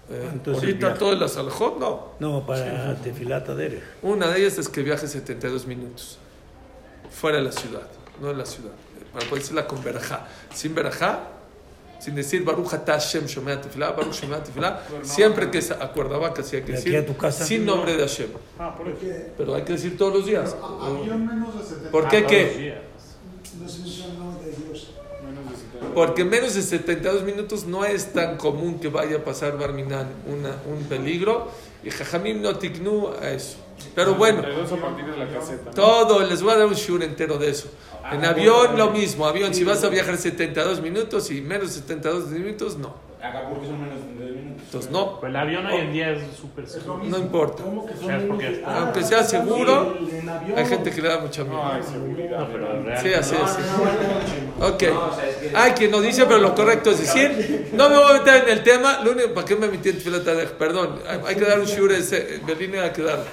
Eh, 0.09 0.29
Entonces, 0.33 0.63
ahorita 0.63 0.87
viaja. 0.87 0.99
todas 0.99 1.19
las 1.19 1.35
Alajot, 1.37 1.79
no. 1.79 2.09
No, 2.19 2.45
para 2.45 2.95
Tefilata 2.95 3.55
Derech. 3.55 3.81
Una 4.03 4.27
de 4.27 4.39
ellas 4.41 4.57
es 4.59 4.69
que 4.69 4.83
viaje 4.83 5.07
72 5.07 5.65
minutos 5.65 6.19
fuera 7.09 7.37
de 7.37 7.43
la 7.43 7.51
ciudad, 7.51 7.87
no 8.21 8.29
en 8.31 8.37
la 8.37 8.45
ciudad. 8.45 8.71
Para 9.13 9.25
poder 9.27 9.41
decirla 9.41 9.65
con 9.67 9.83
verajá. 9.83 10.27
Sin 10.53 10.75
verajá, 10.75 11.21
sin 11.99 12.13
decir 12.13 12.43
Baruch 12.43 12.67
Hashem 12.67 13.25
Shomea 13.25 13.61
Tefilá, 13.61 13.91
Baruch 13.93 14.13
Shomea 14.13 14.43
Tefilá, 14.43 14.81
siempre 15.01 15.49
que 15.49 15.61
se 15.61 15.73
acordaba 15.73 16.33
que 16.33 16.43
sí 16.43 16.57
hay 16.57 16.61
que 16.63 16.73
decir 16.73 16.95
a 16.97 17.05
tu 17.05 17.15
casa. 17.17 17.43
sin 17.45 17.65
nombre 17.65 17.95
de 17.95 18.01
Hashem. 18.03 18.29
Ah, 18.59 18.75
por 18.75 18.87
eso. 18.89 18.99
Pero 19.37 19.55
hay 19.55 19.63
que 19.63 19.73
decir 19.73 19.97
todos 19.97 20.13
los 20.13 20.25
días. 20.25 20.55
avión 20.61 21.25
menos 21.25 21.57
de 21.57 21.63
70. 21.63 21.89
¿Por 21.91 22.07
qué 22.09 22.17
Ah, 22.17 22.27
qué? 22.27 22.41
todos 22.43 22.51
los 22.53 22.61
días. 22.61 22.77
No 23.61 23.69
sé 23.69 23.83
si 23.83 24.01
son 24.01 24.19
92. 24.19 24.91
Menos 25.95 26.03
de 26.03 26.03
70. 26.03 26.08
Porque 26.08 26.23
menos 26.25 26.53
de 26.55 26.62
72 26.62 27.23
minutos 27.23 27.65
no 27.65 27.86
es 27.86 28.13
tan 28.13 28.38
común 28.38 28.79
que 28.79 28.89
vaya 28.89 29.17
a 29.17 29.23
pasar 29.23 29.58
Barminan 29.58 30.08
una, 30.27 30.55
un 30.67 30.84
peligro. 30.88 31.47
Y 31.84 31.89
Jajamim 31.89 32.41
no 32.41 32.55
tignu 32.58 33.10
a 33.21 33.29
eso. 33.29 33.58
Pero 33.93 34.15
bueno. 34.15 34.41
32 34.41 34.71
a 34.71 34.75
partir 34.81 35.05
de 35.05 35.17
la 35.17 35.27
caseta. 35.29 35.65
¿no? 35.65 35.71
Todo, 35.71 36.23
les 36.23 36.41
voy 36.41 36.53
a 36.53 36.58
dar 36.58 36.67
un 36.67 36.73
shur 36.73 37.03
entero 37.03 37.38
de 37.38 37.49
eso. 37.49 37.67
En 38.12 38.23
Ah, 38.23 38.29
avión 38.29 38.67
bueno. 38.71 38.86
lo 38.86 38.91
mismo, 38.91 39.25
avión, 39.25 39.53
si 39.53 39.63
vas 39.63 39.84
a 39.84 39.89
viajar 39.89 40.17
72 40.17 40.79
minutos 40.81 41.31
y 41.31 41.41
menos 41.41 41.69
de 41.69 41.81
72 41.81 42.29
minutos, 42.29 42.77
no. 42.77 42.93
Acapulco 43.21 43.65
son 43.65 43.81
menos 43.81 43.95
de 43.99 44.05
10 44.05 44.19
minutos. 44.19 44.35
Entonces 44.63 44.91
no, 44.91 45.19
Pues 45.19 45.29
el 45.29 45.35
avión 45.35 45.65
hoy 45.65 45.77
en 45.79 45.93
día 45.93 46.11
es 46.11 46.21
súper 46.39 46.67
seguro. 46.67 47.01
No 47.03 47.17
importa. 47.17 47.63
¿Cómo 47.63 47.85
que 47.85 47.93
son 47.95 48.07
¿Sabes 48.07 48.23
por 48.25 48.37
qué? 48.37 48.49
menos 48.49 48.59
de- 48.59 48.65
Aunque 48.75 49.03
sea 49.03 49.23
seguro, 49.23 49.97
sí, 49.99 50.27
hay 50.55 50.65
gente 50.65 50.91
que 50.91 51.01
le 51.01 51.07
da 51.09 51.19
mucha 51.19 51.43
No, 51.43 51.49
miedo. 51.49 51.63
hay 51.71 51.83
seguridad. 51.83 52.39
No, 52.39 52.47
pero 52.51 52.83
real. 52.83 53.01
Sí, 53.01 53.13
así 53.13 53.35
No, 53.35 53.45
es. 53.45 53.57
no, 53.57 53.77
no, 53.77 53.83
no, 53.85 54.67
no. 54.69 54.73
Ok. 54.75 54.83
No, 54.83 55.05
o 55.07 55.15
sea, 55.15 55.29
es 55.29 55.35
que- 55.37 55.51
Hay 55.57 55.71
quien 55.73 55.91
no 55.91 56.01
dice, 56.01 56.25
pero 56.25 56.39
lo 56.39 56.55
correcto 56.55 56.91
es 56.91 56.99
decir, 56.99 57.69
no 57.73 57.89
me 57.89 57.95
voy 57.97 58.09
a 58.09 58.13
meter 58.19 58.43
en 58.43 58.49
el 58.49 58.63
tema, 58.63 58.99
lo 59.03 59.11
único, 59.11 59.33
¿para 59.33 59.45
qué 59.47 59.55
me 59.55 59.67
metí 59.67 59.89
en 59.89 59.97
Tfilat 59.99 60.27
Adech? 60.27 60.51
Perdón, 60.53 60.99
hay, 61.07 61.19
hay 61.27 61.35
que 61.35 61.45
dar 61.45 61.59
un 61.59 61.65
shiur, 61.65 61.91
ese, 61.91 62.39
Belín 62.45 62.75
hay 62.75 62.89
que 62.91 63.03
dar. 63.03 63.23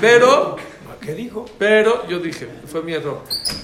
Pero, 0.00 0.56
¿Qué 1.00 1.14
dijo? 1.14 1.46
pero, 1.58 2.06
yo 2.08 2.18
dije, 2.18 2.48
fue 2.66 2.82
mi 2.82 2.92
error. 2.92 3.22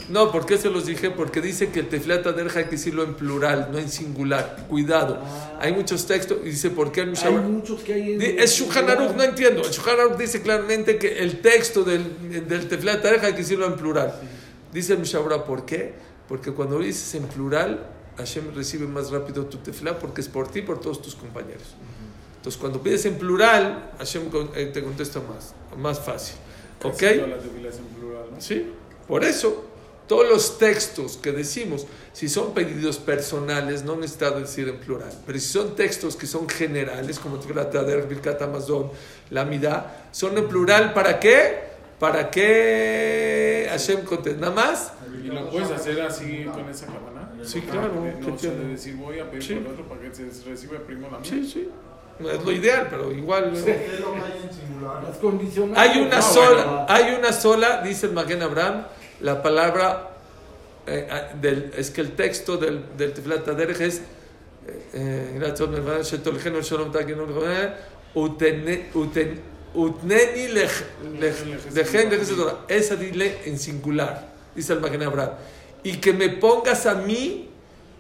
No, 0.09 0.31
¿por 0.31 0.47
qué 0.47 0.57
se 0.59 0.71
los 0.71 0.87
dije? 0.87 1.11
Porque 1.11 1.41
dice 1.41 1.71
que 1.71 1.81
el 1.81 1.89
Tefilata 1.89 2.33
Derja 2.33 2.61
hay 2.61 2.65
que 2.67 2.73
decirlo 2.73 3.03
en 3.05 3.15
plural, 3.15 3.69
no 3.73 3.79
en 3.79 3.89
singular. 3.89 4.67
Cuidado. 4.69 5.23
Hay 5.61 5.73
muchos 5.73 6.07
textos 6.07 6.39
y 6.43 6.51
dice, 6.51 6.71
¿por 6.71 6.93
qué 6.93 7.01
el 7.01 7.07
Hay 7.07 7.11
Mishabra? 7.11 7.41
muchos 7.43 7.81
que 7.83 7.95
hay 7.95 8.15
en. 8.15 8.23
Es 8.23 8.53
Shulchan 8.53 8.87
no 9.17 9.23
entiendo. 9.23 9.63
Shulchan 9.63 10.17
dice 10.19 10.43
claramente 10.43 10.99
que 10.99 11.19
el 11.19 11.41
texto 11.41 11.85
del, 11.85 12.49
del 12.49 12.69
Tefilá 12.69 13.01
Tareja 13.01 13.27
hay 13.27 13.33
que 13.33 13.41
decirlo 13.41 13.67
en 13.67 13.77
plural. 13.77 14.15
Dice 14.73 14.95
el 14.95 14.99
Mishabra, 15.01 15.45
¿por 15.45 15.65
qué? 15.65 15.95
Porque 16.29 16.53
cuando 16.53 16.79
lo 16.79 16.85
dices 16.85 17.15
en 17.15 17.25
plural, 17.25 17.87
Hashem 18.17 18.55
recibe 18.55 18.87
más 18.87 19.11
rápido 19.11 19.47
tu 19.47 19.59
Tefilá 19.59 19.99
porque 19.99 20.21
es 20.21 20.29
por 20.29 20.49
ti 20.49 20.61
y 20.61 20.63
por 20.63 20.81
todos 20.81 21.03
tus 21.03 21.15
compañeros. 21.15 21.75
Entonces, 22.37 22.61
cuando 22.61 22.83
pides 22.83 23.07
en 23.07 23.17
plural, 23.17 23.91
Hashem 23.99 24.25
eh, 24.55 24.67
te 24.67 24.83
contesta 24.83 25.21
más, 25.21 25.55
más 25.79 25.99
fácil. 25.99 26.37
¿Ok? 26.83 26.99
Plural, 26.99 28.27
¿no? 28.33 28.41
Sí, 28.41 28.73
por 29.09 29.25
eso 29.25 29.65
todos 30.07 30.29
los 30.29 30.59
textos 30.59 31.17
que 31.17 31.33
decimos, 31.33 31.87
si 32.13 32.29
son 32.29 32.53
pedidos 32.53 32.99
personales, 32.99 33.85
no 33.85 33.97
necesita 33.97 34.31
decir 34.33 34.69
en 34.69 34.79
plural, 34.79 35.11
pero 35.27 35.39
si 35.39 35.49
son 35.49 35.75
textos 35.75 36.15
que 36.17 36.27
son 36.27 36.47
generales, 36.49 37.19
como 37.19 37.39
Tfilat 37.39 37.73
Birkat 38.09 38.41
Amazon, 38.43 38.91
la 39.31 39.45
Midá, 39.47 40.09
son 40.13 40.37
en 40.37 40.47
plural, 40.47 40.93
¿para 40.93 41.19
qué? 41.19 41.73
Para 41.99 42.31
que 42.31 43.67
Hashem 43.71 44.03
conteste, 44.05 44.39
nada 44.41 44.53
más. 44.53 44.93
¿Y 45.23 45.29
lo 45.29 45.49
puedes 45.49 45.71
hacer 45.71 46.01
así 46.03 46.45
con 46.53 46.69
esa 46.69 46.87
cabana? 46.87 47.33
Sí, 47.43 47.61
claro, 47.63 48.03
De- 48.03 48.13
¿qué 48.21 48.31
No 48.31 48.39
sé, 48.39 48.49
tiene? 48.49 48.65
de 48.65 48.69
decir 48.73 48.97
voy 48.97 49.19
a 49.21 49.31
pedir 49.31 49.43
Sí. 49.43 49.55
por 49.55 49.73
otro 49.73 49.89
para 49.89 50.01
que 50.03 50.15
se 50.15 50.25
reciba 50.49 50.79
primero 50.81 51.11
la 51.13 51.19
mía. 51.19 51.31
Sí, 51.31 51.47
sí, 51.51 51.69
no 52.19 52.31
es 52.31 52.45
lo 52.45 52.53
ideal, 52.53 52.87
pero 52.91 53.11
igual. 53.13 53.53
Que 53.65 53.89
hay 55.77 55.99
una 56.01 56.17
No, 56.17 56.23
sola, 56.23 56.65
bueno. 56.65 56.87
hay 56.89 57.15
una 57.15 57.33
sola, 57.33 57.81
dice 57.83 58.07
el 58.07 58.13
Maguen 58.13 58.43
Abraham, 58.43 58.87
la 59.21 59.43
palabra, 59.43 60.11
eh, 60.87 61.09
ah, 61.11 61.35
del, 61.41 61.73
es 61.77 61.91
que 61.91 62.01
el 62.03 62.13
texto 62.13 62.57
del, 62.57 62.85
del 62.97 63.13
Tefillat 63.13 63.49
Haderech 63.49 63.81
es, 63.81 64.03
eh, 64.93 65.39
Uten- 68.95 69.41
Utneni 69.75 70.47
lej- 70.49 70.85
lej- 71.19 71.73
lejen 71.73 72.09
esa 72.69 72.95
dile 72.97 73.39
en 73.45 73.59
singular, 73.59 74.33
dice 74.55 74.73
el 74.73 74.81
Maguen 74.81 75.03
Abraham, 75.03 75.31
y 75.83 75.97
que 75.97 76.13
me 76.13 76.29
pongas 76.29 76.87
a 76.87 76.95
mí 76.95 77.51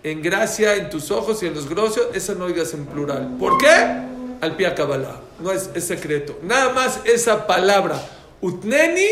en 0.05 0.23
gracia 0.23 0.77
en 0.77 0.90
tus 0.90 1.11
ojos 1.11 1.43
y 1.43 1.47
en 1.47 1.55
los 1.55 1.69
grocios, 1.69 2.09
esa 2.12 2.35
no 2.35 2.47
digas 2.47 2.75
en 2.75 2.85
plural. 2.85 3.37
¿Por 3.38 3.57
qué? 3.59 4.05
Al 4.40 4.55
pie 4.55 4.73
Kabbalah. 4.75 5.21
No 5.40 5.51
es, 5.51 5.71
secreto. 5.83 6.38
Nada 6.43 6.73
más 6.73 7.01
esa 7.07 7.47
palabra, 7.47 8.01
utneni, 8.40 9.07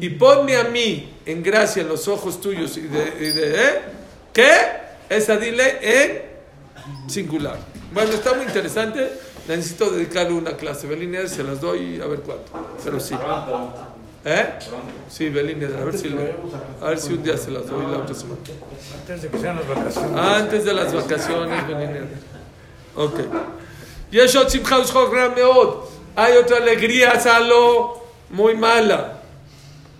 y 0.00 0.08
ponme 0.10 0.56
a 0.56 0.64
mí 0.64 1.10
en 1.24 1.42
gracia 1.42 1.82
en 1.82 1.88
los 1.88 2.08
ojos 2.08 2.40
tuyos 2.40 2.76
y 2.76 2.82
de, 2.82 3.02
¿eh? 3.20 3.80
¿qué? 4.32 4.52
Esa 5.08 5.36
dile 5.36 5.78
en 5.80 6.22
singular. 7.08 7.58
Bueno, 7.92 8.12
está 8.12 8.34
muy 8.34 8.46
interesante. 8.46 9.10
Necesito 9.48 9.90
dedicarle 9.90 10.32
una 10.32 10.56
clase. 10.56 10.86
Belines, 10.86 11.30
se 11.30 11.44
las 11.44 11.60
doy 11.60 12.00
a 12.00 12.06
ver 12.06 12.20
cuánto. 12.20 12.52
Pero 12.82 13.00
sí. 13.00 13.14
Pronto, 14.25 14.39
¿Eh? 14.41 14.45
pronto. 14.69 14.93
Sí, 15.09 15.29
Belines, 15.29 15.71
a 15.73 15.83
ver 15.85 15.97
si, 15.97 16.09
le- 16.09 16.35
a 16.81 16.89
ver 16.89 16.99
si 16.99 17.13
un 17.13 17.23
día 17.23 17.37
se 17.37 17.49
las 17.51 17.65
doy 17.67 17.85
la 17.91 17.97
otra 17.99 18.13
semana. 18.15 18.39
Antes 18.99 19.21
de 19.23 19.27
que 19.29 19.37
sean 19.39 19.55
las 19.55 19.67
vacaciones. 19.67 20.19
Antes 20.19 20.65
de 20.65 20.73
las 20.73 20.93
vacaciones, 20.93 21.67
Belines. 21.67 22.07
Ok. 22.95 23.19
יש 24.11 24.35
עוד 24.35 24.49
שמחה 24.49 24.79
ושחוק 24.79 25.13
רע 25.13 25.27
מאוד. 25.35 25.85
hay 26.17 26.33
otra 26.37 26.57
alegría, 26.57 27.19
salo, 27.19 28.01
muy 28.31 28.53
mala. 28.53 29.17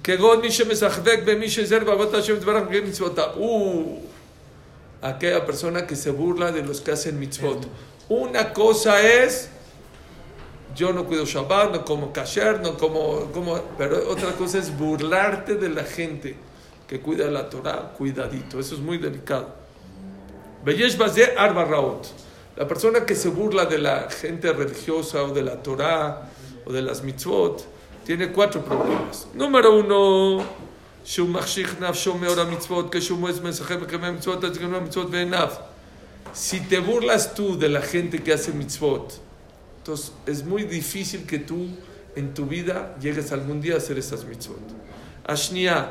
כגון 0.04 0.42
מי 0.42 0.52
שמשחק 0.52 1.20
במי 1.26 1.50
שזר 1.50 1.80
בעבודת 1.86 2.14
השם 2.14 2.36
יתברך 2.36 2.64
ובקיים 2.64 2.86
מצוותיו. 2.86 3.28
Uh, 3.36 4.00
aquella 5.02 5.46
persona 5.46 5.86
que 5.88 5.96
se 5.96 6.12
burla 6.12 6.52
de 6.52 6.62
los 6.64 6.82
que 6.82 6.92
hacen 6.92 7.20
mitzvot. 7.20 7.66
Una 8.10 8.52
cosa 8.54 9.00
es, 9.02 9.50
yo 10.76 10.94
no 10.94 11.06
cuido 11.06 11.26
Shabbat, 11.26 11.72
no 11.74 11.86
como 11.86 12.14
kasher, 12.14 12.62
no 12.62 12.78
como, 12.78 13.32
como, 13.34 13.60
pero 13.78 14.10
otra 14.10 14.32
cosa 14.34 14.58
es 14.58 14.76
burlarte 14.78 15.56
de 15.56 15.70
la 15.70 15.84
gente 15.84 16.36
que 16.88 17.00
cuida 17.00 17.30
la 17.30 17.50
Torah, 17.50 17.94
cuidadito, 17.98 18.60
eso 18.60 18.76
es 18.76 18.82
muy 18.82 18.98
delicado. 18.98 19.56
Beyesh 20.64 20.98
Bazé 20.98 21.34
Arba 21.38 21.66
Raot. 21.66 22.08
La 22.58 22.68
persona 22.68 23.06
que 23.06 23.16
se 23.16 23.30
burla 23.30 23.66
de 23.66 23.78
la 23.78 24.10
gente 24.10 24.52
religiosa 24.52 25.24
o 25.24 25.34
de 25.34 25.42
la 25.42 25.64
Torah 25.64 26.30
o 26.66 26.72
de 26.72 26.82
las 26.82 27.02
mitzvot 27.02 27.66
tiene 28.06 28.32
cuatro 28.32 28.62
problemas. 28.62 29.28
Número 29.34 29.76
uno, 29.76 30.44
שהוא 31.04 31.30
מחשיך 31.30 31.82
נפשו 31.82 32.18
מאור 32.18 32.40
המצוות, 32.40 32.96
כשהוא 32.96 33.20
מועץ 33.20 33.40
משחק 33.40 33.80
בקמי 33.80 34.08
המצוות, 34.08 34.44
אז 34.44 34.58
גם 34.58 34.74
המצוות 34.74 35.10
בעיניו. 35.10 35.50
Si 36.34 36.62
te 36.62 36.80
burlas 36.80 37.34
tú 37.34 37.58
de 37.58 37.68
la 37.68 37.82
gente 37.82 38.24
que 38.24 38.32
hace 38.32 38.54
mitzvot, 38.54 39.20
entonces 39.86 40.12
es 40.26 40.44
muy 40.44 40.64
difícil 40.64 41.26
que 41.26 41.40
tú 41.40 41.68
en 42.16 42.34
tu 42.34 42.46
vida 42.46 42.96
llegues 43.02 43.32
algún 43.32 43.62
día 43.62 43.76
a 43.76 43.78
hacer 43.78 43.98
esas 43.98 44.24
mitzvot. 44.26 44.60
השנייה, 45.26 45.86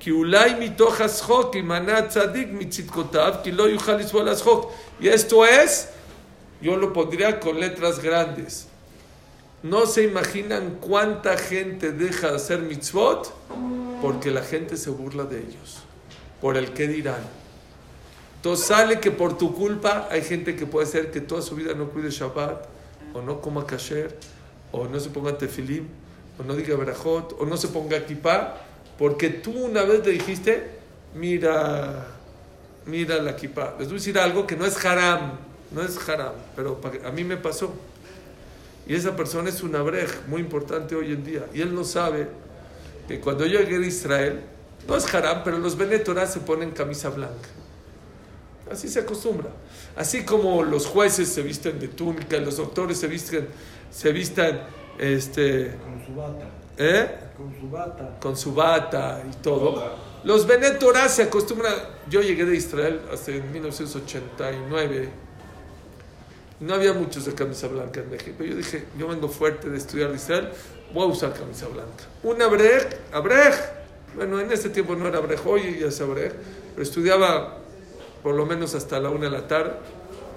כי 0.00 0.10
אולי 0.10 0.54
מתוך 0.60 1.00
השחוק 1.00 1.54
יימנע 1.54 2.08
צדיק 2.08 2.48
מצדקותיו, 2.52 3.34
כי 3.42 3.52
לא 3.52 3.68
יוכל 3.68 3.92
לסבול 3.92 4.28
השחוק. 4.28 4.72
Y 5.00 5.08
esto 5.08 5.46
es, 5.46 5.88
yo 6.60 6.76
lo 6.76 6.92
pondría 6.92 7.40
con 7.40 7.58
letras 7.60 8.00
grandes. 8.00 8.66
No 9.62 9.86
se 9.86 10.04
imaginan 10.04 10.78
cuánta 10.80 11.36
gente 11.36 11.92
deja 11.92 12.30
de 12.30 12.36
hacer 12.36 12.60
mitzvot 12.60 13.32
porque 14.00 14.30
la 14.30 14.42
gente 14.42 14.76
se 14.76 14.90
burla 14.90 15.24
de 15.24 15.38
ellos, 15.40 15.78
por 16.40 16.56
el 16.56 16.72
que 16.72 16.86
dirán. 16.86 17.22
Entonces 18.36 18.66
sale 18.66 19.00
que 19.00 19.10
por 19.10 19.36
tu 19.36 19.52
culpa 19.54 20.08
hay 20.10 20.22
gente 20.22 20.54
que 20.54 20.64
puede 20.64 20.86
ser 20.86 21.10
que 21.10 21.20
toda 21.20 21.42
su 21.42 21.56
vida 21.56 21.74
no 21.74 21.88
cuide 21.88 22.10
Shabbat, 22.10 22.68
o 23.13 23.21
no 23.21 23.41
coma 23.41 23.65
kasher, 23.65 24.15
o 24.71 24.87
no 24.87 24.99
se 24.99 25.09
ponga 25.09 25.37
tefilim, 25.37 25.87
o 26.39 26.43
no 26.43 26.55
diga 26.55 26.75
berajot, 26.75 27.35
o 27.39 27.45
no 27.45 27.57
se 27.57 27.67
ponga 27.67 28.05
kippah, 28.05 28.55
porque 28.97 29.29
tú 29.29 29.51
una 29.51 29.83
vez 29.83 30.05
le 30.05 30.13
dijiste, 30.13 30.67
mira, 31.15 32.07
mira 32.85 33.21
la 33.21 33.35
kippah. 33.35 33.75
Les 33.79 33.87
voy 33.87 33.97
a 33.97 33.99
decir 33.99 34.19
algo 34.19 34.47
que 34.47 34.55
no 34.55 34.65
es 34.65 34.83
haram, 34.85 35.37
no 35.71 35.81
es 35.81 35.97
haram, 36.09 36.33
pero 36.55 36.79
a 37.05 37.11
mí 37.11 37.23
me 37.23 37.37
pasó. 37.37 37.73
Y 38.85 38.95
esa 38.95 39.15
persona 39.15 39.49
es 39.49 39.63
un 39.63 39.75
abrej 39.75 40.09
muy 40.27 40.41
importante 40.41 40.95
hoy 40.95 41.13
en 41.13 41.23
día. 41.23 41.45
Y 41.53 41.61
él 41.61 41.73
no 41.73 41.83
sabe 41.83 42.27
que 43.07 43.19
cuando 43.19 43.45
yo 43.45 43.59
llegué 43.59 43.77
a 43.77 43.87
Israel, 43.87 44.41
no 44.87 44.97
es 44.97 45.13
haram, 45.13 45.43
pero 45.43 45.57
los 45.57 45.77
Benetorá 45.77 46.27
se 46.27 46.41
ponen 46.41 46.71
camisa 46.71 47.09
blanca. 47.09 47.49
Así 48.73 48.87
se 48.89 49.01
acostumbra. 49.01 49.49
Así 49.95 50.25
como 50.25 50.63
los 50.63 50.87
jueces 50.87 51.29
se 51.29 51.43
visten 51.43 51.79
de 51.79 51.89
túnica, 51.89 52.37
los 52.39 52.57
doctores 52.57 52.97
se 52.97 53.07
visten, 53.07 53.47
se 53.91 54.11
vistan 54.11 54.61
este, 54.97 55.75
Con 55.83 56.05
su 56.05 56.15
bata. 56.15 56.45
¿eh? 56.77 57.15
Con 57.37 57.59
su 57.59 57.69
bata. 57.69 58.19
con 58.19 58.37
su 58.37 58.53
bata 58.53 59.23
y 59.31 59.35
todo. 59.43 59.95
Los 60.23 60.47
Benetorá 60.47 61.07
se 61.07 61.23
acostumbran. 61.23 61.73
Yo 62.09 62.21
llegué 62.21 62.45
de 62.45 62.55
Israel 62.55 63.01
hace 63.11 63.41
1989. 63.41 65.09
No 66.59 66.73
había 66.73 66.93
muchos 66.93 67.25
de 67.25 67.33
camisa 67.33 67.67
blanca 67.67 67.99
en 67.99 68.09
México. 68.09 68.43
Yo 68.43 68.55
dije, 68.55 68.85
yo 68.97 69.07
vengo 69.07 69.27
fuerte 69.29 69.69
de 69.69 69.77
estudiar 69.77 70.09
de 70.09 70.15
Israel, 70.15 70.49
voy 70.93 71.03
a 71.03 71.07
usar 71.07 71.33
camisa 71.33 71.67
blanca. 71.67 72.05
Un 72.23 72.41
abrej, 72.41 72.87
abrej. 73.11 73.53
Bueno, 74.15 74.39
en 74.39 74.51
ese 74.51 74.69
tiempo 74.69 74.95
no 74.95 75.07
era 75.07 75.17
abrej, 75.19 75.39
hoy 75.45 75.79
ya 75.79 75.87
es 75.87 76.01
abrej. 76.01 76.31
Pero 76.73 76.83
estudiaba 76.83 77.62
por 78.23 78.35
lo 78.35 78.45
menos 78.45 78.73
hasta 78.73 78.99
la 78.99 79.09
una 79.09 79.25
de 79.25 79.31
la 79.31 79.47
tarde. 79.47 79.73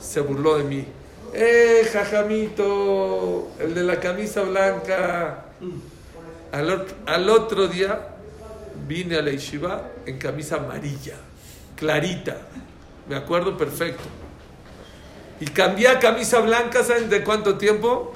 Se 0.01 0.21
burló 0.21 0.59
de 0.59 0.65
mí. 0.65 0.85
¡Eh, 1.33 1.89
jajamito! 1.93 3.49
El 3.61 3.75
de 3.75 3.83
la 3.83 3.99
camisa 4.01 4.43
blanca. 4.43 5.45
Al, 6.53 6.69
ot- 6.69 6.95
al 7.07 7.29
otro 7.31 7.69
día 7.69 8.09
vine 8.87 9.17
a 9.17 9.23
la 9.23 9.31
yeshiva 9.31 9.89
en 10.07 10.19
camisa 10.19 10.57
amarilla, 10.57 11.15
clarita. 11.77 12.37
Me 13.09 13.17
acuerdo 13.17 13.57
perfecto. 13.57 14.03
Y 15.41 15.47
cambié 15.47 15.89
a 15.89 15.99
camisa 15.99 16.41
blanca, 16.41 16.83
¿saben 16.85 17.09
de 17.11 17.23
cuánto 17.23 17.57
tiempo? 17.59 18.13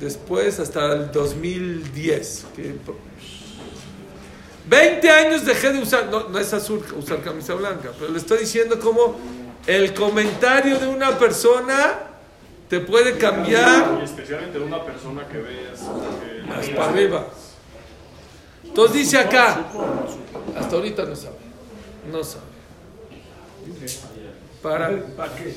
Después, 0.00 0.58
hasta 0.60 0.92
el 0.94 1.10
2010. 1.12 2.46
que- 2.56 2.74
20 4.68 5.10
años 5.10 5.44
dejé 5.44 5.72
de 5.72 5.78
usar, 5.80 6.06
no, 6.06 6.28
no 6.28 6.38
es 6.38 6.52
azul 6.52 6.84
usar 6.98 7.20
camisa 7.22 7.54
blanca, 7.54 7.90
pero 7.98 8.10
le 8.12 8.18
estoy 8.18 8.38
diciendo 8.38 8.78
como 8.80 9.16
el 9.66 9.94
comentario 9.94 10.78
de 10.78 10.86
una 10.88 11.18
persona 11.18 11.98
te 12.68 12.80
puede 12.80 13.16
cambiar 13.16 13.98
Y 14.00 14.04
especialmente 14.04 14.58
de 14.58 14.64
una 14.64 14.84
persona 14.84 15.26
que 15.28 15.38
veas. 15.38 15.80
que- 15.80 16.42
más 16.48 16.68
para 16.70 16.90
arriba. 16.90 17.26
Entonces 18.64 18.96
dice 18.96 19.18
acá, 19.18 19.64
hasta 20.58 20.76
ahorita 20.76 21.04
no 21.04 21.14
sabe, 21.16 21.36
no 22.10 22.24
sabe. 22.24 22.42
Para, 24.62 24.90
¿Para 25.16 25.34
qué? 25.36 25.56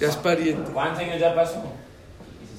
ya 0.00 0.08
es 0.08 0.16
pariente. 0.16 0.70
¿Cuántos 0.72 1.00
años 1.02 1.20
ya 1.20 1.34
pasó? 1.34 1.62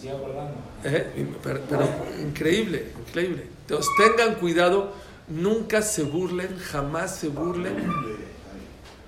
Sigue 0.03 0.15
acordando. 0.17 0.55
¿eh? 0.83 1.27
Pero, 1.41 1.61
pero 1.69 1.87
increíble, 2.21 2.87
increíble. 3.07 3.47
Entonces 3.61 3.89
tengan 3.97 4.35
cuidado, 4.35 4.91
nunca 5.29 5.81
se 5.81 6.03
burlen, 6.03 6.57
jamás 6.57 7.15
se 7.15 7.29
burlen, 7.29 7.89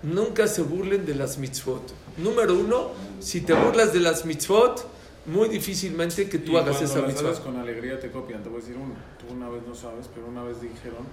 nunca 0.03 0.47
se 0.47 0.61
burlen 0.61 1.05
de 1.05 1.15
las 1.15 1.37
mitzvot. 1.37 1.81
Número 2.15 2.53
uno, 2.53 2.91
si 3.19 3.41
te 3.41 3.53
burlas 3.53 3.91
de 3.91 3.99
las 3.99 4.25
mitzvot, 4.25 4.87
muy 5.25 5.49
difícilmente 5.49 6.29
que 6.29 6.37
tú 6.37 6.53
y 6.53 6.55
hagas 6.55 6.81
esa 6.81 6.99
las 6.99 7.07
mitzvah. 7.09 7.31
haces 7.31 7.41
con 7.41 7.57
alegría 7.57 7.99
te 7.99 8.09
copian. 8.09 8.41
Te 8.41 8.47
voy 8.47 8.59
a 8.59 8.61
decir 8.61 8.77
uno. 8.81 8.93
Tú 9.19 9.33
una 9.33 9.49
vez 9.49 9.63
no 9.67 9.75
sabes, 9.75 10.07
pero 10.15 10.27
una 10.27 10.43
vez 10.43 10.61
dijeron: 10.61 11.05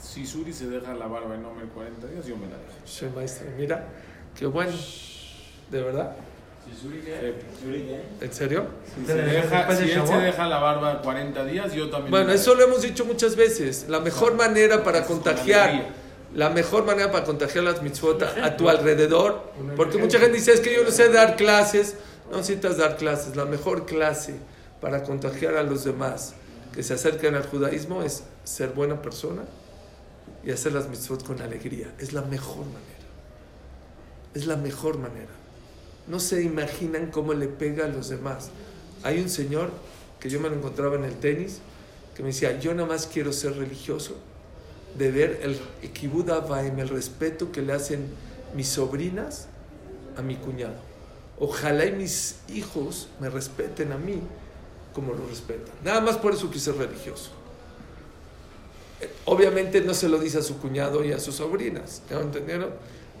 si 0.00 0.24
Suri 0.24 0.52
se 0.52 0.68
deja 0.68 0.94
la 0.94 1.08
barba 1.08 1.34
en 1.34 1.44
hombre 1.44 1.66
40 1.66 2.06
días, 2.06 2.26
yo 2.26 2.36
me 2.36 2.46
la 2.46 2.58
dejo. 2.58 2.74
Sí, 2.84 3.06
maestra, 3.12 3.48
mira, 3.58 3.88
qué 4.38 4.46
bueno, 4.46 4.70
de 5.72 5.82
verdad, 5.82 6.16
¿en 8.20 8.32
serio? 8.32 8.66
Si, 8.94 9.06
se 9.06 9.14
deja, 9.14 9.76
si 9.76 9.90
él 9.90 10.06
se 10.06 10.16
deja 10.16 10.46
la 10.46 10.58
barba 10.58 11.02
40 11.02 11.44
días, 11.44 11.72
yo 11.72 11.90
también. 11.90 12.10
Bueno, 12.10 12.32
eso 12.32 12.54
lo 12.54 12.64
hemos 12.64 12.82
dicho 12.82 13.04
muchas 13.04 13.36
veces. 13.36 13.86
La 13.88 14.00
mejor 14.00 14.34
manera 14.34 14.82
para 14.84 15.04
Con 15.04 15.16
contagiar, 15.20 15.68
alegría. 15.70 15.94
la 16.34 16.50
mejor 16.50 16.84
manera 16.84 17.10
para 17.10 17.24
contagiar 17.24 17.64
las 17.64 17.82
mitzvot 17.82 18.22
a, 18.22 18.44
a 18.46 18.56
tu 18.56 18.68
alrededor, 18.68 19.52
porque 19.76 19.98
mucha 19.98 20.18
gente 20.18 20.36
dice, 20.36 20.52
es 20.52 20.60
que 20.60 20.74
yo 20.74 20.84
no 20.84 20.90
sé 20.90 21.10
dar 21.10 21.36
clases. 21.36 21.96
No 22.30 22.38
necesitas 22.38 22.76
dar 22.76 22.96
clases. 22.96 23.36
La 23.36 23.44
mejor 23.44 23.86
clase 23.86 24.34
para 24.80 25.02
contagiar 25.04 25.54
a 25.56 25.62
los 25.62 25.84
demás 25.84 26.34
que 26.74 26.82
se 26.82 26.94
acercan 26.94 27.34
al 27.36 27.46
judaísmo 27.46 28.02
es 28.02 28.24
ser 28.44 28.70
buena 28.70 29.00
persona 29.00 29.42
y 30.44 30.50
hacer 30.50 30.72
las 30.72 30.88
mitzvot 30.88 31.24
con 31.24 31.40
alegría. 31.40 31.92
Es 31.98 32.12
la 32.12 32.22
mejor 32.22 32.64
manera. 32.66 32.82
Es 34.34 34.46
la 34.46 34.56
mejor 34.56 34.98
manera. 34.98 35.30
No 36.08 36.20
se 36.20 36.42
imaginan 36.42 37.10
cómo 37.10 37.34
le 37.34 37.48
pega 37.48 37.86
a 37.86 37.88
los 37.88 38.08
demás. 38.08 38.50
Hay 39.02 39.20
un 39.20 39.28
señor 39.28 39.70
que 40.20 40.28
yo 40.28 40.40
me 40.40 40.48
lo 40.48 40.56
encontraba 40.56 40.96
en 40.96 41.04
el 41.04 41.14
tenis 41.14 41.60
que 42.16 42.22
me 42.22 42.28
decía, 42.28 42.58
yo 42.58 42.72
nada 42.72 42.88
más 42.88 43.06
quiero 43.06 43.32
ser 43.32 43.56
religioso 43.56 44.16
de 44.96 45.10
ver 45.10 45.40
el 45.42 45.90
Kibud 45.90 46.30
el 46.30 46.88
respeto 46.88 47.52
que 47.52 47.60
le 47.60 47.74
hacen 47.74 48.06
mis 48.54 48.68
sobrinas 48.68 49.48
a 50.16 50.22
mi 50.22 50.36
cuñado. 50.36 50.76
Ojalá 51.38 51.84
mis 51.90 52.36
hijos 52.48 53.08
me 53.20 53.28
respeten 53.28 53.92
a 53.92 53.98
mí 53.98 54.20
como 54.94 55.12
lo 55.12 55.26
respetan. 55.26 55.74
Nada 55.84 56.00
más 56.00 56.16
por 56.16 56.32
eso 56.32 56.50
quise 56.50 56.72
ser 56.72 56.76
religioso. 56.76 57.30
Eh, 59.02 59.10
Obviamente 59.26 59.82
no 59.82 59.92
se 59.92 60.08
lo 60.08 60.18
dice 60.18 60.38
a 60.38 60.42
su 60.42 60.58
cuñado 60.58 61.04
y 61.04 61.12
a 61.12 61.20
sus 61.20 61.34
sobrinas, 61.34 62.00
¿ya 62.08 62.18
entendieron? 62.18 62.70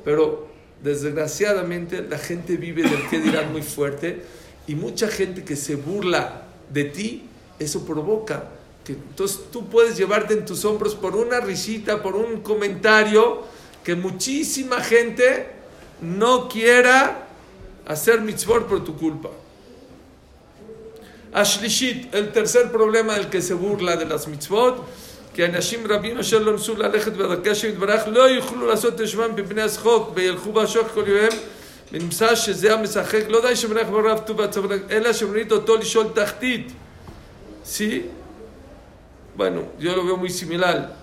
Pero 0.04 0.48
desgraciadamente 0.82 2.02
la 2.02 2.18
gente 2.18 2.56
vive 2.56 2.82
del 2.82 3.08
que 3.08 3.20
dirán 3.20 3.52
muy 3.52 3.62
fuerte 3.62 4.22
y 4.66 4.74
mucha 4.74 5.08
gente 5.08 5.44
que 5.44 5.56
se 5.56 5.76
burla 5.76 6.42
de 6.72 6.84
ti, 6.84 7.24
eso 7.58 7.84
provoca 7.86 8.50
que 8.84 8.92
entonces 8.92 9.40
tú 9.50 9.68
puedes 9.68 9.96
llevarte 9.96 10.34
en 10.34 10.44
tus 10.44 10.64
hombros 10.64 10.94
por 10.94 11.16
una 11.16 11.40
risita, 11.40 12.02
por 12.02 12.14
un 12.14 12.40
comentario, 12.40 13.42
que 13.82 13.96
muchísima 13.96 14.80
gente 14.80 15.48
no 16.00 16.48
quiera 16.48 17.26
hacer 17.86 18.20
mitzvot 18.20 18.68
por 18.68 18.84
tu 18.84 18.96
culpa. 18.96 19.30
Ashlishit, 21.32 22.14
el 22.14 22.32
tercer 22.32 22.70
problema 22.70 23.14
del 23.14 23.28
que 23.28 23.42
se 23.42 23.54
burla 23.54 23.96
de 23.96 24.06
las 24.06 24.28
mitzvot, 24.28 24.86
כי 25.36 25.44
אנשים 25.44 25.86
רבים 25.88 26.18
אשר 26.18 26.38
לא 26.38 26.52
ניסו 26.52 26.76
ללכת 26.76 27.12
בדרכי 27.12 27.50
השם 27.50 27.68
יתברך 27.68 28.02
לא 28.06 28.30
יוכלו 28.30 28.66
לעשות 28.66 29.00
את 29.00 29.08
שמם 29.08 29.36
בפני 29.36 29.62
השחוק 29.62 30.10
וילכו 30.14 30.52
בשוק 30.52 30.88
כל 30.94 31.04
ימיהם 31.08 31.32
ונמצא 31.92 32.34
שזה 32.34 32.74
המשחק 32.74 33.20
לא 33.28 33.40
די 33.40 33.56
שמלך 33.56 33.88
ברב 33.88 34.18
טוב 34.18 34.38
והצבא 34.38 34.74
אלא 34.90 35.12
שמונית 35.12 35.52
אותו 35.52 35.76
לשאול 35.76 36.06
תחתית. 36.14 36.72
¿Sí? 37.64 38.02
Bueno, 39.36 39.60
yo 39.78 39.94
lo 39.96 40.06
veo 40.06 40.16
muy 40.16 40.30
similar. 40.30 40.96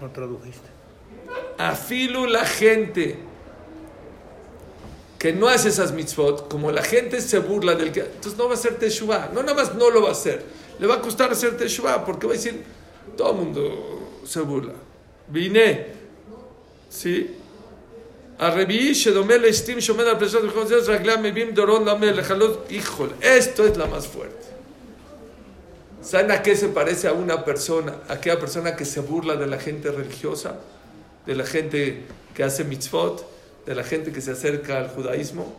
No 0.00 0.10
tradujiste. 0.16 0.68
La 2.36 2.44
gente 2.44 3.04
que 5.21 5.33
no 5.33 5.47
hace 5.47 5.69
esas 5.69 5.91
mitzvot, 5.93 6.47
como 6.47 6.71
la 6.71 6.83
gente 6.83 7.21
se 7.21 7.39
burla 7.39 7.73
del 7.75 7.91
que, 7.91 8.01
entonces 8.01 8.37
no 8.37 8.45
va 8.45 8.51
a 8.51 8.53
hacer 8.53 8.75
teshuva. 8.77 9.31
No, 9.33 9.41
nada 9.41 9.55
más 9.55 9.73
no 9.75 9.89
lo 9.89 10.01
va 10.03 10.09
a 10.09 10.11
hacer. 10.11 10.43
Le 10.79 10.85
va 10.87 10.95
a 10.95 11.01
costar 11.01 11.31
hacer 11.31 11.57
teshuva 11.57 12.05
porque 12.05 12.27
va 12.27 12.33
a 12.33 12.35
decir, 12.35 12.63
todo 13.15 13.31
el 13.31 13.37
mundo 13.37 14.21
se 14.25 14.41
burla. 14.41 14.73
Vine, 15.29 15.85
¿sí? 16.89 17.27
הרביעי 18.39 18.95
שדומה 18.95 19.37
לאסתים 19.37 19.81
שעומד 19.81 20.03
על 20.05 20.19
פרשת 20.19 20.37
מלחמת 20.43 20.67
זה, 20.67 20.75
רגליה 20.87 21.17
מביאים 21.17 21.51
דורון 21.51 21.85
למלך. 21.87 22.31
הלא- 22.31 22.69
híjole, 22.69 23.13
esto 23.21 23.65
es 23.65 23.77
la 23.77 23.85
más 23.87 24.05
fuerte. 24.07 24.45
¿Saben 26.03 26.31
a 26.31 26.41
qué 26.43 26.55
se 26.55 26.67
parece 26.69 27.07
a 27.07 27.13
una 27.13 27.43
persona? 27.43 27.95
A 28.07 28.13
aquella 28.13 28.39
persona 28.39 28.75
que 28.75 28.85
se 28.85 28.99
burla 29.01 29.35
de 29.35 29.47
la 29.47 29.57
gente 29.59 29.91
religiosa, 29.91 30.55
de 31.25 31.35
la 31.35 31.45
gente 31.45 32.03
que 32.35 32.43
hace 32.43 32.63
mitzvot, 32.63 33.25
de 33.66 33.74
la 33.74 33.84
gente 33.84 34.12
que 34.12 34.20
se 34.20 34.32
acerca 34.32 34.78
al 34.78 34.88
judaísmo. 34.88 35.54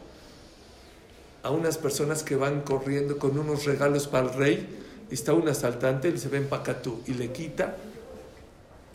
A 1.44 1.52
unas 1.52 1.78
personas 1.78 2.24
que 2.24 2.36
van 2.36 2.62
corriendo 2.62 3.18
con 3.18 3.38
unos 3.38 3.66
regalos 3.66 4.08
para 4.08 4.28
el 4.28 4.34
rey 4.34 4.80
está 5.12 5.34
un 5.34 5.48
asaltante 5.48 6.10
y 6.10 6.18
se 6.18 6.30
ven 6.30 6.48
pacatú 6.48 7.02
y 7.06 7.14
le 7.14 7.32
quita 7.32 7.76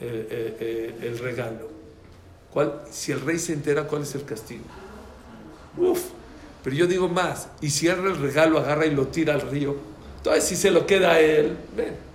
eh, 0.01 0.29
eh, 0.31 0.57
eh, 0.61 0.99
el 1.03 1.18
regalo. 1.18 1.68
¿Cuál? 2.53 2.83
Si 2.90 3.12
el 3.12 3.21
rey 3.21 3.38
se 3.38 3.53
entera, 3.53 3.85
¿cuál 3.85 4.03
es 4.03 4.14
el 4.14 4.25
castigo? 4.25 4.64
Pero 6.64 6.77
yo 6.77 6.87
digo 6.87 7.09
más, 7.09 7.49
y 7.61 7.71
si 7.71 7.88
agarra 7.88 8.11
el 8.11 8.18
regalo, 8.18 8.59
agarra 8.59 8.87
y 8.87 8.90
lo 8.90 9.07
tira 9.09 9.35
al 9.35 9.42
río, 9.42 9.77
entonces 10.16 10.44
si 10.44 10.57
se 10.57 10.71
lo 10.71 10.87
queda 10.87 11.12
a 11.12 11.21
él, 11.21 11.57
ven. 11.77 12.08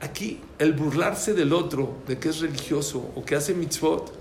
Aquí, 0.00 0.40
el 0.58 0.74
burlarse 0.74 1.34
del 1.34 1.52
otro, 1.52 1.96
de 2.06 2.18
que 2.18 2.28
es 2.28 2.40
religioso 2.40 3.10
o 3.14 3.24
que 3.24 3.34
hace 3.34 3.54
mitzvot, 3.54 4.12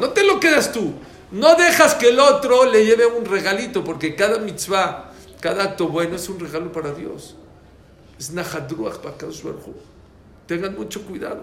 no 0.00 0.10
te 0.10 0.24
lo 0.24 0.38
quedas 0.38 0.72
tú. 0.72 0.92
No 1.32 1.56
dejas 1.56 1.94
que 1.94 2.10
el 2.10 2.20
otro 2.20 2.64
le 2.64 2.86
lleve 2.86 3.06
un 3.06 3.24
regalito, 3.24 3.82
porque 3.82 4.14
cada 4.14 4.38
mitzvah, 4.38 5.12
cada 5.40 5.64
acto 5.64 5.88
bueno 5.88 6.16
es 6.16 6.28
un 6.28 6.38
regalo 6.38 6.70
para 6.70 6.92
Dios. 6.92 7.34
Es 8.18 8.30
Nahadruach 8.30 8.98
para. 8.98 9.16
Tengan 10.46 10.76
mucho 10.76 11.02
cuidado. 11.02 11.42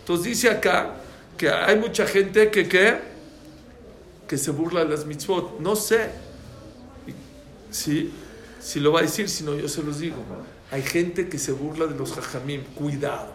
Entonces 0.00 0.26
dice 0.26 0.50
acá 0.50 0.96
que 1.36 1.48
hay 1.48 1.78
mucha 1.78 2.06
gente 2.06 2.50
que, 2.50 2.68
¿qué? 2.68 2.96
que 4.28 4.36
se 4.36 4.50
burla 4.50 4.84
de 4.84 4.90
las 4.90 5.06
mitzvot. 5.06 5.58
No 5.58 5.74
sé 5.74 6.10
si, 7.70 8.12
si 8.60 8.78
lo 8.78 8.92
va 8.92 9.00
a 9.00 9.02
decir, 9.02 9.28
si 9.28 9.42
no 9.42 9.54
yo 9.54 9.68
se 9.68 9.82
los 9.82 9.98
digo. 9.98 10.16
Hay 10.70 10.82
gente 10.82 11.28
que 11.28 11.38
se 11.38 11.52
burla 11.52 11.86
de 11.86 11.94
los 11.94 12.12
jajamim. 12.12 12.62
Cuidado. 12.74 13.32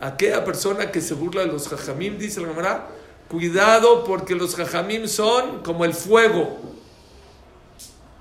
Aquella 0.00 0.44
persona 0.44 0.90
que 0.90 1.00
se 1.00 1.14
burla 1.14 1.42
de 1.42 1.52
los 1.52 1.68
jajamim, 1.68 2.18
dice 2.18 2.40
la 2.40 2.48
Gemara, 2.48 2.88
cuidado 3.28 4.04
porque 4.04 4.34
los 4.34 4.54
jajamim 4.54 5.06
son 5.06 5.62
como 5.62 5.84
el 5.84 5.94
fuego. 5.94 6.58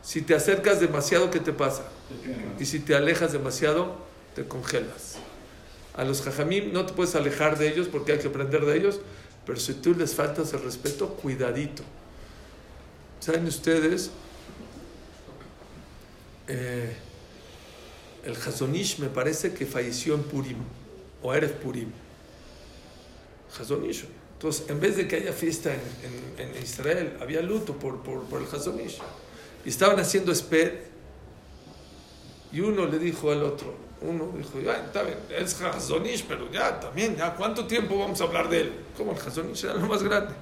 Si 0.02 0.22
te 0.22 0.36
acercas 0.36 0.80
demasiado, 0.80 1.32
¿qué 1.32 1.40
te 1.40 1.52
pasa? 1.52 1.84
Y 2.60 2.66
si 2.66 2.80
te 2.80 2.96
alejas 2.96 3.34
demasiado, 3.34 3.96
te 4.36 4.46
congelas. 4.46 5.18
A 5.96 6.04
los 6.04 6.22
jajamim 6.22 6.72
no 6.72 6.86
te 6.86 6.94
puedes 6.94 7.16
alejar 7.16 7.58
de 7.58 7.70
ellos 7.70 7.88
porque 7.88 8.14
hay 8.14 8.20
que 8.20 8.28
aprender 8.28 8.66
de 8.66 8.78
ellos, 8.78 9.00
pero 9.46 9.60
si 9.60 9.74
tú 9.74 9.94
les 9.94 10.14
faltas 10.14 10.54
el 10.54 10.64
respeto, 10.64 11.10
cuidadito. 11.16 11.84
¿Saben 13.20 13.46
ustedes? 13.46 14.12
Eh, 16.48 16.96
el 18.24 18.36
Hazonish 18.36 19.00
me 19.00 19.08
parece 19.08 19.54
que 19.54 19.66
falleció 19.66 20.16
en 20.16 20.24
Purim, 20.24 20.58
o 21.22 21.34
Erev 21.34 21.54
Purim. 21.60 21.90
Hazonish. 23.60 24.06
Entonces, 24.34 24.70
en 24.70 24.80
vez 24.80 24.98
de 24.98 25.08
que 25.08 25.16
haya 25.18 25.32
fiesta 25.34 25.72
en, 25.74 25.80
en- 26.40 26.56
en 26.56 26.64
Israel, 26.64 27.18
había 27.22 27.42
luto 27.42 27.74
por, 27.74 28.02
por, 28.02 28.24
por 28.24 28.42
el 28.42 28.48
Hazonish. 28.48 29.00
Y 29.66 29.70
estaban 29.70 30.00
haciendo 30.00 30.32
esped. 30.32 30.74
Y 32.52 32.60
uno 32.60 32.86
le 32.86 33.00
dijo 33.00 33.32
al 33.32 33.42
otro, 33.44 33.74
uno 34.02 34.32
dijo, 34.38 34.60
ya, 34.60 34.74
está 34.86 35.02
bien, 35.04 35.18
es 35.36 35.60
Hazonish, 35.62 36.26
pero 36.28 36.52
ya, 36.52 36.80
también, 36.80 37.16
ya, 37.16 37.34
¿cuánto 37.36 37.66
tiempo 37.66 37.98
vamos 37.98 38.22
a 38.22 38.26
hablar 38.26 38.50
de 38.50 38.62
él? 38.62 38.74
Como 38.98 39.14
el 39.14 39.18
Hazonish 39.18 39.64
era 39.64 39.74
lo 39.76 39.88
más 39.88 40.04
grande. 40.04 40.34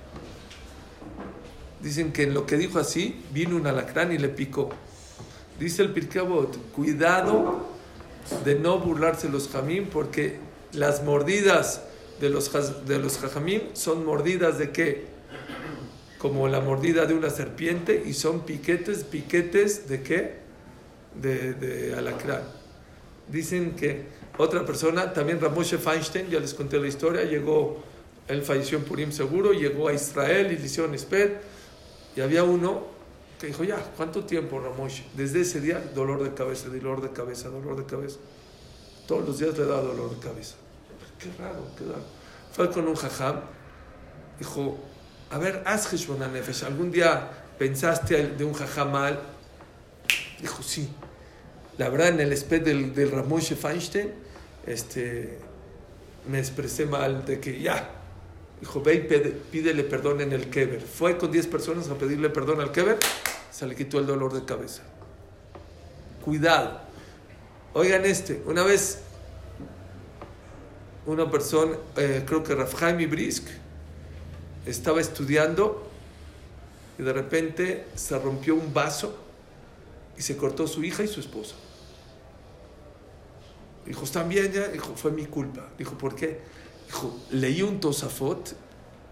Dicen 1.82 2.12
que 2.12 2.24
en 2.24 2.34
lo 2.34 2.46
que 2.46 2.58
dijo 2.58 2.80
así, 2.80 3.24
vino 3.32 3.56
un 3.56 3.66
alacrán 3.66 4.12
y 4.12 4.18
le 4.18 4.30
picó. 4.30 4.70
Dice 5.60 5.84
el 5.84 5.92
Pirkei 5.92 6.22
Avot, 6.22 6.58
cuidado 6.74 7.71
de 8.46 8.56
no 8.56 8.80
burlarse 8.80 9.30
los 9.30 9.50
jamim, 9.50 9.88
porque 9.88 10.38
las 10.74 11.04
mordidas 11.04 11.84
de 12.20 12.30
los, 12.30 12.52
de 12.86 13.00
los 13.00 13.18
jajamim 13.18 13.62
son 13.74 14.06
mordidas 14.06 14.58
de 14.58 14.72
qué? 14.72 15.06
Como 16.18 16.48
la 16.48 16.60
mordida 16.60 17.06
de 17.06 17.14
una 17.14 17.30
serpiente 17.30 18.04
y 18.06 18.14
son 18.14 18.42
piquetes, 18.42 19.04
piquetes 19.04 19.90
de 19.90 20.02
qué? 20.04 20.36
De, 21.20 21.54
de 21.54 21.96
alacrán. 21.96 22.44
Dicen 23.28 23.76
que 23.76 24.06
otra 24.38 24.66
persona, 24.66 25.14
también 25.14 25.42
Ramoshe 25.42 25.78
Feinstein, 25.78 26.30
ya 26.30 26.40
les 26.40 26.54
conté 26.54 26.80
la 26.80 26.88
historia, 26.88 27.24
llegó, 27.24 27.84
él 28.28 28.44
falleció 28.44 28.78
en 28.78 28.86
Purim 28.86 29.12
seguro, 29.12 29.52
llegó 29.52 29.88
a 29.88 29.94
Israel 29.94 30.52
y 30.52 30.58
le 30.58 30.66
hicieron 30.66 30.98
sped, 30.98 31.32
y 32.16 32.22
había 32.22 32.44
uno 32.44 32.86
que 33.42 33.48
dijo, 33.48 33.64
ya, 33.64 33.78
¿cuánto 33.98 34.24
tiempo, 34.24 34.60
Ramoshe? 34.60 35.04
Desde 35.16 35.42
ese 35.42 35.60
día, 35.60 35.84
dolor 35.96 36.22
de 36.24 36.32
cabeza, 36.36 36.70
dolor 36.70 37.02
de 37.02 37.10
cabeza, 37.10 37.50
dolor 37.50 37.76
de 37.76 37.86
cabeza. 37.86 38.20
Todos 39.08 39.28
los 39.28 39.40
días 39.40 39.58
le 39.58 39.66
da 39.66 39.82
dolor 39.82 40.12
de 40.16 40.20
cabeza. 40.24 40.56
Qué 41.18 41.30
raro, 41.40 41.66
qué 41.76 41.84
raro. 41.86 42.04
Fue 42.54 42.70
con 42.70 42.88
un 42.88 42.94
jajam, 42.96 43.42
dijo, 44.38 44.78
a 45.32 45.40
ver, 45.40 45.64
haz 45.66 45.92
Nefesh, 45.92 46.66
¿algún 46.66 46.92
día 46.92 47.32
pensaste 47.58 48.28
de 48.28 48.44
un 48.46 48.54
jajam 48.54 48.92
mal? 48.92 49.20
Dijo, 50.40 50.62
sí. 50.62 50.88
La 51.80 51.90
verdad, 51.90 52.10
en 52.10 52.20
el 52.20 52.34
sped 52.38 52.62
del, 52.62 52.94
del 52.94 53.10
Ramoshe 53.10 53.56
Feinstein, 53.56 54.12
este, 54.68 55.40
me 56.30 56.38
expresé 56.38 56.86
mal 56.86 57.26
de 57.26 57.40
que 57.40 57.60
ya. 57.60 57.90
Dijo, 58.60 58.84
ve 58.84 58.94
y 58.94 59.00
pide- 59.08 59.32
pídele 59.52 59.84
perdón 59.84 60.22
en 60.22 60.32
el 60.34 60.50
Keber. 60.52 60.82
Fue 60.82 61.18
con 61.18 61.32
10 61.32 61.48
personas 61.48 61.90
a 61.90 61.96
pedirle 61.96 62.30
perdón 62.30 62.62
al 62.62 62.72
Keber, 62.72 63.00
se 63.62 63.68
le 63.68 63.76
quitó 63.76 64.00
el 64.00 64.08
dolor 64.08 64.34
de 64.34 64.44
cabeza. 64.44 64.82
Cuidado. 66.26 66.82
Oigan 67.76 68.04
este, 68.06 68.42
una 68.48 68.64
vez 68.64 69.02
una 71.06 71.30
persona, 71.30 71.78
eh, 71.96 72.24
creo 72.26 72.44
que 72.44 72.56
Rafhaim 72.56 73.08
Brisk, 73.08 73.44
estaba 74.66 75.00
estudiando 75.00 75.88
y 76.98 77.04
de 77.04 77.14
repente 77.14 77.86
se 77.94 78.18
rompió 78.18 78.56
un 78.56 78.74
vaso 78.74 79.16
y 80.18 80.24
se 80.24 80.36
cortó 80.38 80.66
su 80.66 80.84
hija 80.84 81.04
y 81.04 81.08
su 81.08 81.20
esposa. 81.20 81.54
Dijo, 83.86 84.06
¿están 84.06 84.28
bien 84.28 84.52
ya? 84.52 84.70
Dijo, 84.70 84.96
fue 84.96 85.12
mi 85.12 85.28
culpa. 85.28 85.70
Dijo, 85.78 85.96
¿por 86.00 86.16
qué? 86.16 86.40
Dijo, 86.88 87.16
leí 87.30 87.62
un 87.62 87.80
tosafot 87.80 88.56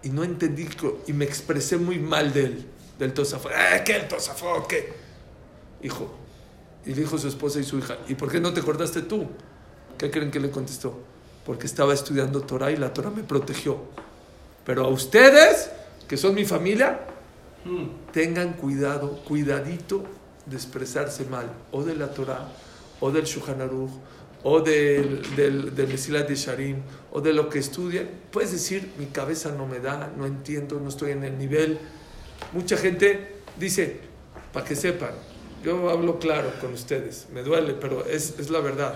y 0.02 0.08
no 0.08 0.24
entendí 0.24 0.68
y 1.06 1.12
me 1.12 1.24
expresé 1.24 1.76
muy 1.76 2.00
mal 2.00 2.32
de 2.32 2.46
él, 2.46 2.66
del 3.00 3.14
tosafot. 3.14 3.50
¿Eh, 3.50 3.82
¿Qué 3.84 3.96
el 3.96 4.06
tosafot? 4.06 4.66
¿Qué? 4.68 4.92
Dijo, 5.82 6.14
y 6.84 6.92
dijo 6.92 7.18
su 7.18 7.26
esposa 7.26 7.58
y 7.58 7.64
su 7.64 7.78
hija, 7.78 7.98
¿y 8.06 8.14
por 8.14 8.30
qué 8.30 8.40
no 8.40 8.52
te 8.52 8.60
cortaste 8.60 9.02
tú? 9.02 9.26
¿Qué 9.98 10.10
creen 10.10 10.30
que 10.30 10.38
le 10.38 10.50
contestó? 10.50 11.00
Porque 11.44 11.66
estaba 11.66 11.94
estudiando 11.94 12.42
Torah 12.42 12.70
y 12.70 12.76
la 12.76 12.92
Torah 12.92 13.10
me 13.10 13.22
protegió. 13.22 13.78
Pero 14.64 14.84
a 14.84 14.88
ustedes, 14.88 15.70
que 16.06 16.16
son 16.18 16.34
mi 16.34 16.44
familia, 16.44 17.00
tengan 18.12 18.52
cuidado, 18.52 19.22
cuidadito 19.24 20.04
de 20.44 20.56
expresarse 20.56 21.24
mal, 21.24 21.50
o 21.72 21.82
de 21.82 21.96
la 21.96 22.12
Torah, 22.12 22.52
o 23.00 23.10
del 23.10 23.24
Shulchan 23.24 23.62
Aruch, 23.62 23.90
o 24.42 24.60
del, 24.60 25.22
del, 25.36 25.74
del 25.74 25.88
Mesilat 25.88 26.28
de 26.28 26.34
Sharim, 26.34 26.76
o 27.12 27.22
de 27.22 27.32
lo 27.32 27.48
que 27.48 27.58
estudien. 27.58 28.10
Puedes 28.30 28.52
decir, 28.52 28.92
mi 28.98 29.06
cabeza 29.06 29.52
no 29.52 29.66
me 29.66 29.80
da, 29.80 30.12
no 30.16 30.26
entiendo, 30.26 30.78
no 30.80 30.90
estoy 30.90 31.12
en 31.12 31.24
el 31.24 31.38
nivel. 31.38 31.78
Mucha 32.52 32.76
gente 32.76 33.36
dice, 33.56 34.00
para 34.52 34.66
que 34.66 34.76
sepan, 34.76 35.12
yo 35.62 35.90
hablo 35.90 36.18
claro 36.18 36.52
con 36.60 36.72
ustedes, 36.72 37.26
me 37.32 37.42
duele, 37.42 37.74
pero 37.74 38.04
es, 38.06 38.38
es 38.38 38.50
la 38.50 38.60
verdad. 38.60 38.94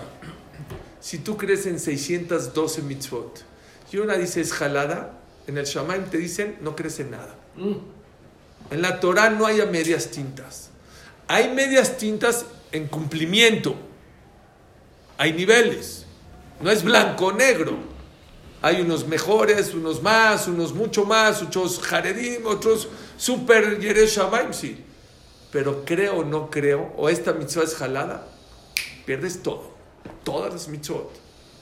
Si 0.99 1.19
tú 1.19 1.37
crees 1.37 1.65
en 1.67 1.79
612 1.79 2.81
mitzvot 2.81 3.43
y 3.91 3.97
una 3.97 4.15
dice 4.15 4.41
es 4.41 4.51
jalada, 4.51 5.19
en 5.47 5.57
el 5.57 5.65
Shamaim 5.65 6.05
te 6.05 6.17
dicen 6.17 6.57
no 6.61 6.75
crees 6.75 6.99
en 6.99 7.11
nada. 7.11 7.35
En 8.71 8.81
la 8.81 8.99
Torah 8.99 9.29
no 9.29 9.45
hay 9.45 9.65
medias 9.67 10.09
tintas. 10.09 10.69
Hay 11.27 11.53
medias 11.53 11.97
tintas 11.97 12.45
en 12.71 12.87
cumplimiento. 12.87 13.75
Hay 15.17 15.33
niveles. 15.33 16.05
No 16.59 16.71
es 16.71 16.83
blanco 16.83 17.27
o 17.27 17.31
negro. 17.31 17.77
Hay 18.61 18.81
unos 18.81 19.07
mejores, 19.07 19.73
unos 19.73 20.01
más, 20.01 20.47
unos 20.47 20.73
mucho 20.73 21.05
más, 21.05 21.41
otros 21.41 21.79
jaredim, 21.79 22.47
otros 22.47 22.87
super 23.17 23.79
yeresh 23.79 24.17
Shamaim, 24.17 24.53
sí. 24.53 24.83
Pero 25.51 25.85
creo 25.85 26.17
o 26.17 26.23
no 26.25 26.49
creo, 26.49 26.93
o 26.97 27.07
esta 27.09 27.33
mitzvah 27.33 27.63
es 27.63 27.75
jalada, 27.75 28.27
pierdes 29.05 29.41
todo. 29.41 29.71
Todas 30.23 30.51
las 30.53 30.67
mitzvot. 30.67 31.11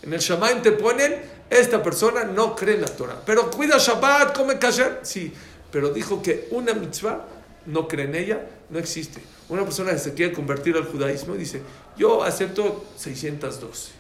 En 0.02 0.14
el 0.14 0.20
Shamaim 0.20 0.62
te 0.62 0.72
ponen, 0.72 1.22
esta 1.50 1.82
persona 1.84 2.24
no 2.24 2.56
cree 2.56 2.76
en 2.76 2.82
la 2.82 2.88
Torah. 2.88 3.22
Pero 3.26 3.50
cuida 3.52 3.78
Shabbat, 3.78 4.36
come 4.36 4.58
kasher. 4.58 5.00
Sí, 5.04 5.32
pero 5.72 5.90
dijo 5.90 6.22
que 6.22 6.48
una 6.52 6.74
mitzvah 6.74 7.26
no 7.68 7.88
cree 7.88 8.06
en 8.06 8.16
ella, 8.16 8.48
no 8.70 8.80
existe. 8.80 9.22
Una 9.50 9.64
persona 9.64 9.92
que 9.92 10.00
se 10.00 10.14
quiere 10.14 10.34
convertir 10.34 10.76
al 10.76 10.86
judaísmo 10.86 11.36
dice, 11.36 11.62
yo 11.96 12.24
acepto 12.24 12.84
612. 12.98 13.92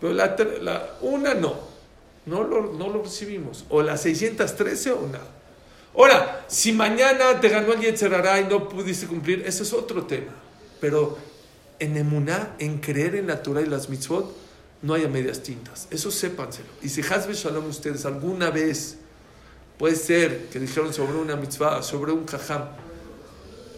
Pero 0.00 0.12
la, 0.12 0.36
la- 0.60 0.90
una 1.00 1.34
no. 1.34 1.54
No 2.26 2.42
lo, 2.44 2.72
no 2.74 2.88
lo 2.88 3.02
recibimos. 3.02 3.64
O 3.70 3.82
la 3.82 3.96
613 3.96 4.92
o 4.92 5.06
nada. 5.06 5.26
Ahora, 6.00 6.46
si 6.48 6.72
mañana 6.72 7.38
te 7.42 7.50
ganó 7.50 7.74
el 7.74 7.80
Yetzerará 7.80 8.40
y 8.40 8.44
no 8.44 8.70
pudiste 8.70 9.06
cumplir, 9.06 9.42
ese 9.46 9.64
es 9.64 9.72
otro 9.74 10.06
tema. 10.06 10.32
Pero 10.80 11.18
en 11.78 11.94
emuná, 11.94 12.54
en 12.58 12.78
creer 12.78 13.16
en 13.16 13.26
la 13.26 13.42
Torah 13.42 13.60
y 13.60 13.66
las 13.66 13.90
mitzvot, 13.90 14.34
no 14.80 14.94
haya 14.94 15.08
medias 15.08 15.42
tintas. 15.42 15.88
Eso 15.90 16.10
sépanselo. 16.10 16.70
Y 16.80 16.88
si 16.88 17.02
Hazbe 17.02 17.34
Shalom 17.34 17.68
ustedes 17.68 18.06
alguna 18.06 18.48
vez, 18.48 18.96
puede 19.76 19.94
ser 19.94 20.46
que 20.46 20.58
dijeron 20.58 20.94
sobre 20.94 21.18
una 21.18 21.36
mitzvah, 21.36 21.82
sobre 21.82 22.12
un 22.12 22.24
jajam, 22.26 22.62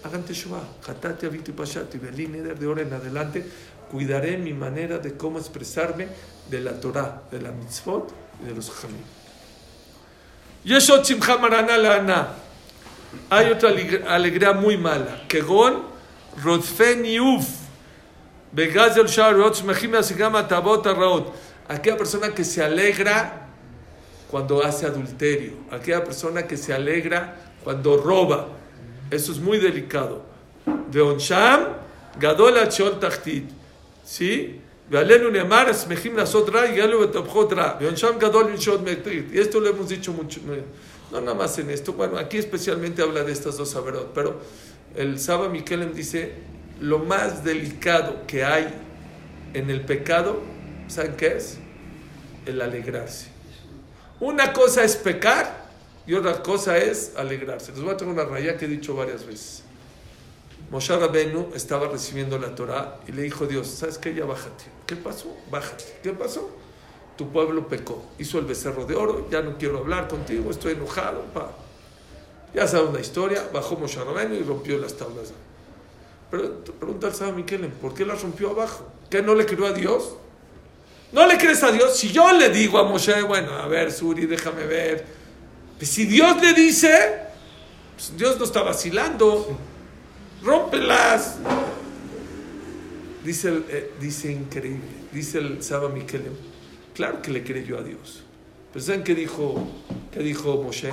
hagan 0.04 0.22
teshuvah, 0.22 0.62
hatati, 0.86 1.26
aviti, 1.26 1.50
pashati, 1.50 1.98
de 1.98 2.66
ahora 2.66 2.82
en 2.82 2.92
adelante, 2.92 3.44
cuidaré 3.90 4.38
mi 4.38 4.52
manera 4.52 4.98
de 4.98 5.16
cómo 5.16 5.40
expresarme 5.40 6.06
de 6.48 6.60
la 6.60 6.78
Torah, 6.78 7.24
de 7.32 7.42
la 7.42 7.50
mitzvot 7.50 8.14
y 8.44 8.46
de 8.46 8.54
los 8.54 8.70
jajamim. 8.70 9.21
Yeshot 10.64 11.04
simcha 11.04 11.36
marana 11.38 11.76
lana. 11.78 12.28
Hay 13.30 13.50
otra 13.50 13.70
aleg- 13.70 14.04
alegría 14.06 14.52
muy 14.52 14.76
mala. 14.76 15.22
Kegon, 15.28 15.82
rodfen 16.42 17.04
yuf. 17.04 17.46
Begaz 18.52 18.96
el 18.96 19.06
sharot, 19.06 19.54
shmechim 19.56 19.94
asigama 19.94 20.46
tabot 20.46 20.86
arraot. 20.86 21.32
Aquella 21.68 21.96
persona 21.96 22.30
que 22.34 22.44
se 22.44 22.62
alegra 22.62 23.48
cuando 24.30 24.62
hace 24.64 24.86
adulterio. 24.86 25.52
Aquella 25.70 26.04
persona 26.04 26.46
que 26.46 26.56
se 26.56 26.72
alegra 26.72 27.36
cuando 27.64 27.96
roba. 27.96 28.48
Eso 29.10 29.32
es 29.32 29.38
muy 29.38 29.58
delicado. 29.58 30.24
Veonsham, 30.90 31.68
gadol 32.18 32.58
achol 32.58 32.98
tachtit. 33.00 33.50
¿Sí? 34.04 34.60
ועלינו 34.91 35.29
נאמר, 35.29 35.73
שמחים 35.73 36.17
לעשות 36.17 36.49
רע, 36.49 36.65
יגאלו 36.65 37.01
וטפחות 37.01 37.53
רע. 37.53 37.73
ועונשם 37.81 38.13
גדול 38.19 38.51
לנשוד 38.51 38.83
מטריד. 38.83 39.31
Y 39.33 39.39
esto 39.39 39.59
lo 39.59 39.67
hemos 39.69 39.89
dicho 39.89 40.13
mucho, 40.13 40.39
no 41.11 41.21
nada 41.21 41.33
más 41.33 41.57
en 41.59 41.69
esto, 41.69 41.93
bueno, 41.93 42.17
aquí 42.17 42.37
especialmente 42.37 43.01
habla 43.01 43.23
de 43.23 43.31
estas 43.31 43.57
dos 43.57 43.75
averot, 43.75 44.13
pero 44.13 44.39
el 44.95 45.19
Saba 45.19 45.47
Mikelem 45.49 45.93
dice, 45.93 46.33
lo 46.81 46.99
más 46.99 47.43
delicado 47.43 48.25
que 48.27 48.43
hay 48.43 48.67
en 49.53 49.69
el 49.69 49.81
pecado, 49.81 50.41
¿saben 50.87 51.15
qué 51.15 51.37
es? 51.37 51.57
El 52.45 52.61
alegrarse. 52.61 53.27
Una 54.19 54.53
cosa 54.53 54.83
es 54.83 54.95
pecar 54.95 55.67
y 56.05 56.13
otra 56.13 56.41
cosa 56.41 56.77
es 56.77 57.13
alegrarse. 57.15 57.71
Les 57.71 57.81
voy 57.81 57.93
a 57.93 57.97
traer 57.97 58.11
una 58.11 58.23
raya 58.23 58.57
que 58.57 58.65
he 58.65 58.67
dicho 58.67 58.95
varias 58.95 59.25
veces. 59.25 59.63
Moshe 60.71 60.95
Rabenu 60.97 61.51
estaba 61.55 61.87
recibiendo 61.87 62.37
la 62.37 62.53
Torah 62.53 62.99
y 63.07 63.11
le 63.11 63.21
dijo 63.21 63.45
Dios, 63.45 63.67
¿sabes 63.67 63.97
qué? 63.97 64.13
Ya 64.13 64.25
bájate. 64.25 64.65
¿Qué 64.92 64.96
pasó? 64.96 65.34
Bájate. 65.50 65.84
¿Qué 66.02 66.12
pasó? 66.12 66.50
Tu 67.16 67.26
pueblo 67.30 67.66
pecó. 67.66 68.04
Hizo 68.18 68.38
el 68.38 68.44
becerro 68.44 68.84
de 68.84 68.94
oro, 68.94 69.26
ya 69.30 69.40
no 69.40 69.56
quiero 69.56 69.78
hablar 69.78 70.06
contigo, 70.06 70.50
estoy 70.50 70.74
enojado. 70.74 71.22
Pa. 71.32 71.50
Ya 72.54 72.68
saben 72.68 72.92
la 72.92 73.00
historia, 73.00 73.48
bajó 73.54 73.76
Moshe 73.76 73.98
y 73.98 74.42
rompió 74.42 74.76
las 74.76 74.92
tablas. 74.92 75.32
Pero 76.30 76.62
pregunta 76.78 77.06
al 77.06 77.14
Saba 77.14 77.32
Miquelen, 77.32 77.70
¿por 77.70 77.94
qué 77.94 78.04
las 78.04 78.20
rompió 78.20 78.50
abajo? 78.50 78.86
¿Qué 79.08 79.22
no 79.22 79.34
le 79.34 79.46
creyó 79.46 79.64
a 79.64 79.72
Dios? 79.72 80.12
¿No 81.10 81.26
le 81.26 81.38
crees 81.38 81.62
a 81.62 81.72
Dios? 81.72 81.96
Si 81.96 82.12
yo 82.12 82.30
le 82.32 82.50
digo 82.50 82.76
a 82.76 82.84
Moshe, 82.84 83.22
bueno, 83.22 83.54
a 83.54 83.66
ver, 83.68 83.90
Suri, 83.90 84.26
déjame 84.26 84.66
ver. 84.66 85.06
Pues 85.78 85.88
si 85.88 86.04
Dios 86.04 86.38
le 86.42 86.52
dice, 86.52 87.18
pues 87.96 88.14
Dios 88.14 88.38
no 88.38 88.44
está 88.44 88.62
vacilando. 88.62 89.56
Rómpelas. 90.42 91.38
Dice, 93.24 93.48
el, 93.48 93.64
eh, 93.68 93.90
dice 94.00 94.32
increíble, 94.32 94.88
dice 95.12 95.38
el 95.38 95.62
Saba 95.62 95.88
Mikelem. 95.88 96.34
Claro 96.94 97.22
que 97.22 97.30
le 97.30 97.44
creyó 97.44 97.78
a 97.78 97.82
Dios. 97.82 98.24
Pero 98.72 98.84
¿saben 98.84 99.04
qué 99.04 99.14
dijo, 99.14 99.66
qué 100.10 100.20
dijo 100.20 100.62
Moshe? 100.62 100.92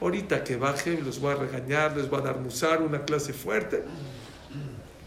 Ahorita 0.00 0.44
que 0.44 0.56
baje, 0.56 1.00
los 1.00 1.20
voy 1.20 1.32
a 1.32 1.36
regañar, 1.36 1.96
les 1.96 2.08
voy 2.08 2.20
a 2.20 2.22
dar 2.22 2.38
musar, 2.38 2.82
una 2.82 3.04
clase 3.04 3.32
fuerte. 3.32 3.82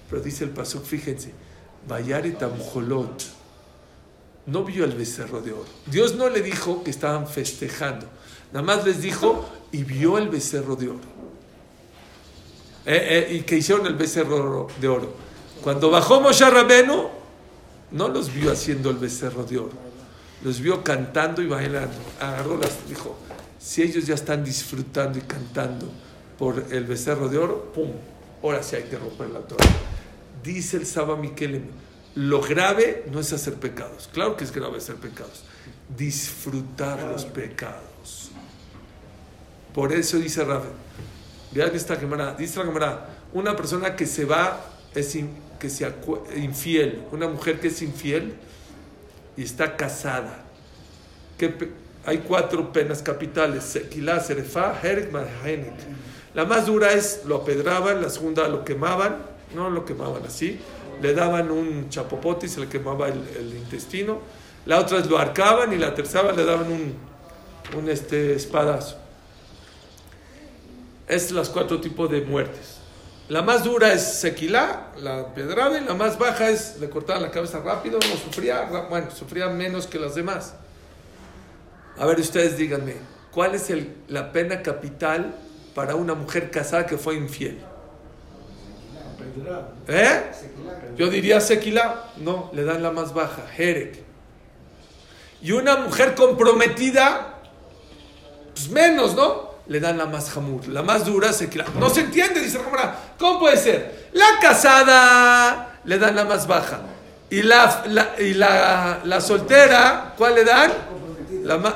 Pero 0.10 0.22
dice 0.22 0.44
el 0.44 0.50
Pasuk, 0.50 0.84
fíjense, 0.84 1.32
Vayare 1.88 2.32
Tamjolot 2.32 3.24
no 4.48 4.64
vio 4.66 4.84
el 4.84 4.92
becerro 4.92 5.42
de 5.42 5.54
oro. 5.54 5.70
Dios 5.86 6.16
no 6.16 6.30
le 6.30 6.42
dijo 6.42 6.84
que 6.84 6.92
estaban 6.92 7.28
festejando, 7.28 8.08
nada 8.52 8.66
más 8.66 8.86
les 8.86 9.02
dijo 9.02 9.50
y 9.72 9.84
vio 9.84 10.18
el 10.18 10.28
becerro 10.28 10.76
de 10.76 10.90
oro. 10.90 11.22
Eh, 12.86 13.28
eh, 13.30 13.34
y 13.36 13.42
que 13.42 13.58
hicieron 13.58 13.86
el 13.86 13.96
becerro 13.96 14.68
de 14.82 14.88
oro. 14.88 15.31
Cuando 15.64 15.92
bajó 15.92 16.22
Moshe 16.22 16.50
Rabenu, 16.50 17.10
no 17.92 18.08
los 18.08 18.34
vio 18.34 18.52
haciendo 18.52 18.90
el 18.90 18.98
becerro 18.98 19.44
de 19.44 19.60
oro, 19.60 19.72
los 20.44 20.60
vio 20.60 20.84
cantando 20.84 21.42
y 21.42 21.48
bailando. 21.48 21.98
Agarró 22.20 22.58
las, 22.58 22.88
dijo, 22.88 23.18
si 23.60 23.84
ellos 23.84 24.08
ya 24.08 24.16
están 24.16 24.44
disfrutando 24.44 25.20
y 25.20 25.22
cantando 25.22 25.88
por 26.40 26.66
el 26.72 26.86
becerro 26.86 27.30
de 27.30 27.38
oro, 27.38 27.72
¡pum! 27.76 27.92
Ahora 28.42 28.64
sí 28.64 28.76
hay 28.76 28.84
que 28.84 28.98
romper 28.98 29.30
la 29.30 29.42
Torah. 29.42 29.66
Dice 30.44 30.78
el 30.78 30.88
Saba 30.88 31.16
Mikelem, 31.16 31.66
lo 32.16 32.42
grave 32.42 33.06
no 33.12 33.20
es 33.20 33.32
hacer 33.32 33.54
pecados. 33.56 34.10
Claro 34.12 34.36
que 34.36 34.44
es 34.44 34.52
grave 34.52 34.78
hacer 34.80 34.96
pecados. 34.96 35.44
Disfrutar 35.96 37.04
los 37.04 37.26
pecados. 37.26 38.32
Por 39.76 39.94
eso 39.94 40.18
dice 40.18 40.44
Rafa, 40.44 40.68
vean 41.52 41.72
esta 41.76 41.96
Gemara, 41.96 42.34
dice 42.34 42.60
la 42.60 42.66
Gemara, 42.66 43.10
una 43.34 43.56
persona 43.56 43.96
que 43.96 44.06
se 44.08 44.26
va, 44.26 44.60
es 44.96 45.16
in- 45.16 45.30
que 45.62 45.70
se 45.70 45.86
acu- 45.88 46.22
infiel, 46.36 47.04
una 47.12 47.28
mujer 47.28 47.60
que 47.60 47.68
es 47.68 47.82
infiel 47.84 48.34
y 49.38 49.44
está 49.44 49.78
casada. 49.78 50.44
¿Qué 51.38 51.50
pe- 51.50 51.72
hay 52.04 52.18
cuatro 52.18 52.74
penas 52.74 53.04
capitales, 53.04 53.64
Sequilá, 53.64 54.20
Serefá, 54.20 54.76
Herek. 54.82 55.12
La 56.34 56.46
más 56.46 56.66
dura 56.66 56.94
es 56.94 57.22
lo 57.28 57.36
apedraban, 57.36 58.02
la 58.02 58.10
segunda 58.10 58.48
lo 58.48 58.66
quemaban, 58.66 59.18
no 59.56 59.70
lo 59.70 59.86
quemaban 59.86 60.24
así, 60.26 60.60
le 61.00 61.14
daban 61.14 61.52
un 61.52 61.90
chapopote 61.90 62.48
se 62.48 62.60
le 62.60 62.68
quemaba 62.68 63.08
el, 63.10 63.22
el 63.38 63.54
intestino. 63.56 64.20
La 64.66 64.80
otra 64.80 64.98
es 64.98 65.08
lo 65.08 65.18
arcaban 65.20 65.74
y 65.74 65.78
la 65.78 65.94
tercera 65.94 66.32
le 66.32 66.44
daban 66.44 66.72
un, 66.72 66.96
un 67.78 67.90
este, 67.90 68.34
espadazo. 68.34 68.98
Es 71.08 71.32
los 71.32 71.50
cuatro 71.50 71.80
tipos 71.80 72.10
de 72.10 72.22
muertes. 72.22 72.81
La 73.32 73.42
más 73.42 73.64
dura 73.64 73.94
es 73.94 74.02
sequilá, 74.20 74.88
la 74.98 75.34
pedrada, 75.34 75.80
y 75.80 75.86
la 75.86 75.94
más 75.94 76.18
baja 76.20 76.50
es 76.50 76.76
le 76.82 76.90
cortaban 76.90 77.22
la 77.22 77.32
cabeza 77.32 77.62
rápido, 77.62 77.98
no 77.98 78.18
sufría, 78.18 78.64
bueno, 78.90 79.10
sufría 79.10 79.48
menos 79.48 79.88
que 79.88 79.98
las 79.98 80.16
demás. 80.16 80.54
A 81.98 82.06
ver, 82.06 82.20
ustedes 82.20 82.58
díganme, 82.58 82.96
¿cuál 83.32 83.56
es 83.56 83.70
el- 83.70 83.96
la 84.10 84.34
pena 84.34 84.62
capital 84.62 85.34
para 85.74 85.96
una 85.96 86.14
mujer 86.14 86.52
casada 86.52 86.86
que 86.86 86.98
fue 86.98 87.16
infiel? 87.16 87.62
¿Eh? 89.88 90.24
Yo 90.98 91.10
diría 91.10 91.40
sequilá, 91.40 92.08
no, 92.18 92.50
le 92.52 92.66
dan 92.66 92.84
la 92.84 92.92
más 92.92 93.14
baja, 93.14 93.48
jerek. 93.56 94.04
Y 95.42 95.54
una 95.54 95.78
mujer 95.78 96.16
comprometida, 96.16 97.40
pues 98.54 98.68
menos, 98.68 99.16
¿no? 99.16 99.41
Le 99.68 99.80
dan 99.80 99.98
la 99.98 100.06
más 100.06 100.30
jamur, 100.32 100.68
la 100.68 100.82
más 100.84 101.06
dura, 101.06 101.32
sequilá. 101.32 101.66
No 101.80 101.90
se 101.90 102.02
entiende, 102.02 102.42
dice 102.42 102.58
la 102.58 102.64
Gemara. 102.66 103.00
¿Cómo 103.18 103.40
puede 103.40 103.58
ser? 103.58 104.10
La 104.14 104.26
casada 104.42 105.80
le 105.86 105.98
dan 105.98 106.16
la 106.16 106.26
más 106.26 106.48
baja. 106.48 106.82
Y 107.30 107.44
la, 107.44 107.84
la- 107.88 108.16
y 108.20 108.34
la, 108.34 109.00
la 109.06 109.22
soltera, 109.22 110.14
¿cuál 110.18 110.36
le 110.36 110.44
dan? 110.44 110.72
La 111.44 111.58
más, 111.58 111.74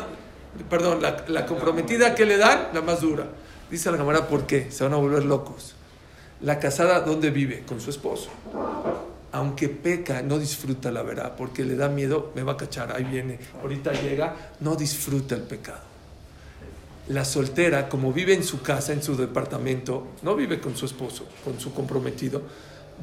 perdón, 0.70 1.02
la, 1.02 1.24
la 1.28 1.46
comprometida, 1.46 2.14
¿qué 2.16 2.26
le 2.26 2.38
dan? 2.38 2.68
La 2.74 2.82
más 2.82 3.00
dura. 3.02 3.26
Dice 3.70 3.90
la 3.92 3.98
Gemara, 3.98 4.28
¿por 4.28 4.46
qué? 4.46 4.70
Se 4.72 4.84
van 4.84 4.94
a 4.94 4.98
volver 4.98 5.24
locos. 5.24 5.76
La 6.42 6.60
casada, 6.60 7.00
¿dónde 7.02 7.30
vive? 7.32 7.64
Con 7.66 7.80
su 7.80 7.90
esposo. 7.90 8.30
Aunque 9.32 9.70
peca, 9.70 10.22
no 10.22 10.38
disfruta 10.40 10.92
la 10.92 11.02
verdad, 11.04 11.34
porque 11.38 11.64
le 11.64 11.76
da 11.76 11.88
miedo, 11.90 12.32
me 12.36 12.44
va 12.44 12.54
a 12.54 12.58
cachar, 12.58 12.94
ahí 12.96 13.04
viene, 13.04 13.38
ahorita 13.62 13.92
llega, 13.94 14.34
no 14.62 14.76
disfruta 14.76 15.36
el 15.36 15.42
pecado. 15.42 15.80
La 17.10 17.24
soltera, 17.24 17.88
como 17.88 18.12
vive 18.12 18.34
en 18.34 18.44
su 18.44 18.62
casa, 18.62 18.92
en 18.94 19.04
su 19.04 19.16
departamento, 19.16 20.08
no 20.24 20.36
vive 20.36 20.60
con 20.60 20.76
su 20.76 20.86
esposo, 20.86 21.28
con 21.44 21.60
su 21.60 21.74
comprometido, 21.74 22.42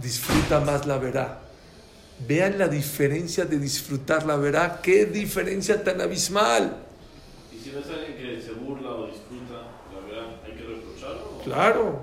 disfruta 0.00 0.58
más 0.60 0.86
la 0.86 0.98
verdad. 0.98 1.38
Vean 2.26 2.58
la 2.58 2.66
diferencia 2.68 3.44
de 3.44 3.58
disfrutar 3.58 4.26
la 4.26 4.36
verdad, 4.36 4.80
qué 4.80 5.06
diferencia 5.06 5.82
tan 5.84 6.00
abismal. 6.00 6.76
Y 7.52 7.62
si 7.62 7.70
ves 7.70 7.86
a 7.86 7.94
alguien 7.94 8.16
que 8.16 8.42
se 8.42 8.52
burla 8.52 8.90
o 8.90 9.06
disfruta, 9.06 9.68
la 9.92 10.06
verdad, 10.06 10.36
¿hay 10.46 10.52
que 10.52 10.62
reprocharlo? 10.62 11.38
o- 11.38 11.42
Claro, 11.44 12.02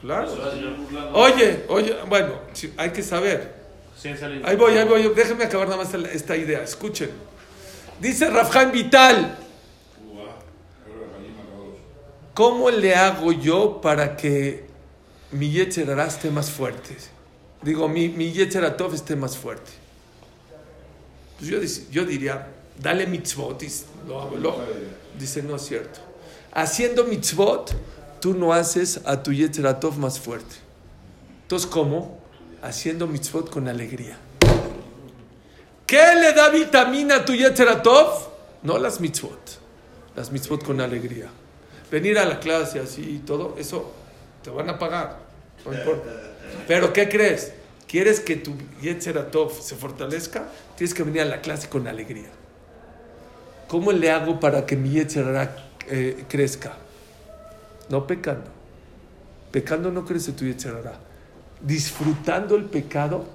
¿Se 0.00 0.06
claro. 0.06 1.12
Oye, 1.14 1.64
oye, 1.68 1.96
bueno, 2.08 2.32
hay 2.76 2.90
que 2.90 3.02
saber. 3.02 3.54
Ahí 4.44 4.56
voy, 4.56 4.76
ahí 4.76 4.86
voy. 4.88 5.12
Déjenme 5.14 5.44
acabar 5.44 5.68
nada 5.68 5.82
más 5.84 5.94
esta 5.94 6.36
idea. 6.36 6.62
Escuchen. 6.62 7.10
Dice 8.00 8.28
Rafjan 8.28 8.72
Vital. 8.72 9.38
¿Cómo 12.34 12.70
le 12.70 12.94
hago 12.94 13.32
yo 13.32 13.80
para 13.80 14.16
que 14.16 14.66
mi 15.32 15.50
Yetzerará 15.50 16.06
esté 16.06 16.30
más 16.30 16.50
fuerte? 16.50 16.96
Digo, 17.62 17.88
mi, 17.88 18.08
mi 18.08 18.32
Yetzeratov 18.32 18.94
esté 18.94 19.14
más 19.16 19.36
fuerte. 19.36 19.70
Pues 21.38 21.50
yo, 21.50 21.58
yo 21.92 22.04
diría, 22.04 22.48
dale 22.80 23.06
mitzvot. 23.06 23.62
Lo 24.08 24.36
lo- 24.36 24.56
dice, 25.18 25.42
no 25.42 25.56
es 25.56 25.62
cierto. 25.62 26.00
Haciendo 26.52 27.04
mitzvot, 27.04 27.72
tú 28.20 28.34
no 28.34 28.52
haces 28.52 29.00
a 29.04 29.22
tu 29.22 29.32
Yetzeratov 29.32 29.96
más 29.98 30.18
fuerte. 30.18 30.56
Entonces, 31.42 31.68
¿cómo? 31.68 32.18
Haciendo 32.62 33.06
mitzvot 33.06 33.50
con 33.50 33.68
alegría. 33.68 34.16
¿Qué 35.86 36.14
le 36.20 36.32
da 36.32 36.48
vitamina 36.48 37.16
a 37.16 37.24
tu 37.24 37.34
Yetzeratov? 37.34 38.28
No 38.62 38.78
las 38.78 39.00
mitzvot. 39.00 39.60
Las 40.16 40.32
mitzvot 40.32 40.64
con 40.64 40.80
alegría. 40.80 41.28
Venir 41.92 42.18
a 42.18 42.24
la 42.24 42.40
clase 42.40 42.80
así 42.80 43.02
y 43.02 43.18
todo, 43.18 43.54
eso 43.58 43.92
te 44.42 44.48
van 44.48 44.70
a 44.70 44.78
pagar. 44.78 45.18
No 45.66 45.74
importa. 45.74 46.08
Pero 46.66 46.90
¿qué 46.90 47.06
crees? 47.06 47.52
¿Quieres 47.86 48.18
que 48.18 48.36
tu 48.36 48.54
Yetzeratov 48.80 49.52
se 49.60 49.76
fortalezca? 49.76 50.48
Tienes 50.74 50.94
que 50.94 51.02
venir 51.02 51.20
a 51.20 51.26
la 51.26 51.42
clase 51.42 51.68
con 51.68 51.86
alegría. 51.86 52.30
¿Cómo 53.68 53.92
le 53.92 54.10
hago 54.10 54.40
para 54.40 54.64
que 54.64 54.74
mi 54.74 54.88
Yetzerara 54.88 55.54
eh, 55.86 56.24
crezca? 56.30 56.72
No 57.90 58.06
pecando. 58.06 58.50
Pecando 59.50 59.90
no 59.90 60.06
crece 60.06 60.32
tu 60.32 60.46
Yetzerara. 60.46 60.98
Disfrutando 61.60 62.56
el 62.56 62.64
pecado, 62.64 63.26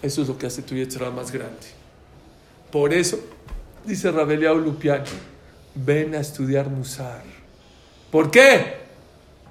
eso 0.00 0.22
es 0.22 0.28
lo 0.28 0.38
que 0.38 0.46
hace 0.46 0.62
tu 0.62 0.74
Yetzerara 0.74 1.10
más 1.10 1.30
grande. 1.30 1.66
Por 2.72 2.94
eso, 2.94 3.20
dice 3.84 4.10
Rabeliao 4.10 4.54
Lupiano, 4.54 5.04
ven 5.74 6.14
a 6.14 6.20
estudiar 6.20 6.70
Musar. 6.70 7.39
¿Por 8.10 8.30
qué? 8.30 8.80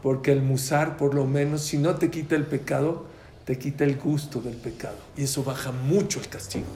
Porque 0.02 0.32
el 0.32 0.42
Musar, 0.42 0.98
por 0.98 1.14
lo 1.14 1.26
menos, 1.26 1.62
si 1.62 1.78
no 1.78 1.96
te 1.96 2.10
quita 2.10 2.36
el 2.36 2.46
pecado, 2.46 3.06
te 3.46 3.58
quita 3.58 3.84
el 3.84 3.98
gusto 3.98 4.42
del 4.42 4.56
pecado. 4.56 4.98
Y 5.18 5.24
eso 5.24 5.44
baja 5.44 5.72
mucho 5.72 6.20
el 6.20 6.28
castigo. 6.28 6.68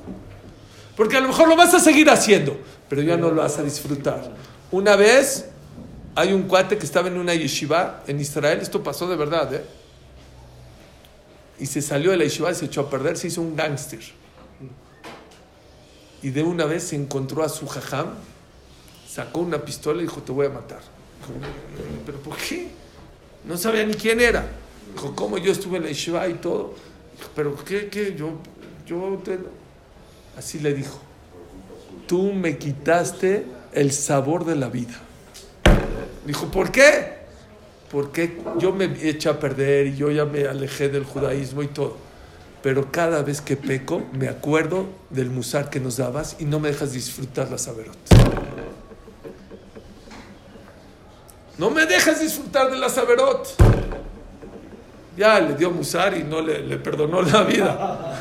Porque 0.95 1.17
a 1.17 1.19
lo 1.19 1.27
mejor 1.27 1.47
lo 1.47 1.55
vas 1.55 1.73
a 1.73 1.79
seguir 1.79 2.09
haciendo, 2.09 2.57
pero 2.89 3.01
ya 3.01 3.17
no 3.17 3.31
lo 3.31 3.41
vas 3.41 3.57
a 3.57 3.63
disfrutar. 3.63 4.31
Una 4.71 4.95
vez 4.95 5.49
hay 6.15 6.33
un 6.33 6.43
cuate 6.43 6.77
que 6.77 6.85
estaba 6.85 7.07
en 7.07 7.17
una 7.17 7.33
yeshiva 7.33 8.03
en 8.07 8.19
Israel, 8.19 8.59
esto 8.61 8.83
pasó 8.83 9.07
de 9.07 9.15
verdad, 9.15 9.53
¿eh? 9.53 9.63
Y 11.59 11.65
se 11.65 11.81
salió 11.81 12.11
de 12.11 12.17
la 12.17 12.23
yeshiva 12.23 12.51
y 12.51 12.55
se 12.55 12.65
echó 12.65 12.81
a 12.81 12.89
perder, 12.89 13.17
se 13.17 13.27
hizo 13.27 13.41
un 13.41 13.55
gángster. 13.55 14.01
Y 16.21 16.29
de 16.29 16.43
una 16.43 16.65
vez 16.65 16.83
se 16.85 16.95
encontró 16.95 17.43
a 17.43 17.49
su 17.49 17.67
jajam, 17.67 18.07
sacó 19.07 19.41
una 19.41 19.59
pistola 19.59 19.99
y 20.01 20.05
dijo, 20.05 20.21
te 20.21 20.31
voy 20.31 20.47
a 20.47 20.49
matar. 20.49 20.92
¿Pero 22.05 22.19
por 22.19 22.37
qué? 22.37 22.69
No 23.45 23.57
sabía 23.57 23.85
ni 23.85 23.93
quién 23.93 24.19
era. 24.19 24.45
Dijo, 24.93 25.15
¿cómo 25.15 25.37
yo 25.37 25.51
estuve 25.51 25.77
en 25.77 25.83
la 25.83 25.89
yeshiva 25.89 26.27
y 26.27 26.35
todo? 26.35 26.73
Dijo, 27.17 27.29
¿pero 27.35 27.55
qué? 27.63 27.89
qué? 27.89 28.15
Yo, 28.15 28.31
yo. 28.85 29.21
Así 30.37 30.59
le 30.59 30.73
dijo, 30.73 30.99
tú 32.07 32.33
me 32.33 32.57
quitaste 32.57 33.45
el 33.73 33.91
sabor 33.91 34.45
de 34.45 34.55
la 34.55 34.69
vida. 34.69 34.93
Dijo, 36.25 36.47
¿por 36.47 36.71
qué? 36.71 37.13
Porque 37.91 38.39
yo 38.57 38.73
me 38.73 38.85
eché 39.07 39.29
a 39.29 39.39
perder 39.39 39.87
y 39.87 39.95
yo 39.95 40.09
ya 40.09 40.25
me 40.25 40.45
alejé 40.45 40.89
del 40.89 41.03
judaísmo 41.03 41.63
y 41.63 41.67
todo. 41.67 41.97
Pero 42.63 42.91
cada 42.91 43.21
vez 43.23 43.41
que 43.41 43.57
peco, 43.57 44.01
me 44.13 44.29
acuerdo 44.29 44.87
del 45.09 45.29
musar 45.29 45.69
que 45.69 45.79
nos 45.79 45.97
dabas 45.97 46.37
y 46.39 46.45
no 46.45 46.59
me 46.59 46.69
dejas 46.69 46.93
disfrutar 46.93 47.51
la 47.51 47.57
saberot. 47.57 47.97
No 51.57 51.69
me 51.69 51.85
dejas 51.85 52.19
disfrutar 52.19 52.71
de 52.71 52.77
la 52.77 52.89
saberot. 52.89 53.47
Ya 55.15 55.39
le 55.39 55.55
dio 55.55 55.69
musar 55.69 56.17
y 56.17 56.23
no 56.23 56.41
le, 56.41 56.77
perdonó 56.77 57.21
la 57.21 57.43
vida. 57.43 58.19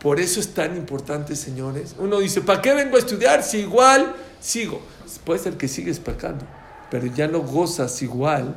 Por 0.00 0.20
eso 0.20 0.40
es 0.40 0.52
tan 0.52 0.76
importante, 0.76 1.34
señores. 1.36 1.94
Uno 1.98 2.18
dice, 2.18 2.42
¿para 2.42 2.60
qué 2.60 2.74
vengo 2.74 2.96
a 2.96 2.98
estudiar 2.98 3.42
si 3.42 3.58
igual 3.58 4.14
sigo? 4.40 4.82
Puede 5.24 5.40
ser 5.40 5.56
que 5.56 5.68
sigues 5.68 5.98
pecando, 5.98 6.44
pero 6.90 7.06
ya 7.06 7.28
no 7.28 7.40
gozas 7.40 8.02
igual 8.02 8.54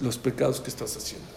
los 0.00 0.18
pecados 0.18 0.60
que 0.60 0.70
estás 0.70 0.96
haciendo. 0.96 1.35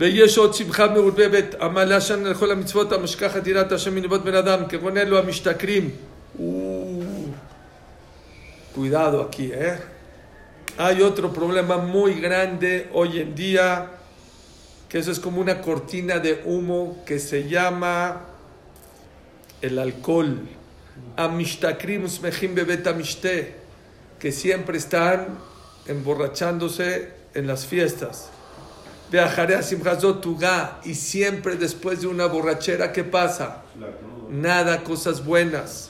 ויש 0.00 0.38
עוד 0.38 0.54
שמחה 0.54 0.86
מעורבבת, 0.86 1.54
עמל 1.60 1.92
השן 1.92 2.22
לכל 2.24 2.50
המצוות 2.50 2.92
המשכחת 2.92 3.46
יראת 3.46 3.72
השם 3.72 3.94
מנבות 3.94 4.24
בן 4.24 4.34
אדם, 4.34 4.60
כגון 4.68 4.96
אלו 4.96 5.18
המשתכרים. 5.18 5.90
Cuidado 8.76 9.22
aquí, 9.22 9.50
¿eh? 9.52 9.78
Hay 10.76 11.00
otro 11.00 11.32
problema 11.32 11.78
muy 11.78 12.20
grande 12.20 12.90
hoy 12.92 13.20
en 13.20 13.34
día, 13.34 13.90
que 14.90 14.98
eso 14.98 15.10
es 15.10 15.18
como 15.18 15.40
una 15.40 15.62
cortina 15.62 16.18
de 16.18 16.42
humo 16.44 17.02
que 17.06 17.18
se 17.18 17.48
llama 17.48 18.20
el 19.62 19.78
alcohol. 19.78 20.40
Amishtakrim 21.16 22.04
usmejim 22.04 22.54
bebet 22.54 22.86
amishte, 22.86 23.54
que 24.18 24.30
siempre 24.30 24.76
están 24.76 25.38
emborrachándose 25.86 27.12
en 27.32 27.46
las 27.46 27.64
fiestas. 27.64 28.28
Viajaré 29.11 29.61
simchazot 29.61 30.21
tuga, 30.21 30.79
y 30.85 30.95
siempre 30.95 31.57
después 31.57 31.99
de 31.99 32.07
una 32.07 32.27
borrachera, 32.27 32.93
¿qué 32.93 33.03
pasa? 33.03 33.63
Nada, 34.29 34.83
cosas 34.85 35.25
buenas. 35.25 35.89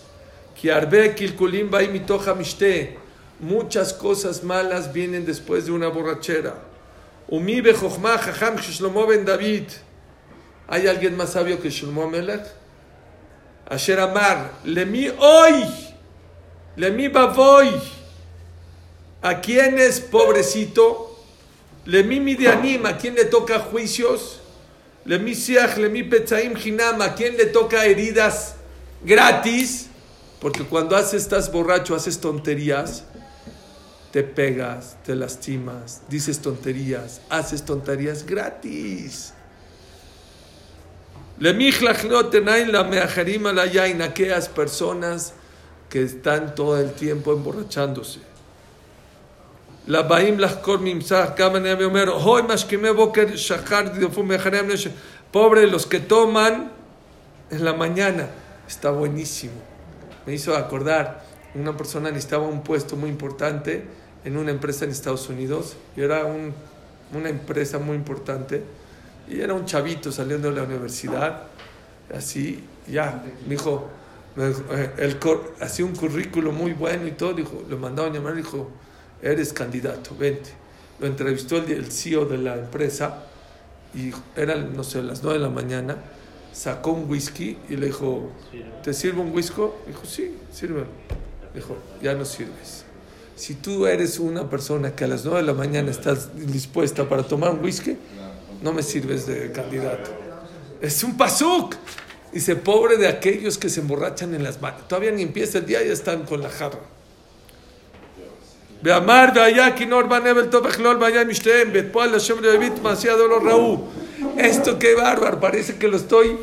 Kiarbe 0.60 1.14
kilkulim 1.14 1.70
bai 1.70 1.88
mitoja 1.88 2.34
mishte, 2.34 2.98
muchas 3.40 3.94
cosas 3.94 4.44
malas 4.44 4.92
vienen 4.92 5.24
después 5.24 5.68
de 5.68 5.72
una 5.72 5.90
borrachera. 5.90 6.56
Umi 7.28 7.62
bechochma 7.62 8.18
jajam 8.18 8.58
Shlomo 8.58 9.06
David. 9.06 9.70
¿Hay 10.68 10.88
alguien 10.88 11.16
más 11.16 11.34
sabio 11.34 11.62
que 11.62 11.70
Shlomo 11.70 12.10
Melech? 12.10 12.46
Asher 13.70 14.00
Amar, 14.00 14.52
Lemi 14.64 15.10
hoy, 15.10 15.64
Lemi 16.76 17.08
Bavoy. 17.08 17.72
¿A 19.22 19.40
quién 19.40 19.78
es 19.78 20.02
pobrecito? 20.02 21.11
Lemi 21.86 22.20
Midianim, 22.20 22.86
¿a 22.86 22.98
quién 22.98 23.16
le 23.16 23.26
toca 23.26 23.60
juicios? 23.60 24.40
Lemi 25.06 25.34
Siach, 25.34 25.78
Lemi 25.78 26.04
Petzaim 26.04 26.56
Hinam, 26.56 27.02
¿a 27.02 27.16
quién 27.16 27.36
le 27.38 27.48
toca 27.48 27.86
heridas 27.86 28.56
gratis? 29.04 29.88
Porque 30.40 30.64
cuando 30.64 30.96
haces, 30.96 31.24
estás 31.24 31.52
borracho, 31.52 31.96
haces 31.96 32.20
tonterías, 32.20 33.04
te 34.12 34.24
pegas, 34.24 34.98
te 35.04 35.16
lastimas, 35.16 36.02
dices 36.08 36.40
tonterías, 36.40 37.22
haces 37.30 37.64
tonterías 37.64 38.26
gratis. 38.26 39.34
aquellas 44.04 44.48
personas 44.50 45.34
que 45.90 46.04
están 46.04 46.54
todo 46.54 46.80
el 46.80 46.92
tiempo 46.94 47.34
emborrachándose. 47.34 48.31
La 49.88 50.04
baim 50.04 50.38
Pobre 55.32 55.68
los 55.68 55.86
que 55.88 56.00
toman 56.00 56.72
en 57.50 57.66
la 57.66 57.74
mañana. 57.74 58.28
Está 58.68 58.92
buenísimo. 58.92 59.54
Me 60.26 60.34
hizo 60.34 60.56
acordar, 60.56 61.24
una 61.56 61.76
persona 61.76 62.10
necesitaba 62.10 62.48
un 62.48 62.62
puesto 62.62 62.96
muy 62.96 63.10
importante 63.10 63.84
en 64.24 64.38
una 64.38 64.52
empresa 64.52 64.86
en 64.86 64.92
Estados 64.92 65.30
Unidos. 65.30 65.76
Y 65.98 66.02
era 66.02 66.26
un, 66.26 66.54
una 67.14 67.30
empresa 67.30 67.80
muy 67.80 67.96
importante. 67.96 68.64
Y 69.28 69.42
era 69.42 69.54
un 69.54 69.66
chavito 69.66 70.12
saliendo 70.12 70.50
de 70.50 70.58
la 70.58 70.64
universidad. 70.64 71.44
Así, 72.14 72.64
ya, 72.88 73.24
me 73.48 73.56
dijo, 73.56 73.90
el, 74.98 75.18
hacía 75.60 75.86
un 75.86 75.96
currículo 75.96 76.52
muy 76.52 76.74
bueno 76.74 77.08
y 77.08 77.12
todo. 77.12 77.34
Dijo, 77.34 77.64
lo 77.68 77.78
mandaban 77.78 78.12
a 78.12 78.16
llamar 78.16 78.36
dijo, 78.36 78.70
eres 79.22 79.54
candidato, 79.54 80.16
vente. 80.18 80.52
Lo 81.00 81.08
entrevistó 81.08 81.58
el, 81.58 81.72
el 81.72 81.92
CEO 81.92 82.26
de 82.26 82.38
la 82.38 82.56
empresa 82.56 83.26
y 83.94 84.12
eran, 84.36 84.76
no 84.76 84.84
sé, 84.84 85.02
las 85.02 85.24
9 85.24 85.40
de 85.40 85.44
la 85.44 85.50
mañana. 85.50 85.98
Sacó 86.54 86.92
un 86.92 87.10
whisky 87.10 87.58
y 87.70 87.78
le 87.78 87.88
dijo, 87.88 88.30
¿te 88.84 88.94
sirvo 88.94 89.22
un 89.22 89.34
whisky? 89.34 89.62
Dijo, 89.88 90.06
sí, 90.06 90.38
sirve. 90.52 90.84
Dijo, 91.54 91.78
ya 92.02 92.14
no 92.14 92.26
sirves. 92.26 92.86
Si 93.36 93.56
tú 93.56 93.88
eres 93.88 94.20
una 94.20 94.50
persona 94.50 94.96
que 94.96 95.06
a 95.06 95.08
las 95.08 95.26
9 95.26 95.40
de 95.40 95.46
la 95.48 95.54
mañana 95.54 95.90
estás 95.90 96.30
dispuesta 96.36 97.08
para 97.08 97.24
tomar 97.24 97.52
un 97.52 97.64
whisky, 97.64 97.98
no 98.62 98.74
me 98.74 98.84
sirves 98.84 99.26
de 99.26 99.52
candidato. 99.52 100.12
Es 100.82 101.04
un 101.04 101.18
pasuk. 101.18 101.76
Dice, 102.32 102.56
pobre 102.56 102.98
de 102.98 103.08
aquellos 103.08 103.58
que 103.58 103.70
se 103.70 103.82
emborrachan 103.82 104.34
en 104.36 104.44
las 104.44 104.62
manos. 104.62 104.88
Todavía 104.88 105.12
ni 105.12 105.22
empieza 105.24 105.58
el 105.58 105.66
día 105.66 105.84
y 105.84 105.88
ya 105.88 105.94
están 105.94 106.24
con 106.24 106.42
la 106.42 106.50
jarra. 106.50 106.80
Lo 113.28 113.40
raú. 113.40 113.90
Esto 114.38 114.80
qué 114.80 114.96
bárbaro, 114.96 115.40
parece 115.40 115.78
que 115.78 115.88
lo 115.88 115.98
estoy 115.98 116.38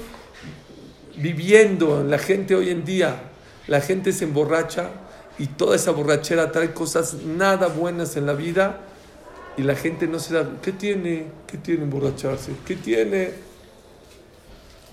viviendo. 1.17 2.05
La 2.05 2.19
gente 2.19 2.55
hoy 2.55 2.71
en 2.71 2.85
día, 2.85 3.23
la 3.67 3.81
gente 3.81 4.13
se 4.13 4.25
emborracha 4.25 4.91
y 5.39 5.47
toda 5.47 5.75
esa 5.75 5.91
borrachera 5.91 6.53
trae 6.53 6.73
cosas 6.73 7.15
nada 7.15 7.67
buenas 7.69 8.17
en 8.17 8.27
la 8.27 8.35
vida 8.35 8.81
y 9.57 9.63
la 9.63 9.75
gente 9.75 10.07
no 10.07 10.21
se 10.21 10.35
da. 10.35 10.49
¿Qué 10.63 10.73
tiene? 10.73 11.27
¿Qué 11.47 11.59
tiene 11.59 11.83
emborracharse? 11.83 12.53
¿Qué 12.65 12.77
tiene? 12.77 13.48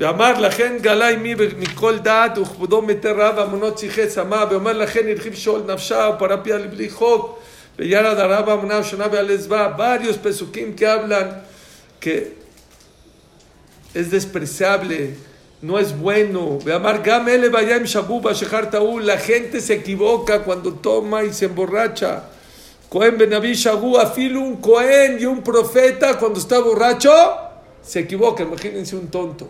ואמר 0.01 0.41
לכן 0.41 0.77
גלה 0.81 1.09
עמי 1.09 1.35
מכל 1.59 1.99
דעת 1.99 2.39
וכבודו 2.39 2.83
מתי 2.83 3.09
רב 3.09 3.39
המונות 3.39 3.79
שיחי 3.79 4.07
צמא 4.07 4.45
ואומר 4.51 4.73
לכן 4.73 5.09
הרחיב 5.09 5.35
שאול 5.35 5.63
נפשה 5.67 6.11
ופרפיה 6.17 6.59
לבלי 6.59 6.91
חוק 6.91 7.41
Beyara 7.81 8.15
Daraba 8.15 8.59
Munav 8.59 8.85
Shonabe 8.85 9.17
Alesba, 9.19 9.69
varios 9.69 10.19
pesukim 10.19 10.75
que 10.75 10.87
hablan 10.87 11.43
que 11.99 12.35
es 13.95 14.11
despreciable, 14.11 15.15
no 15.63 15.79
es 15.79 15.99
bueno. 15.99 16.59
Veamar 16.63 17.03
Gamele 17.03 17.49
Bayam 17.49 17.85
Shabuba 17.85 18.35
Shehar 18.35 18.71
Taul, 18.71 19.07
la 19.07 19.17
gente 19.17 19.63
se 19.63 19.75
equivoca 19.75 20.43
cuando 20.43 20.75
toma 20.75 21.25
y 21.25 21.33
se 21.33 21.47
emborracha. 21.47 22.25
Cohen 22.91 23.17
Benaví 23.17 23.55
Shagu, 23.55 23.97
afilo 23.97 24.41
un 24.41 24.57
Cohen 24.57 25.19
y 25.19 25.25
un 25.25 25.43
profeta 25.43 26.19
cuando 26.19 26.39
está 26.39 26.59
borracho, 26.59 27.15
se 27.83 28.01
equivoca, 28.01 28.43
imagínense 28.43 28.95
un 28.95 29.09
tonto. 29.09 29.49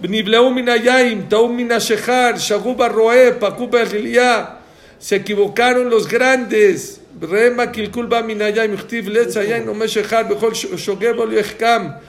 Bnibleu 0.00 0.50
minayaim, 0.50 1.28
taum 1.28 1.54
minashehar, 1.54 2.38
shaguba 2.38 2.88
roe, 2.88 3.32
pakuba 3.38 3.84
rilia. 3.84 4.56
Se 4.98 5.16
equivocaron 5.16 5.90
los 5.90 6.08
grandes. 6.08 7.00
Rema 7.20 7.70
kilkulba 7.70 8.22
minayaim, 8.22 8.76
chtiv 8.76 9.08
lezayaim, 9.08 9.66
no 9.66 9.74
meshehar, 9.74 10.26
behol 10.26 10.52
shogebo 10.52 11.26
liechkam. 11.26 12.00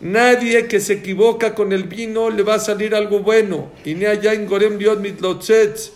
Nadie 0.00 0.66
que 0.66 0.80
se 0.80 0.94
equivoca 0.94 1.54
con 1.54 1.72
el 1.72 1.84
vino 1.84 2.28
le 2.30 2.42
va 2.42 2.54
a 2.54 2.58
salir 2.58 2.94
algo 2.94 3.20
bueno. 3.20 3.70
Y 3.84 3.94
ni 3.94 4.04
allá 4.04 4.34
en 4.34 4.46
Gorem 4.46 4.76
Dios 4.76 4.98
mitlochet. 4.98 5.92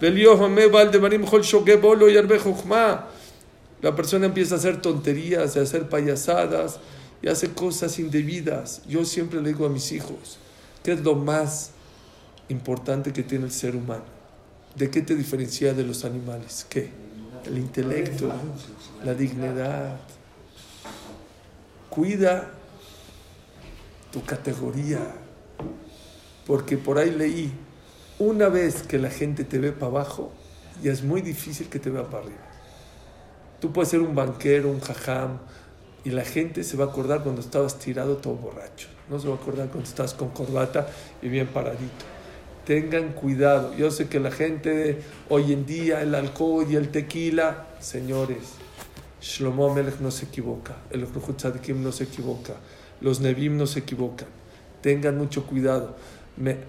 Velio 0.00 0.36
Jome 0.36 0.68
Valdemarim 0.68 1.24
Hol 1.30 1.42
Shogebolo 1.42 2.08
y 2.08 2.14
La 3.82 3.96
persona 3.96 4.26
empieza 4.26 4.54
a 4.54 4.58
hacer 4.58 4.80
tonterías, 4.80 5.56
a 5.56 5.62
hacer 5.62 5.88
payasadas 5.88 6.78
y 7.20 7.28
hace 7.28 7.50
cosas 7.50 7.98
indebidas. 7.98 8.82
Yo 8.88 9.04
siempre 9.04 9.40
le 9.42 9.48
digo 9.48 9.66
a 9.66 9.68
mis 9.68 9.92
hijos. 9.92 10.38
¿Qué 10.86 10.92
es 10.92 11.00
lo 11.00 11.16
más 11.16 11.72
importante 12.48 13.12
que 13.12 13.24
tiene 13.24 13.46
el 13.46 13.50
ser 13.50 13.74
humano? 13.74 14.04
¿De 14.76 14.88
qué 14.88 15.02
te 15.02 15.16
diferencia 15.16 15.74
de 15.74 15.82
los 15.82 16.04
animales? 16.04 16.64
¿Qué? 16.70 16.90
El 17.44 17.58
intelecto, 17.58 18.30
la 19.04 19.12
dignidad. 19.12 19.98
Cuida 21.90 22.52
tu 24.12 24.22
categoría, 24.22 25.00
porque 26.46 26.78
por 26.78 26.98
ahí 26.98 27.10
leí, 27.10 27.52
una 28.20 28.48
vez 28.48 28.84
que 28.84 29.00
la 29.00 29.10
gente 29.10 29.42
te 29.42 29.58
ve 29.58 29.72
para 29.72 29.86
abajo, 29.86 30.30
ya 30.84 30.92
es 30.92 31.02
muy 31.02 31.20
difícil 31.20 31.68
que 31.68 31.80
te 31.80 31.90
vea 31.90 32.04
para 32.04 32.22
arriba. 32.22 32.46
Tú 33.60 33.72
puedes 33.72 33.88
ser 33.88 34.02
un 34.02 34.14
banquero, 34.14 34.70
un 34.70 34.78
jajam, 34.78 35.38
y 36.04 36.10
la 36.10 36.24
gente 36.24 36.62
se 36.62 36.76
va 36.76 36.84
a 36.84 36.88
acordar 36.90 37.24
cuando 37.24 37.40
estabas 37.40 37.76
tirado 37.76 38.18
todo 38.18 38.34
borracho. 38.34 38.95
No 39.08 39.18
se 39.18 39.28
va 39.28 39.34
a 39.34 39.36
acordar 39.36 39.68
cuando 39.68 39.88
estás 39.88 40.14
con 40.14 40.30
corbata 40.30 40.88
y 41.22 41.28
bien 41.28 41.46
paradito. 41.46 42.04
Tengan 42.64 43.12
cuidado. 43.12 43.74
Yo 43.76 43.90
sé 43.90 44.08
que 44.08 44.18
la 44.18 44.32
gente 44.32 45.00
hoy 45.28 45.52
en 45.52 45.64
día, 45.66 46.02
el 46.02 46.14
alcohol 46.14 46.66
y 46.68 46.74
el 46.74 46.88
tequila, 46.88 47.68
señores, 47.78 48.54
Shlomo 49.20 49.74
Melech 49.74 50.00
no 50.00 50.10
se 50.10 50.26
equivoca, 50.26 50.76
el 50.90 51.06
Tzadikim 51.06 51.82
no 51.82 51.92
se 51.92 52.04
equivoca, 52.04 52.54
los 53.00 53.20
Nevim 53.20 53.56
no 53.56 53.66
se 53.66 53.80
equivocan. 53.80 54.28
Tengan 54.82 55.16
mucho 55.16 55.46
cuidado. 55.46 55.96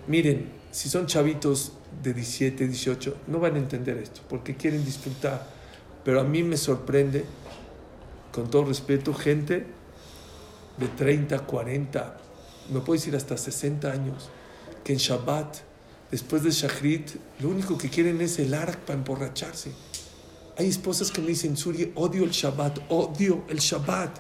Miren, 0.07 0.51
si 0.71 0.89
son 0.89 1.07
chavitos 1.07 1.73
de 2.03 2.13
17, 2.13 2.67
18, 2.67 3.17
no 3.27 3.39
van 3.39 3.55
a 3.55 3.57
entender 3.57 3.97
esto, 3.97 4.21
porque 4.29 4.55
quieren 4.55 4.85
disfrutar. 4.85 5.47
Pero 6.03 6.21
a 6.21 6.23
mí 6.23 6.41
me 6.43 6.57
sorprende, 6.57 7.25
con 8.31 8.49
todo 8.49 8.65
respeto, 8.65 9.13
gente 9.13 9.65
de 10.77 10.87
30, 10.87 11.39
40, 11.39 12.17
me 12.71 12.79
puedo 12.81 12.99
decir 12.99 13.15
hasta 13.15 13.37
60 13.37 13.91
años, 13.91 14.29
que 14.83 14.93
en 14.93 14.99
Shabbat, 14.99 15.57
después 16.11 16.43
de 16.43 16.51
Shachrit, 16.51 17.11
lo 17.39 17.49
único 17.49 17.77
que 17.77 17.89
quieren 17.89 18.21
es 18.21 18.39
el 18.39 18.53
arak 18.53 18.77
para 18.79 18.97
emborracharse. 18.97 19.71
Hay 20.57 20.67
esposas 20.67 21.11
que 21.11 21.21
me 21.21 21.27
dicen, 21.27 21.55
Suri, 21.55 21.91
odio 21.95 22.23
el 22.23 22.31
Shabbat, 22.31 22.79
odio 22.89 23.43
el 23.47 23.59
Shabbat. 23.59 24.19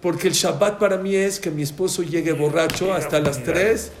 Porque 0.00 0.28
el 0.28 0.34
Shabbat 0.34 0.78
para 0.78 0.98
mí 0.98 1.14
es 1.14 1.38
que 1.38 1.50
mi 1.50 1.62
esposo 1.62 2.02
llegue 2.02 2.32
borracho 2.32 2.92
hasta 2.92 3.20
las 3.20 3.42
3, 3.42 3.92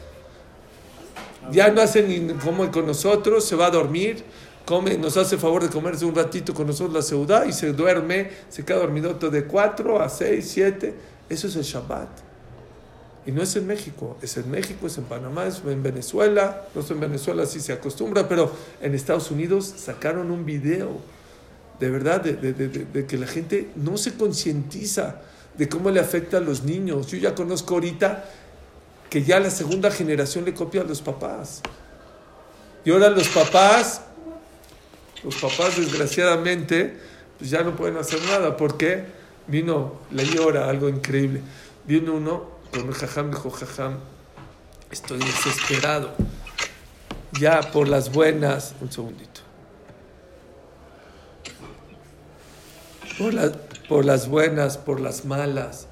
ya 1.50 1.70
no 1.70 1.80
hace 1.80 2.02
ni 2.02 2.34
como 2.34 2.70
con 2.70 2.86
nosotros, 2.86 3.44
se 3.44 3.56
va 3.56 3.66
a 3.66 3.70
dormir, 3.70 4.22
come, 4.64 4.96
nos 4.96 5.16
hace 5.16 5.38
favor 5.38 5.62
de 5.62 5.70
comerse 5.70 6.04
un 6.04 6.14
ratito 6.14 6.54
con 6.54 6.66
nosotros 6.66 6.94
la 6.94 7.02
seudá 7.02 7.46
y 7.46 7.52
se 7.52 7.72
duerme, 7.72 8.30
se 8.48 8.64
queda 8.64 8.78
dormido 8.78 9.14
de 9.14 9.44
4 9.44 10.02
a 10.02 10.08
6, 10.08 10.50
7. 10.50 10.94
Eso 11.28 11.46
es 11.46 11.56
el 11.56 11.62
Shabbat. 11.62 12.08
Y 13.24 13.30
no 13.32 13.42
es 13.42 13.54
en 13.54 13.66
México, 13.66 14.16
es 14.20 14.36
en 14.36 14.50
México, 14.50 14.86
es 14.88 14.98
en 14.98 15.04
Panamá, 15.04 15.46
es 15.46 15.62
en 15.66 15.82
Venezuela. 15.82 16.66
No 16.74 16.82
sé 16.82 16.94
en 16.94 17.00
Venezuela 17.00 17.46
si 17.46 17.60
se 17.60 17.72
acostumbra, 17.72 18.28
pero 18.28 18.52
en 18.80 18.94
Estados 18.94 19.30
Unidos 19.30 19.72
sacaron 19.76 20.30
un 20.30 20.44
video 20.44 21.00
de 21.78 21.90
verdad 21.90 22.20
de- 22.20 22.34
de 22.52 23.06
que 23.06 23.16
la 23.18 23.26
gente 23.26 23.70
no 23.76 23.96
se 23.96 24.14
concientiza 24.14 25.20
de 25.56 25.68
cómo 25.68 25.90
le 25.90 26.00
afecta 26.00 26.38
a 26.38 26.40
los 26.40 26.62
niños. 26.64 27.06
Yo 27.08 27.18
ya 27.18 27.34
conozco 27.34 27.74
ahorita 27.74 28.24
que 29.10 29.22
ya 29.22 29.38
la 29.38 29.50
segunda 29.50 29.90
generación 29.90 30.44
le 30.44 30.54
copia 30.54 30.80
a 30.80 30.84
los 30.84 31.02
papás. 31.02 31.60
Y 32.84 32.90
ahora 32.90 33.10
los 33.10 33.28
papás, 33.28 34.00
los 35.22 35.36
papás 35.36 35.76
desgraciadamente, 35.76 36.96
pues 37.38 37.50
ya 37.50 37.62
no 37.62 37.76
pueden 37.76 37.96
hacer 37.96 38.20
nada 38.24 38.56
porque 38.56 39.04
vino, 39.46 40.00
leí 40.10 40.36
ahora 40.38 40.68
algo 40.68 40.88
increíble. 40.88 41.40
Vino 41.86 42.14
uno 42.14 42.51
con 42.72 42.88
el 42.88 42.94
jajam, 42.94 43.30
dijo, 43.30 43.50
jajam, 43.50 43.98
estoy 44.90 45.18
desesperado. 45.18 46.10
Ya 47.38 47.60
por 47.60 47.88
las 47.88 48.12
buenas, 48.12 48.74
un 48.80 48.90
segundito. 48.90 49.40
Por 53.18 53.34
las, 53.34 53.50
por 53.88 54.04
las 54.04 54.28
buenas, 54.28 54.78
por 54.78 55.00
las 55.00 55.24
malas. 55.24 55.86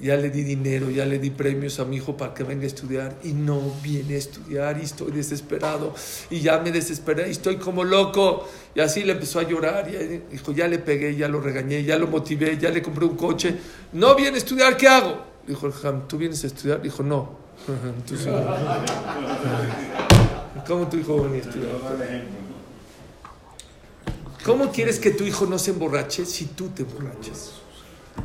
Ya 0.00 0.16
le 0.16 0.30
di 0.30 0.42
dinero, 0.42 0.90
ya 0.90 1.06
le 1.06 1.18
di 1.20 1.30
premios 1.30 1.78
a 1.78 1.84
mi 1.84 1.96
hijo 1.96 2.16
para 2.16 2.34
que 2.34 2.42
venga 2.42 2.64
a 2.64 2.66
estudiar 2.66 3.14
y 3.22 3.34
no 3.34 3.60
viene 3.82 4.14
a 4.14 4.18
estudiar 4.18 4.78
y 4.78 4.82
estoy 4.82 5.12
desesperado 5.12 5.94
y 6.28 6.40
ya 6.40 6.58
me 6.58 6.72
desesperé 6.72 7.28
y 7.28 7.30
estoy 7.30 7.56
como 7.56 7.84
loco. 7.84 8.48
Y 8.74 8.80
así 8.80 9.04
le 9.04 9.12
empezó 9.12 9.38
a 9.38 9.44
llorar 9.44 9.88
y 9.88 10.22
dijo, 10.32 10.50
ya 10.52 10.66
le 10.66 10.80
pegué, 10.80 11.14
ya 11.14 11.28
lo 11.28 11.40
regañé, 11.40 11.84
ya 11.84 11.98
lo 11.98 12.08
motivé, 12.08 12.58
ya 12.58 12.70
le 12.70 12.82
compré 12.82 13.04
un 13.04 13.16
coche. 13.16 13.56
No 13.92 14.16
viene 14.16 14.34
a 14.34 14.38
estudiar, 14.38 14.76
¿qué 14.76 14.88
hago? 14.88 15.31
Dijo 15.46 15.66
el 15.66 15.72
Ham, 15.84 16.06
¿tú 16.08 16.18
vienes 16.18 16.44
a 16.44 16.46
estudiar? 16.46 16.80
Dijo, 16.82 17.02
no. 17.02 17.36
¿Cómo 20.66 20.88
tu 20.88 20.96
hijo 20.96 21.22
venía 21.22 21.38
a 21.38 21.48
estudiar? 21.48 21.72
¿Cómo 24.44 24.72
quieres 24.72 24.98
que 24.98 25.12
tu 25.12 25.24
hijo 25.24 25.46
no 25.46 25.58
se 25.58 25.70
emborrache 25.70 26.24
si 26.26 26.46
tú 26.46 26.68
te 26.68 26.82
emborrachas? 26.82 27.52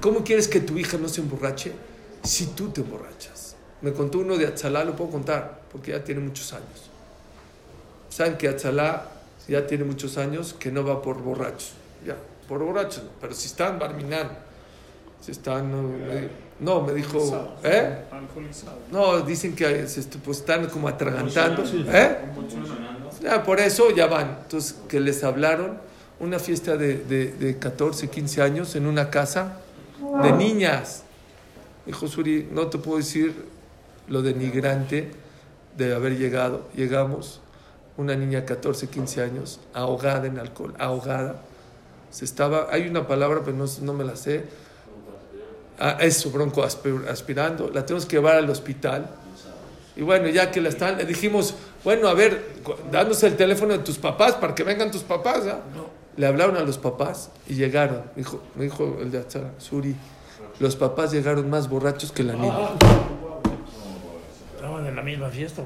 ¿Cómo 0.02 0.24
quieres 0.24 0.48
que 0.48 0.60
tu 0.60 0.78
hija 0.78 0.98
no 0.98 1.08
se 1.08 1.22
emborrache 1.22 1.74
si 2.24 2.48
tú 2.48 2.70
te 2.70 2.82
emborrachas? 2.82 3.56
Me 3.82 3.94
contó 3.94 4.20
uno 4.20 4.38
de 4.38 4.48
Atzalá, 4.48 4.84
lo 4.84 4.96
puedo 4.96 5.12
contar, 5.12 5.62
porque 5.72 5.92
ya 5.92 6.04
tiene 6.04 6.22
muchos 6.22 6.54
años. 6.54 6.90
Saben 8.10 8.38
que 8.38 8.48
Atzalá 8.48 9.12
ya 9.48 9.66
tiene 9.68 9.84
muchos 9.84 10.18
años 10.18 10.56
que 10.58 10.72
no 10.72 10.84
va 10.84 11.02
por 11.02 11.22
borrachos. 11.22 11.74
Ya, 12.06 12.18
por 12.48 12.64
borrachos, 12.64 13.04
no. 13.04 13.10
pero 13.22 13.34
si 13.34 13.48
están 13.48 13.78
barminando, 13.78 14.34
si 15.22 15.32
están. 15.32 15.72
Me, 16.08 16.47
no, 16.60 16.82
me 16.82 16.94
dijo. 16.94 17.18
¿Eh? 17.64 18.04
Alcoholizado. 18.12 18.78
No, 18.92 19.22
dicen 19.22 19.56
que 19.56 19.88
se 19.88 20.00
est- 20.02 20.16
pues, 20.18 20.38
están 20.40 20.68
como 20.68 20.88
atragantando. 20.88 21.64
¿Eh? 21.64 22.18
Ya, 23.22 23.44
por 23.44 23.60
eso 23.60 23.92
ya 23.92 24.08
van. 24.08 24.38
Entonces, 24.44 24.76
que 24.88 25.00
les 25.00 25.24
hablaron 25.24 25.78
una 26.20 26.40
fiesta 26.40 26.78
de, 26.78 26.98
de, 26.98 27.32
de 27.34 27.58
14, 27.60 28.10
15 28.10 28.42
años 28.42 28.76
en 28.76 28.86
una 28.88 29.10
casa 29.10 29.60
de 30.24 30.32
niñas. 30.32 31.04
Dijo 31.86 32.08
Suri, 32.08 32.48
no 32.52 32.68
te 32.68 32.78
puedo 32.78 32.98
decir 32.98 33.34
lo 34.08 34.22
denigrante 34.22 35.12
de 35.78 35.94
haber 35.96 36.18
llegado. 36.18 36.68
Llegamos, 36.76 37.42
una 37.98 38.16
niña 38.16 38.42
de 38.42 38.46
14, 38.46 38.88
15 38.88 39.22
años, 39.24 39.60
ahogada 39.74 40.28
en 40.28 40.38
alcohol, 40.40 40.74
ahogada. 40.80 41.42
Se 42.10 42.26
estaba, 42.26 42.68
hay 42.72 42.88
una 42.88 43.08
palabra, 43.08 43.42
pero 43.44 43.56
no, 43.58 43.66
no 43.82 43.94
me 43.94 44.04
la 44.04 44.16
sé. 44.16 44.46
Ah, 45.80 45.98
eso, 46.00 46.32
bronco 46.32 46.64
aspi- 46.64 47.08
aspirando. 47.08 47.70
La 47.74 47.86
tenemos 47.86 48.06
que 48.06 48.16
llevar 48.18 48.36
al 48.36 48.50
hospital. 48.50 49.08
Y 49.96 50.02
bueno, 50.02 50.28
ya 50.30 50.52
que 50.52 50.62
la 50.62 50.70
están, 50.70 50.98
le 50.98 51.06
dijimos, 51.06 51.56
bueno, 51.84 52.08
a 52.08 52.14
ver, 52.14 52.56
danos 52.92 53.22
el 53.24 53.36
teléfono 53.36 53.74
de 53.74 53.80
tus 53.80 53.98
papás 53.98 54.34
para 54.34 54.54
que 54.56 54.64
vengan 54.64 54.92
tus 54.92 55.04
papás. 55.04 55.44
¿ah?". 55.48 55.60
Le 56.16 56.26
hablaron 56.26 56.58
a 56.58 56.62
los 56.62 56.78
papás 56.78 57.30
y 57.48 57.54
llegaron. 57.56 58.02
Dijo, 58.16 58.42
me 58.56 58.64
dijo 58.66 58.98
el 59.02 59.12
de 59.12 59.20
Atzara, 59.20 59.52
Suri, 59.60 59.96
los 60.60 60.76
papás 60.76 61.12
llegaron 61.12 61.50
más 61.50 61.70
borrachos 61.70 62.12
que 62.12 62.24
la 62.24 62.34
niña. 62.34 62.54
Estaban 64.56 64.86
en 64.88 64.96
la 64.96 65.02
misma 65.04 65.30
fiesta. 65.30 65.62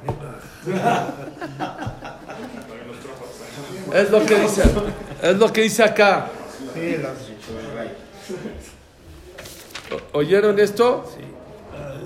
Es 3.93 4.09
lo 4.11 4.25
que 4.25 4.39
dice, 4.39 4.63
es 5.21 5.37
lo 5.37 5.51
que 5.51 5.61
dice 5.61 5.83
acá. 5.83 6.27
Sí, 6.73 6.97
las- 7.01 7.30
¿Oyeron 10.12 10.58
esto? 10.58 11.04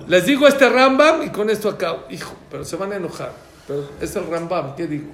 Les 0.08 0.26
digo 0.26 0.46
este 0.46 0.68
Rambam 0.68 1.22
y 1.22 1.30
con 1.30 1.50
esto 1.50 1.68
acabo. 1.68 2.04
Hijo, 2.10 2.34
pero 2.50 2.64
se 2.64 2.76
van 2.76 2.92
a 2.92 2.96
enojar. 2.96 3.32
Pero 3.66 3.88
es 4.00 4.14
el 4.16 4.26
Rambam, 4.26 4.74
¿qué 4.74 4.86
digo? 4.86 5.10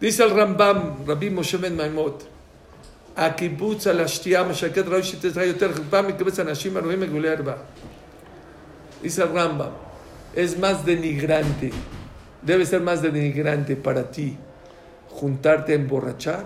Dice 0.00 0.22
el 0.22 0.30
Rambam, 0.30 1.04
Rabbi 1.06 1.30
Moshe 1.30 1.56
Ben 1.56 1.76
Maimot, 1.76 2.24
הקיבוץ 3.18 3.86
על 3.86 4.00
השתייה 4.00 4.42
משקט 4.42 4.88
ראוי 4.88 5.02
שתזרע 5.02 5.44
יותר 5.44 5.72
חרפה 5.72 6.02
מקבץ 6.02 6.38
אנשים 6.40 6.76
הרואים 6.76 7.00
מגולי 7.00 7.30
ארבע. 7.30 7.54
Dice 9.02 9.22
el 9.22 9.28
Rambam, 9.34 9.72
es 10.36 10.56
más 10.58 10.84
denigrante, 10.84 11.70
debe 12.42 12.64
ser 12.66 12.80
más 12.80 13.02
denigrante 13.02 13.76
para 13.76 14.10
ti 14.10 14.36
juntarte 15.08 15.72
a 15.72 15.76
emborrachar 15.76 16.44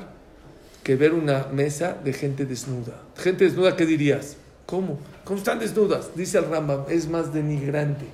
que 0.82 0.96
ver 0.96 1.12
una 1.12 1.46
mesa 1.52 1.96
de 2.04 2.12
gente 2.12 2.46
desnuda. 2.46 3.02
Gente 3.16 3.44
desnuda, 3.44 3.76
¿qué 3.76 3.86
dirías? 3.86 4.36
¿Cómo? 4.68 4.99
¿Cómo 5.24 5.39
están 5.39 5.59
desnudas? 5.59 6.09
Dice 6.13 6.38
el 6.39 6.45
Rambam, 6.49 6.84
es 6.89 7.07
más 7.07 7.34
denigrante. 7.34 8.05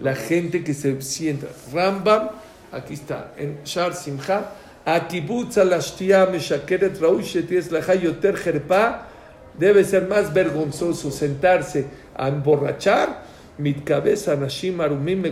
La 0.00 0.14
gente 0.14 0.62
que 0.62 0.72
se 0.72 1.02
sienta. 1.02 1.48
Rambam, 1.72 2.30
aquí 2.70 2.94
está, 2.94 3.34
en 3.36 3.58
Shar 3.64 3.92
Simcha, 3.92 4.52
Akibutz 4.86 5.58
alashtia 5.58 6.26
meshakeret 6.26 7.00
raushet 7.00 7.50
es 7.50 7.72
la 7.72 7.82
jerpa, 7.82 9.08
debe 9.58 9.82
ser 9.82 10.06
más 10.06 10.32
vergonzoso 10.32 11.10
sentarse 11.10 11.86
a 12.14 12.28
emborrachar, 12.28 13.24
mit 13.58 13.82
cabeza 13.82 14.36
nashim 14.36 14.80
arumim 14.80 15.24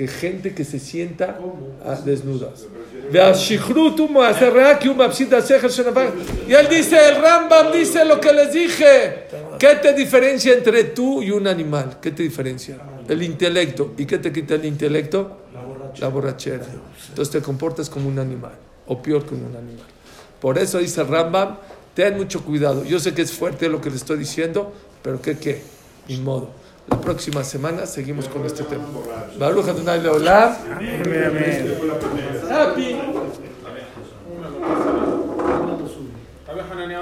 que 0.00 0.08
gente 0.08 0.54
que 0.54 0.64
se 0.64 0.78
sienta 0.78 1.38
desnudas. 2.06 2.66
Y 6.48 6.54
él 6.54 6.68
dice, 6.70 7.08
el 7.10 7.20
Rambam 7.20 7.70
dice 7.70 8.06
lo 8.06 8.18
que 8.18 8.32
les 8.32 8.50
dije. 8.50 9.26
¿Qué 9.58 9.74
te 9.74 9.92
diferencia 9.92 10.54
entre 10.54 10.84
tú 10.84 11.22
y 11.22 11.30
un 11.30 11.46
animal? 11.46 11.98
¿Qué 12.00 12.12
te 12.12 12.22
diferencia? 12.22 12.78
El 13.06 13.22
intelecto. 13.22 13.92
¿Y 13.98 14.06
qué 14.06 14.16
te 14.16 14.32
quita 14.32 14.54
el 14.54 14.64
intelecto? 14.64 15.42
La 15.98 16.08
borrachera. 16.08 16.64
Entonces 17.10 17.30
te 17.30 17.42
comportas 17.42 17.90
como 17.90 18.08
un 18.08 18.18
animal, 18.18 18.54
o 18.86 19.02
peor 19.02 19.26
que 19.26 19.34
un 19.34 19.54
animal. 19.54 19.84
Por 20.40 20.56
eso 20.56 20.78
dice 20.78 21.04
Rambam, 21.04 21.58
ten 21.92 22.16
mucho 22.16 22.42
cuidado. 22.42 22.84
Yo 22.84 22.98
sé 23.00 23.12
que 23.12 23.20
es 23.20 23.32
fuerte 23.32 23.68
lo 23.68 23.82
que 23.82 23.90
le 23.90 23.96
estoy 23.96 24.16
diciendo, 24.16 24.72
pero 25.02 25.20
¿qué 25.20 25.36
qué? 25.36 25.60
Ni 26.08 26.16
modo. 26.16 26.58
La 26.88 27.00
próxima 27.00 27.44
semana 27.44 27.86
seguimos 27.86 28.28
con 28.28 28.44
este 28.44 28.64
tema. 28.64 28.84
Baruch 29.38 29.68
Adonai 29.68 30.00
Leolam. 30.00 30.54
Happy. 32.50 32.96
A 36.48 36.52
ver, 36.52 36.64
Hanania, 36.72 36.98